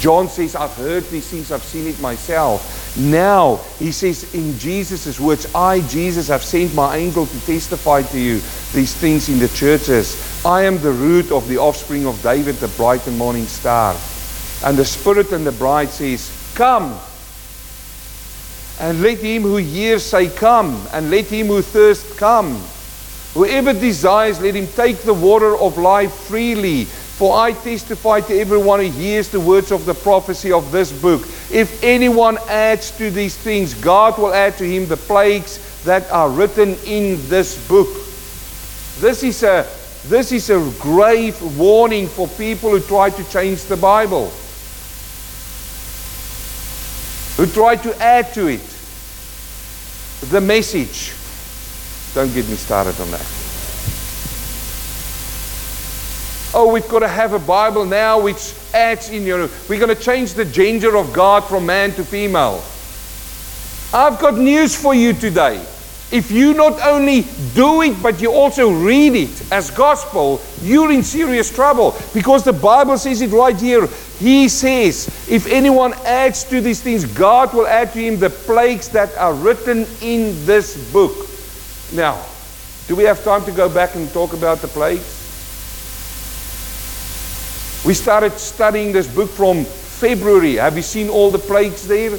John 0.00 0.28
says, 0.28 0.54
I've 0.54 0.74
heard 0.74 1.04
these 1.04 1.28
things, 1.28 1.50
I've 1.50 1.62
seen 1.62 1.86
it 1.86 2.00
myself. 2.00 2.96
Now, 2.96 3.56
he 3.78 3.92
says 3.92 4.34
in 4.34 4.58
Jesus' 4.58 5.18
words, 5.20 5.52
I, 5.54 5.80
Jesus, 5.82 6.28
have 6.28 6.42
sent 6.42 6.74
my 6.74 6.96
angel 6.96 7.26
to 7.26 7.46
testify 7.46 8.02
to 8.02 8.18
you 8.18 8.34
these 8.72 8.94
things 8.94 9.28
in 9.28 9.38
the 9.38 9.48
churches. 9.48 10.44
I 10.44 10.62
am 10.62 10.78
the 10.78 10.92
root 10.92 11.32
of 11.32 11.48
the 11.48 11.58
offspring 11.58 12.06
of 12.06 12.22
David, 12.22 12.56
the 12.56 12.68
bright 12.68 13.06
and 13.06 13.18
morning 13.18 13.46
star. 13.46 13.96
And 14.64 14.76
the 14.76 14.84
Spirit 14.84 15.32
and 15.32 15.46
the 15.46 15.52
bride 15.52 15.90
says, 15.90 16.52
Come. 16.54 16.98
And 18.78 19.00
let 19.02 19.18
him 19.18 19.42
who 19.42 19.56
hears 19.56 20.02
say, 20.02 20.28
Come. 20.28 20.86
And 20.92 21.10
let 21.10 21.26
him 21.26 21.46
who 21.48 21.62
thirsts 21.62 22.16
come. 22.18 22.60
Whoever 23.34 23.72
desires, 23.72 24.40
let 24.40 24.54
him 24.54 24.66
take 24.66 24.98
the 24.98 25.12
water 25.12 25.56
of 25.56 25.76
life 25.76 26.12
freely. 26.12 26.84
For 26.84 27.38
I 27.38 27.52
testify 27.52 28.20
to 28.22 28.38
everyone 28.38 28.80
who 28.80 28.90
hears 28.90 29.30
the 29.30 29.40
words 29.40 29.72
of 29.72 29.86
the 29.86 29.94
prophecy 29.94 30.52
of 30.52 30.70
this 30.70 30.92
book. 30.92 31.22
If 31.50 31.82
anyone 31.82 32.38
adds 32.48 32.90
to 32.98 33.10
these 33.10 33.36
things, 33.36 33.72
God 33.74 34.18
will 34.18 34.34
add 34.34 34.58
to 34.58 34.64
him 34.64 34.86
the 34.86 34.96
plagues 34.96 35.58
that 35.84 36.10
are 36.10 36.28
written 36.28 36.76
in 36.84 37.16
this 37.28 37.56
book. 37.68 37.88
This 39.00 39.22
is 39.22 39.42
a, 39.42 39.66
this 40.08 40.32
is 40.32 40.50
a 40.50 40.58
grave 40.78 41.40
warning 41.58 42.06
for 42.06 42.28
people 42.28 42.70
who 42.70 42.80
try 42.80 43.10
to 43.10 43.24
change 43.30 43.64
the 43.64 43.76
Bible, 43.76 44.30
who 47.36 47.46
try 47.46 47.76
to 47.76 48.02
add 48.02 48.32
to 48.34 48.46
it 48.48 48.60
the 50.30 50.40
message. 50.40 51.12
Don't 52.14 52.32
get 52.32 52.48
me 52.48 52.56
started 52.56 52.98
on 53.00 53.10
that. 53.10 53.26
Oh, 56.54 56.72
we've 56.72 56.88
got 56.88 57.00
to 57.00 57.08
have 57.08 57.34
a 57.34 57.38
Bible 57.38 57.84
now 57.84 58.18
which 58.18 58.54
adds 58.72 59.10
in, 59.10 59.24
you 59.24 59.36
know, 59.36 59.50
we're 59.68 59.78
going 59.78 59.94
to 59.94 60.02
change 60.02 60.32
the 60.32 60.44
gender 60.46 60.96
of 60.96 61.12
God 61.12 61.44
from 61.44 61.66
man 61.66 61.92
to 61.92 62.04
female. 62.04 62.64
I've 63.92 64.18
got 64.18 64.36
news 64.38 64.74
for 64.74 64.94
you 64.94 65.12
today. 65.12 65.62
If 66.12 66.30
you 66.30 66.54
not 66.54 66.80
only 66.86 67.26
do 67.54 67.82
it, 67.82 68.00
but 68.00 68.20
you 68.20 68.30
also 68.30 68.70
read 68.70 69.14
it 69.16 69.52
as 69.52 69.70
gospel, 69.72 70.40
you're 70.62 70.92
in 70.92 71.02
serious 71.02 71.52
trouble 71.52 71.96
because 72.14 72.44
the 72.44 72.52
Bible 72.52 72.96
says 72.96 73.22
it 73.22 73.32
right 73.32 73.58
here. 73.60 73.88
He 74.18 74.48
says, 74.48 75.08
if 75.28 75.46
anyone 75.48 75.94
adds 76.04 76.44
to 76.44 76.60
these 76.60 76.80
things, 76.80 77.04
God 77.04 77.52
will 77.52 77.66
add 77.66 77.92
to 77.94 77.98
him 77.98 78.20
the 78.20 78.30
plagues 78.30 78.88
that 78.90 79.16
are 79.16 79.34
written 79.34 79.84
in 80.00 80.46
this 80.46 80.92
book. 80.92 81.28
Now, 81.92 82.24
do 82.86 82.94
we 82.94 83.02
have 83.04 83.24
time 83.24 83.44
to 83.44 83.52
go 83.52 83.68
back 83.68 83.96
and 83.96 84.08
talk 84.12 84.32
about 84.32 84.58
the 84.58 84.68
plagues? 84.68 85.14
We 87.84 87.94
started 87.94 88.32
studying 88.38 88.92
this 88.92 89.12
book 89.12 89.28
from 89.28 89.64
February. 89.64 90.54
Have 90.54 90.76
you 90.76 90.82
seen 90.82 91.08
all 91.08 91.30
the 91.30 91.38
plagues 91.38 91.86
there? 91.86 92.10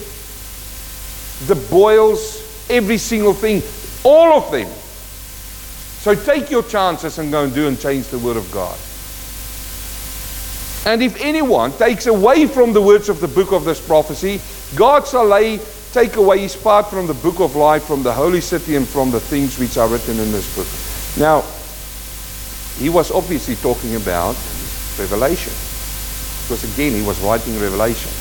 The 1.47 1.55
boils, 1.69 2.46
every 2.69 2.97
single 2.97 3.33
thing, 3.33 3.61
all 4.03 4.37
of 4.37 4.51
them. 4.51 4.67
So 6.01 6.15
take 6.15 6.49
your 6.49 6.63
chances 6.63 7.17
and 7.17 7.31
go 7.31 7.43
and 7.43 7.53
do 7.53 7.67
and 7.67 7.79
change 7.79 8.07
the 8.07 8.19
Word 8.19 8.37
of 8.37 8.49
God. 8.51 8.77
And 10.85 11.03
if 11.03 11.19
anyone 11.19 11.73
takes 11.73 12.05
away 12.05 12.47
from 12.47 12.71
the 12.71 12.81
words 12.81 13.09
of 13.09 13.19
the 13.19 13.27
book 13.27 13.51
of 13.51 13.65
this 13.65 13.85
prophecy, 13.85 14.39
God 14.75 15.05
shall 15.05 15.25
lay 15.25 15.59
take 15.91 16.15
away 16.15 16.39
his 16.39 16.55
part 16.55 16.87
from 16.87 17.07
the 17.07 17.13
book 17.13 17.39
of 17.39 17.55
life, 17.55 17.83
from 17.83 18.03
the 18.03 18.13
holy 18.13 18.41
city, 18.41 18.75
and 18.75 18.87
from 18.87 19.09
the 19.09 19.19
things 19.19 19.57
which 19.57 19.77
are 19.77 19.87
written 19.87 20.19
in 20.19 20.31
this 20.31 20.55
book. 20.55 20.67
Now, 21.19 21.43
he 22.77 22.89
was 22.89 23.09
obviously 23.11 23.55
talking 23.55 23.95
about 23.95 24.35
Revelation. 24.99 25.53
Because 26.43 26.63
again, 26.73 26.93
he 26.93 27.01
was 27.01 27.19
writing 27.21 27.59
Revelation. 27.59 28.11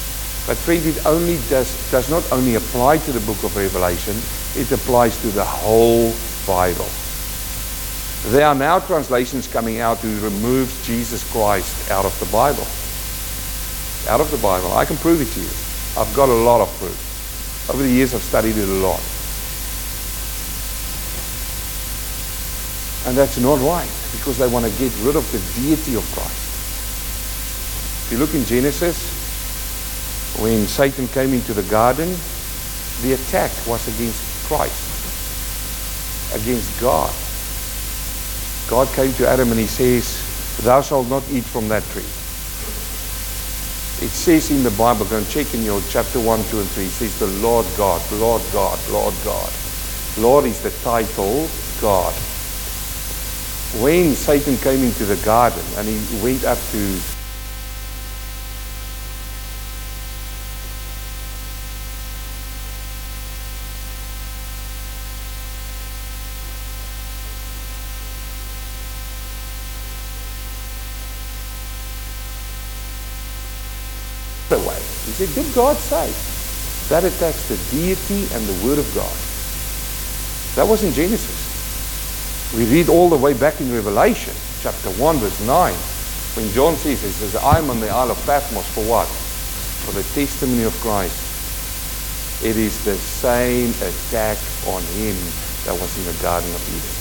But 0.46 0.56
friend, 0.56 0.84
it 0.86 1.04
only 1.04 1.38
does, 1.48 1.74
does 1.90 2.08
not 2.08 2.22
only 2.30 2.54
apply 2.54 2.98
to 2.98 3.12
the 3.12 3.20
book 3.26 3.42
of 3.42 3.56
Revelation, 3.56 4.14
it 4.54 4.70
applies 4.70 5.20
to 5.22 5.26
the 5.28 5.44
whole 5.44 6.14
Bible. 6.46 6.86
There 8.30 8.46
are 8.46 8.54
now 8.54 8.78
translations 8.78 9.48
coming 9.48 9.80
out 9.80 9.98
who 9.98 10.20
removes 10.20 10.86
Jesus 10.86 11.28
Christ 11.32 11.90
out 11.90 12.04
of 12.04 12.18
the 12.20 12.26
Bible. 12.26 12.66
Out 14.08 14.20
of 14.20 14.30
the 14.30 14.38
Bible. 14.38 14.72
I 14.72 14.84
can 14.84 14.96
prove 14.98 15.20
it 15.20 15.32
to 15.34 15.40
you. 15.40 15.50
I've 16.00 16.14
got 16.14 16.28
a 16.28 16.40
lot 16.46 16.60
of 16.60 16.68
proof. 16.78 17.70
Over 17.70 17.82
the 17.82 17.90
years, 17.90 18.14
I've 18.14 18.22
studied 18.22 18.56
it 18.56 18.68
a 18.68 18.80
lot. 18.86 19.00
And 23.06 23.16
that's 23.16 23.38
not 23.38 23.58
right 23.62 23.90
because 24.12 24.38
they 24.38 24.46
want 24.46 24.64
to 24.64 24.70
get 24.78 24.92
rid 25.02 25.16
of 25.16 25.26
the 25.32 25.38
deity 25.60 25.96
of 25.96 26.04
Christ. 26.14 26.46
If 28.06 28.12
you 28.12 28.18
look 28.18 28.34
in 28.34 28.44
Genesis, 28.44 29.15
when 30.40 30.66
Satan 30.66 31.08
came 31.08 31.32
into 31.32 31.54
the 31.54 31.62
garden, 31.64 32.08
the 33.02 33.14
attack 33.14 33.50
was 33.66 33.86
against 33.88 34.22
Christ. 34.46 34.82
against 36.34 36.80
God. 36.80 37.12
God 38.68 38.88
came 38.94 39.12
to 39.14 39.28
Adam 39.28 39.50
and 39.50 39.60
he 39.60 39.66
says, 39.66 40.20
Thou 40.64 40.82
shalt 40.82 41.08
not 41.08 41.22
eat 41.30 41.44
from 41.44 41.68
that 41.68 41.82
tree. 41.84 42.02
It 44.04 44.10
says 44.10 44.50
in 44.50 44.62
the 44.62 44.70
Bible, 44.72 45.06
go 45.06 45.16
and 45.16 45.28
check 45.28 45.54
in 45.54 45.62
your 45.62 45.80
chapter 45.88 46.20
1, 46.20 46.44
2, 46.44 46.60
and 46.60 46.68
3, 46.68 46.84
it 46.84 46.90
says 46.90 47.18
the 47.18 47.28
Lord 47.40 47.64
God, 47.76 48.02
Lord 48.12 48.42
God, 48.52 48.78
Lord 48.90 49.14
God. 49.24 49.52
Lord 50.18 50.44
is 50.44 50.60
the 50.60 50.70
title, 50.82 51.48
God. 51.80 52.12
When 53.80 54.14
Satan 54.14 54.56
came 54.58 54.82
into 54.82 55.06
the 55.06 55.16
garden 55.24 55.64
and 55.76 55.88
he 55.88 56.22
went 56.22 56.44
up 56.44 56.58
to 56.72 57.00
Did 75.36 75.52
God 75.54 75.76
say? 75.76 76.08
That 76.88 77.04
attacks 77.04 77.46
the 77.46 77.60
deity 77.70 78.24
and 78.32 78.40
the 78.48 78.66
Word 78.66 78.78
of 78.78 78.88
God. 78.96 79.12
That 80.56 80.66
was 80.66 80.82
in 80.82 80.94
Genesis. 80.94 81.44
We 82.56 82.64
read 82.64 82.88
all 82.88 83.10
the 83.10 83.18
way 83.18 83.34
back 83.34 83.60
in 83.60 83.70
Revelation, 83.70 84.32
chapter 84.62 84.88
1, 84.96 85.16
verse 85.18 85.46
9, 85.46 85.74
when 86.40 86.48
John 86.52 86.74
says, 86.76 87.02
he 87.02 87.08
says, 87.08 87.36
I'm 87.36 87.68
on 87.68 87.80
the 87.80 87.90
Isle 87.90 88.12
of 88.12 88.24
Patmos 88.24 88.64
for 88.72 88.84
what? 88.88 89.08
For 89.84 89.92
the 89.92 90.04
testimony 90.14 90.62
of 90.62 90.72
Christ. 90.80 91.20
It 92.42 92.56
is 92.56 92.82
the 92.86 92.94
same 92.96 93.70
attack 93.76 94.38
on 94.66 94.80
him 94.96 95.16
that 95.68 95.76
was 95.76 95.92
in 95.98 96.04
the 96.08 96.22
Garden 96.22 96.48
of 96.48 96.64
Eden. 96.72 96.96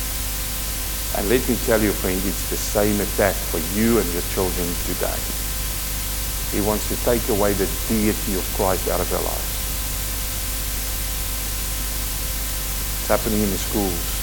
And 1.20 1.30
let 1.30 1.48
me 1.48 1.56
tell 1.66 1.82
you, 1.82 1.92
friend, 1.92 2.20
it's 2.26 2.50
the 2.50 2.58
same 2.58 3.00
attack 3.00 3.36
for 3.36 3.60
you 3.80 4.00
and 4.00 4.12
your 4.12 4.24
children 4.34 4.68
today. 4.88 5.35
He 6.56 6.62
wants 6.62 6.88
to 6.88 6.96
take 7.04 7.28
away 7.28 7.52
the 7.52 7.68
deity 7.90 8.36
of 8.36 8.54
Christ 8.56 8.88
out 8.88 9.02
of 9.02 9.12
our 9.12 9.20
lives. 9.20 9.52
It's 13.02 13.10
happening 13.10 13.44
in 13.44 13.50
the 13.50 13.58
schools. 13.58 14.16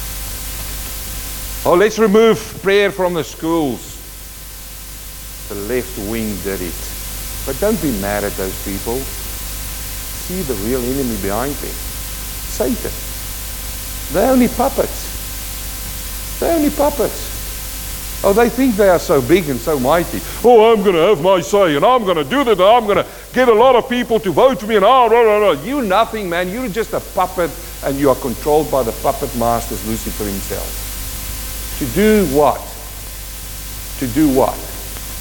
Oh, 1.66 1.74
let's 1.74 1.98
remove 1.98 2.38
prayer 2.62 2.90
from 2.90 3.12
the 3.12 3.22
schools. 3.22 3.98
The 5.50 5.56
left 5.68 5.98
wing 6.10 6.34
did 6.42 6.62
it. 6.62 6.74
But 7.44 7.60
don't 7.60 7.80
be 7.82 7.92
mad 8.00 8.24
at 8.24 8.32
those 8.32 8.64
people. 8.64 8.96
See 8.96 10.40
the 10.40 10.54
real 10.64 10.80
enemy 10.80 11.20
behind 11.20 11.52
them. 11.56 11.74
Satan. 12.48 12.92
They're 14.14 14.32
only 14.32 14.48
puppets. 14.48 16.40
They're 16.40 16.56
only 16.56 16.70
puppets. 16.70 17.31
Oh, 18.24 18.32
they 18.32 18.48
think 18.48 18.76
they 18.76 18.88
are 18.88 19.00
so 19.00 19.20
big 19.20 19.48
and 19.48 19.58
so 19.58 19.80
mighty. 19.80 20.20
Oh, 20.44 20.72
I'm 20.72 20.82
going 20.84 20.94
to 20.94 21.02
have 21.02 21.20
my 21.20 21.40
say 21.40 21.74
and 21.74 21.84
I'm 21.84 22.04
going 22.04 22.16
to 22.16 22.24
do 22.24 22.44
that. 22.44 22.60
I'm 22.60 22.84
going 22.84 22.98
to 22.98 23.06
get 23.32 23.48
a 23.48 23.54
lot 23.54 23.74
of 23.74 23.88
people 23.88 24.20
to 24.20 24.30
vote 24.30 24.60
for 24.60 24.66
me 24.66 24.76
and 24.76 24.84
ah, 24.84 25.06
rah, 25.06 25.20
rah, 25.22 25.38
rah. 25.38 25.62
You 25.64 25.82
nothing, 25.82 26.28
man. 26.28 26.48
You're 26.48 26.68
just 26.68 26.92
a 26.92 27.00
puppet 27.00 27.50
and 27.84 27.98
you 27.98 28.10
are 28.10 28.16
controlled 28.16 28.70
by 28.70 28.84
the 28.84 28.92
puppet 28.92 29.34
masters, 29.36 29.84
Lucifer 29.88 30.24
himself. 30.24 30.88
To 31.80 31.86
do 31.96 32.26
what? 32.36 32.60
To 33.98 34.06
do 34.14 34.32
what? 34.32 34.54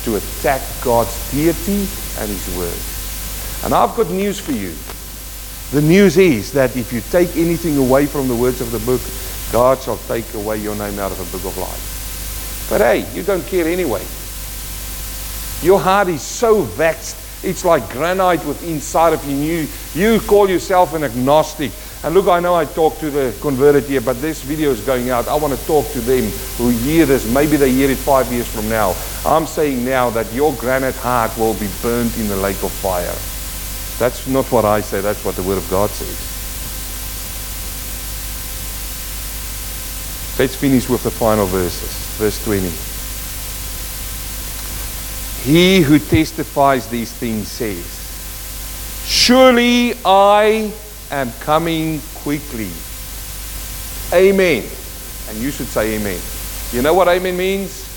To 0.04 0.18
attack 0.18 0.62
God's 0.84 1.32
deity 1.32 1.88
and 2.20 2.30
his 2.30 2.56
word. 2.56 3.66
And 3.66 3.74
I've 3.74 3.96
got 3.96 4.12
news 4.12 4.40
for 4.40 4.52
you. 4.52 4.74
The 5.72 5.82
news 5.82 6.18
is 6.18 6.52
that 6.52 6.76
if 6.78 6.94
you 6.94 7.02
take 7.10 7.36
anything 7.36 7.78
away 7.78 8.06
from 8.06 8.28
the 8.28 8.36
words 8.36 8.62
of 8.62 8.72
the 8.72 8.80
book, 8.80 9.02
God 9.52 9.82
shall 9.82 9.98
take 9.98 10.32
away 10.36 10.58
your 10.58 10.76
name 10.76 11.00
out 11.00 11.12
of 11.12 11.18
the 11.18 11.38
book 11.38 11.48
of 11.48 11.58
life. 11.58 11.91
But 12.72 12.80
hey, 12.80 13.06
you 13.14 13.22
don't 13.22 13.46
care 13.48 13.68
anyway. 13.68 14.02
Your 15.62 15.78
heart 15.78 16.08
is 16.08 16.22
so 16.22 16.62
vexed. 16.62 17.18
It's 17.44 17.66
like 17.66 17.90
granite 17.90 18.46
with 18.46 18.66
inside 18.66 19.12
of 19.12 19.26
you. 19.26 19.68
You, 19.94 20.22
call 20.22 20.50
yourself 20.50 20.94
an 20.94 21.04
agnostic. 21.04 21.74
And 22.06 22.16
look, 22.16 22.30
I 22.30 22.40
know 22.40 22.56
I 22.56 22.64
talk 22.64 22.98
to 23.00 23.10
the 23.12 23.38
converted 23.42 23.84
here, 23.84 24.00
but 24.00 24.22
this 24.22 24.42
video 24.42 24.72
is 24.72 24.80
going 24.86 25.10
out. 25.10 25.28
I 25.28 25.36
want 25.36 25.54
to 25.54 25.66
talk 25.66 25.86
to 25.92 26.00
them 26.00 26.32
who 26.58 26.70
hear 26.70 27.06
this. 27.06 27.30
Maybe 27.30 27.58
they 27.58 27.74
hear 27.74 27.92
it 27.92 27.98
five 27.98 28.32
years 28.32 28.48
from 28.48 28.70
now. 28.70 28.96
I'm 29.26 29.48
saying 29.48 29.84
now 29.84 30.10
that 30.12 30.32
your 30.32 30.54
granite 30.54 30.96
heart 30.96 31.38
will 31.38 31.56
be 31.56 31.68
burnt 31.82 32.18
in 32.18 32.30
the 32.30 32.38
lake 32.38 32.64
of 32.64 32.72
fire. 32.72 33.14
That's 34.00 34.28
not 34.28 34.50
what 34.50 34.64
I 34.64 34.80
say. 34.80 35.02
That's 35.02 35.26
what 35.26 35.36
the 35.36 35.44
Word 35.44 35.58
of 35.58 35.70
God 35.70 35.90
says. 35.90 36.30
Let's 40.40 40.56
finish 40.56 40.88
with 40.88 41.04
the 41.04 41.12
final 41.12 41.48
verses. 41.48 42.01
Verse 42.22 42.44
20. 42.46 42.70
He 45.52 45.82
who 45.82 45.98
testifies 45.98 46.86
these 46.88 47.12
things 47.12 47.48
says, 47.48 47.84
Surely 49.08 49.96
I 50.06 50.72
am 51.10 51.32
coming 51.40 52.00
quickly. 52.14 52.70
Amen. 54.14 54.64
And 55.30 55.38
you 55.40 55.50
should 55.50 55.66
say 55.66 55.96
amen. 55.96 56.20
You 56.72 56.84
know 56.84 56.94
what 56.94 57.08
amen 57.08 57.36
means? 57.36 57.90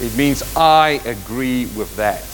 It 0.00 0.16
means 0.16 0.42
I 0.56 1.00
agree 1.04 1.66
with 1.66 1.94
that. 1.94 2.24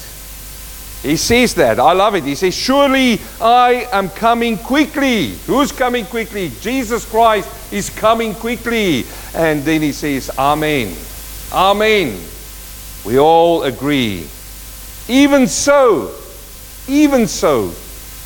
He 1.03 1.19
says 1.19 1.55
that. 1.57 1.79
I 1.79 1.93
love 1.93 2.15
it. 2.15 2.25
He 2.25 2.35
says, 2.35 2.55
Surely 2.57 3.21
I 3.43 3.87
am 3.93 4.09
coming 4.09 4.57
quickly. 4.57 5.33
Who's 5.45 5.71
coming 5.71 6.07
quickly? 6.07 6.51
Jesus 6.63 7.05
Christ 7.05 7.75
is 7.75 7.91
coming 7.91 8.35
quickly. 8.35 9.05
And 9.35 9.63
then 9.65 9.83
he 9.83 9.93
says, 9.93 10.31
Amen. 10.39 10.97
Amen. 11.53 12.21
We 13.05 13.19
all 13.19 13.63
agree. 13.63 14.27
Even 15.09 15.47
so, 15.47 16.13
even 16.89 17.29
so, 17.29 17.73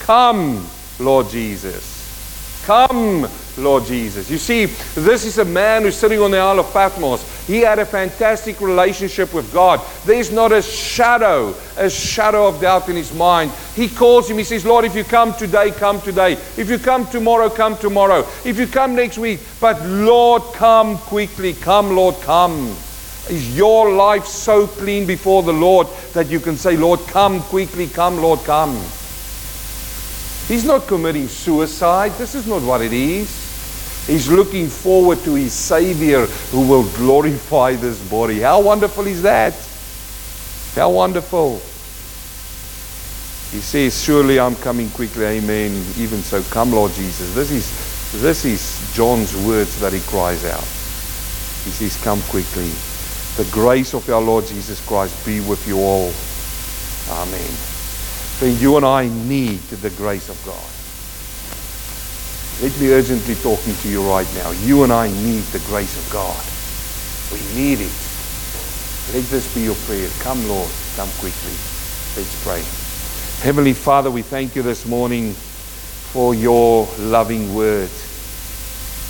come, 0.01 0.67
Lord 0.99 1.29
Jesus. 1.29 2.63
Come, 2.65 3.29
Lord 3.59 3.85
Jesus. 3.85 4.31
You 4.31 4.39
see, 4.39 4.67
this 4.95 5.25
is 5.25 5.39
a 5.39 5.45
man 5.45 5.83
who's 5.83 5.97
sitting 5.97 6.21
on 6.21 6.31
the 6.31 6.39
Isle 6.39 6.61
of 6.61 6.73
Patmos. 6.73 7.47
He 7.47 7.61
had 7.61 7.79
a 7.79 7.85
fantastic 7.85 8.61
relationship 8.61 9.35
with 9.35 9.53
God. 9.53 9.81
There's 10.05 10.31
not 10.31 10.53
a 10.53 10.63
shadow, 10.63 11.55
a 11.77 11.91
shadow 11.91 12.47
of 12.47 12.61
doubt 12.61 12.89
in 12.89 12.97
his 12.97 13.13
mind. 13.13 13.51
He 13.75 13.89
calls 13.89 14.31
him, 14.31 14.39
he 14.39 14.45
says, 14.45 14.65
Lord, 14.65 14.85
if 14.85 14.95
you 14.95 15.05
come 15.05 15.35
today, 15.35 15.71
come 15.73 16.01
today. 16.01 16.33
If 16.57 16.71
you 16.71 16.79
come 16.79 17.07
tomorrow, 17.07 17.51
come 17.51 17.77
tomorrow. 17.77 18.27
If 18.45 18.59
you 18.59 18.67
come 18.67 18.95
next 18.95 19.19
week, 19.19 19.41
but 19.61 19.83
Lord, 19.85 20.43
come 20.55 20.97
quickly. 20.97 21.55
Come, 21.55 21.97
Lord, 21.97 22.15
come. 22.23 22.75
Is 23.31 23.57
your 23.57 23.93
life 23.93 24.27
so 24.27 24.67
clean 24.67 25.07
before 25.07 25.45
the 25.45 25.53
Lord 25.53 25.87
that 26.15 26.27
you 26.27 26.41
can 26.41 26.57
say, 26.57 26.77
Lord, 26.77 26.99
come 27.07 27.41
quickly, 27.43 27.87
come, 27.87 28.21
Lord, 28.21 28.41
come? 28.41 28.75
He's 30.49 30.65
not 30.65 30.89
committing 30.89 31.29
suicide. 31.29 32.11
This 32.19 32.35
is 32.35 32.49
not 32.49 32.63
what 32.63 32.83
it 32.83 32.93
is. 32.93 33.29
He's 34.09 34.29
looking 34.29 34.67
forward 34.67 35.19
to 35.21 35.35
his 35.35 35.53
Savior 35.53 36.27
who 36.51 36.67
will 36.67 36.83
glorify 36.97 37.77
this 37.77 38.01
body. 38.11 38.41
How 38.41 38.61
wonderful 38.61 39.07
is 39.07 39.23
that? 39.23 39.55
How 40.75 40.91
wonderful. 40.91 41.61
He 43.53 43.61
says, 43.61 44.03
Surely 44.03 44.41
I'm 44.41 44.57
coming 44.57 44.91
quickly. 44.91 45.25
Amen. 45.25 45.71
Even 45.99 46.19
so, 46.23 46.43
come, 46.51 46.73
Lord 46.73 46.91
Jesus. 46.95 47.33
This 47.33 47.53
is, 47.53 48.21
this 48.21 48.45
is 48.45 48.93
John's 48.93 49.37
words 49.47 49.79
that 49.81 49.93
he 49.93 50.01
cries 50.01 50.45
out. 50.45 50.67
He 51.63 51.71
says, 51.71 51.97
Come 52.03 52.21
quickly. 52.23 52.73
The 53.41 53.51
grace 53.53 53.95
of 53.95 54.07
our 54.11 54.21
Lord 54.21 54.45
Jesus 54.45 54.87
Christ 54.87 55.25
be 55.25 55.41
with 55.41 55.67
you 55.67 55.79
all. 55.79 56.13
Amen. 57.23 57.51
Friend, 58.37 58.61
you 58.61 58.77
and 58.77 58.85
I 58.85 59.09
need 59.09 59.61
the 59.81 59.89
grace 59.97 60.29
of 60.29 60.37
God. 60.45 60.61
Let 62.63 62.79
me 62.79 62.93
urgently 62.93 63.37
talking 63.37 63.75
to 63.77 63.89
you 63.89 64.07
right 64.07 64.29
now. 64.35 64.51
You 64.51 64.85
and 64.85 64.93
I 64.93 65.09
need 65.09 65.41
the 65.55 65.59
grace 65.61 65.97
of 65.97 66.13
God. 66.13 66.37
We 67.33 67.41
need 67.59 67.81
it. 67.81 67.97
Let 69.15 69.25
this 69.31 69.55
be 69.55 69.63
your 69.63 69.75
prayer. 69.87 70.11
Come, 70.21 70.47
Lord, 70.47 70.69
come 70.97 71.09
quickly. 71.13 71.57
Let's 72.19 72.45
pray. 72.45 72.61
Heavenly 73.43 73.73
Father, 73.73 74.11
we 74.11 74.21
thank 74.21 74.55
you 74.55 74.61
this 74.61 74.85
morning 74.85 75.33
for 75.33 76.35
your 76.35 76.87
loving 76.99 77.55
word. 77.55 77.89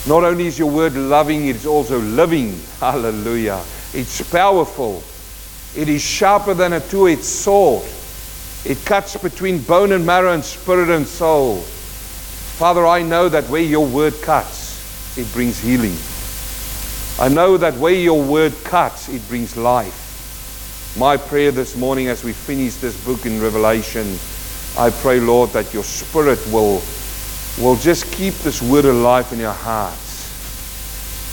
Not 0.07 0.23
only 0.23 0.47
is 0.47 0.57
your 0.57 0.71
word 0.71 0.95
loving, 0.95 1.49
it 1.49 1.57
is 1.57 1.67
also 1.67 1.99
living. 1.99 2.61
Hallelujah. 2.79 3.61
It's 3.93 4.21
powerful. 4.31 5.03
It 5.77 5.89
is 5.89 6.03
sharper 6.03 6.55
than 6.55 6.73
a 6.73 6.81
two-edged 6.81 7.25
sword. 7.25 7.85
It 8.65 8.85
cuts 8.85 9.17
between 9.17 9.63
bone 9.63 9.93
and 9.93 10.05
marrow 10.05 10.33
and 10.33 10.45
spirit 10.45 10.91
and 10.91 11.07
soul. 11.07 11.61
Father, 11.61 12.87
I 12.87 13.03
know 13.03 13.29
that 13.29 13.49
where 13.49 13.63
your 13.63 13.87
word 13.87 14.15
cuts, 14.23 15.17
it 15.17 15.33
brings 15.33 15.59
healing. 15.59 15.97
I 17.19 17.29
know 17.29 17.57
that 17.57 17.75
where 17.79 17.95
your 17.95 18.23
word 18.23 18.53
cuts, 18.65 19.09
it 19.09 19.27
brings 19.29 19.57
life. 19.57 20.97
My 20.99 21.17
prayer 21.17 21.51
this 21.51 21.77
morning 21.77 22.09
as 22.09 22.23
we 22.23 22.33
finish 22.33 22.77
this 22.77 23.03
book 23.05 23.25
in 23.25 23.41
Revelation, 23.41 24.19
I 24.79 24.91
pray, 24.91 25.21
Lord, 25.21 25.51
that 25.51 25.73
your 25.73 25.85
spirit 25.85 26.39
will, 26.53 26.83
will 27.61 27.77
just 27.77 28.13
keep 28.13 28.35
this 28.35 28.61
word 28.63 28.85
alive 28.85 29.33
in 29.33 29.39
your 29.39 29.53
hearts. 29.53 30.27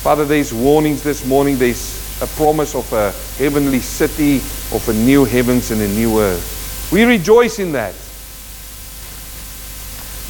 Father, 0.01 0.26
there's 0.26 0.53
warnings 0.53 1.03
this 1.03 1.26
morning. 1.26 1.58
There's 1.58 2.07
a 2.22 2.28
promise 2.28 2.76
of 2.76 2.91
a 2.93 3.11
heavenly 3.38 3.80
city, 3.80 4.38
of 4.76 4.88
a 4.89 4.93
new 4.93 5.24
heavens 5.26 5.72
and 5.72 5.82
a 5.82 5.88
new 5.88 6.20
earth. 6.20 6.89
We 6.91 7.03
rejoice 7.03 7.59
in 7.59 7.74
that. 7.74 7.93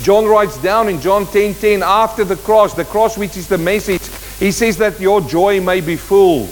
John 0.04 0.26
writes 0.26 0.58
down 0.58 0.90
in 0.90 1.02
John 1.02 1.26
10:10 1.26 1.54
10, 1.54 1.56
10, 1.56 1.84
after 1.84 2.24
the 2.24 2.36
cross, 2.36 2.74
the 2.74 2.86
cross 2.86 3.18
which 3.18 3.36
is 3.38 3.48
the 3.48 3.58
message, 3.58 4.02
he 4.40 4.52
says 4.52 4.78
that 4.78 5.00
your 5.00 5.22
joy 5.22 5.60
may 5.60 5.82
be 5.82 5.96
full. 5.96 6.48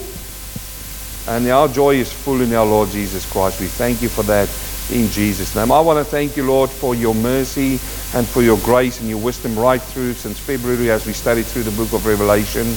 And 1.28 1.46
our 1.48 1.68
joy 1.68 1.96
is 1.96 2.12
full 2.12 2.40
in 2.40 2.52
our 2.54 2.66
Lord 2.66 2.90
Jesus 2.90 3.30
Christ. 3.30 3.60
We 3.60 3.66
thank 3.66 4.00
you 4.02 4.08
for 4.08 4.22
that 4.24 4.48
in 4.90 5.08
Jesus' 5.10 5.54
name. 5.54 5.72
I 5.72 5.80
want 5.80 5.98
to 5.98 6.04
thank 6.04 6.36
you, 6.36 6.44
Lord, 6.44 6.70
for 6.70 6.94
your 6.94 7.14
mercy 7.14 7.80
and 8.14 8.26
for 8.26 8.42
your 8.42 8.58
grace 8.58 9.00
and 9.00 9.08
your 9.08 9.18
wisdom 9.18 9.58
right 9.58 9.82
through 9.82 10.14
since 10.14 10.38
February 10.38 10.90
as 10.90 11.06
we 11.06 11.12
studied 11.12 11.46
through 11.46 11.64
the 11.64 11.72
book 11.72 11.92
of 11.92 12.06
Revelation. 12.06 12.76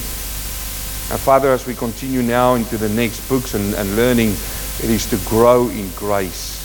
And 1.10 1.18
Father, 1.18 1.50
as 1.52 1.66
we 1.66 1.74
continue 1.74 2.22
now 2.22 2.54
into 2.54 2.76
the 2.76 2.88
next 2.88 3.28
books 3.28 3.54
and, 3.54 3.74
and 3.74 3.96
learning, 3.96 4.30
it 4.30 4.90
is 4.90 5.06
to 5.10 5.16
grow 5.28 5.68
in 5.68 5.90
grace 5.96 6.60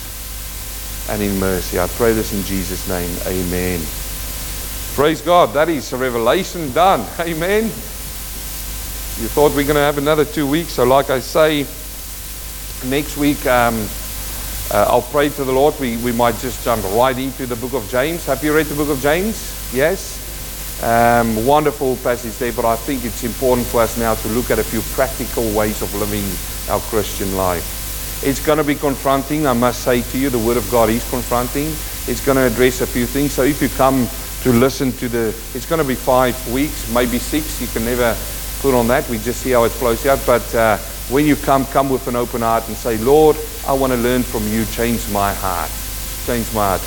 and 1.09 1.21
in 1.21 1.39
mercy. 1.39 1.79
I 1.79 1.87
pray 1.87 2.13
this 2.13 2.31
in 2.31 2.43
Jesus' 2.43 2.87
name. 2.87 3.09
Amen. 3.25 3.81
Praise 4.93 5.21
God. 5.21 5.53
That 5.53 5.67
is 5.67 5.91
a 5.93 5.97
revelation 5.97 6.71
done. 6.73 6.99
Amen. 7.19 7.63
You 7.63 9.29
thought 9.29 9.55
we 9.55 9.63
are 9.63 9.67
going 9.67 9.75
to 9.75 9.81
have 9.81 9.97
another 9.97 10.25
two 10.25 10.47
weeks. 10.47 10.73
So, 10.73 10.83
like 10.83 11.09
I 11.09 11.19
say, 11.19 11.65
next 12.87 13.17
week 13.17 13.45
um, 13.47 13.75
uh, 14.71 14.85
I'll 14.89 15.01
pray 15.01 15.29
to 15.29 15.43
the 15.43 15.51
Lord. 15.51 15.73
We, 15.79 15.97
we 15.97 16.11
might 16.11 16.37
just 16.37 16.63
jump 16.63 16.83
right 16.93 17.17
into 17.17 17.45
the 17.45 17.55
book 17.55 17.73
of 17.73 17.87
James. 17.89 18.25
Have 18.25 18.43
you 18.43 18.55
read 18.55 18.67
the 18.67 18.75
book 18.75 18.89
of 18.89 18.99
James? 18.99 19.71
Yes? 19.73 20.24
Um, 20.83 21.45
wonderful 21.45 21.95
passage 21.97 22.37
there, 22.37 22.51
but 22.51 22.65
I 22.65 22.75
think 22.75 23.05
it's 23.05 23.23
important 23.23 23.65
for 23.67 23.81
us 23.81 23.97
now 23.97 24.13
to 24.15 24.27
look 24.29 24.51
at 24.51 24.59
a 24.59 24.63
few 24.63 24.81
practical 24.93 25.49
ways 25.53 25.81
of 25.81 25.93
living 25.95 26.25
our 26.69 26.79
Christian 26.81 27.35
life. 27.37 28.23
It's 28.23 28.45
going 28.45 28.57
to 28.57 28.63
be 28.63 28.75
confronting, 28.75 29.47
I 29.47 29.53
must 29.53 29.83
say 29.83 30.01
to 30.01 30.17
you. 30.17 30.29
The 30.29 30.39
Word 30.39 30.57
of 30.57 30.69
God 30.71 30.89
is 30.89 31.07
confronting. 31.09 31.67
It's 32.07 32.25
going 32.25 32.37
to 32.37 32.43
address 32.43 32.81
a 32.81 32.87
few 32.87 33.05
things. 33.05 33.33
So 33.33 33.43
if 33.43 33.61
you 33.61 33.69
come 33.69 34.07
to 34.43 34.51
listen 34.51 34.91
to 34.93 35.07
the, 35.07 35.27
it's 35.53 35.65
going 35.65 35.81
to 35.81 35.87
be 35.87 35.95
five 35.95 36.35
weeks, 36.53 36.91
maybe 36.93 37.19
six. 37.19 37.61
You 37.61 37.67
can 37.67 37.85
never 37.85 38.15
put 38.59 38.73
on 38.73 38.87
that. 38.87 39.07
We 39.09 39.17
just 39.19 39.41
see 39.41 39.51
how 39.51 39.63
it 39.63 39.71
flows 39.71 40.05
out. 40.05 40.19
But 40.25 40.55
uh, 40.55 40.77
when 41.09 41.25
you 41.25 41.35
come, 41.35 41.65
come 41.67 41.89
with 41.89 42.07
an 42.07 42.15
open 42.15 42.41
heart 42.41 42.67
and 42.67 42.75
say, 42.75 42.97
Lord, 42.97 43.37
I 43.67 43.73
want 43.73 43.93
to 43.93 43.97
learn 43.97 44.23
from 44.23 44.47
you. 44.47 44.65
Change 44.65 45.09
my 45.11 45.33
heart. 45.33 45.71
Change 46.25 46.51
my 46.53 46.77
heart. 46.77 46.81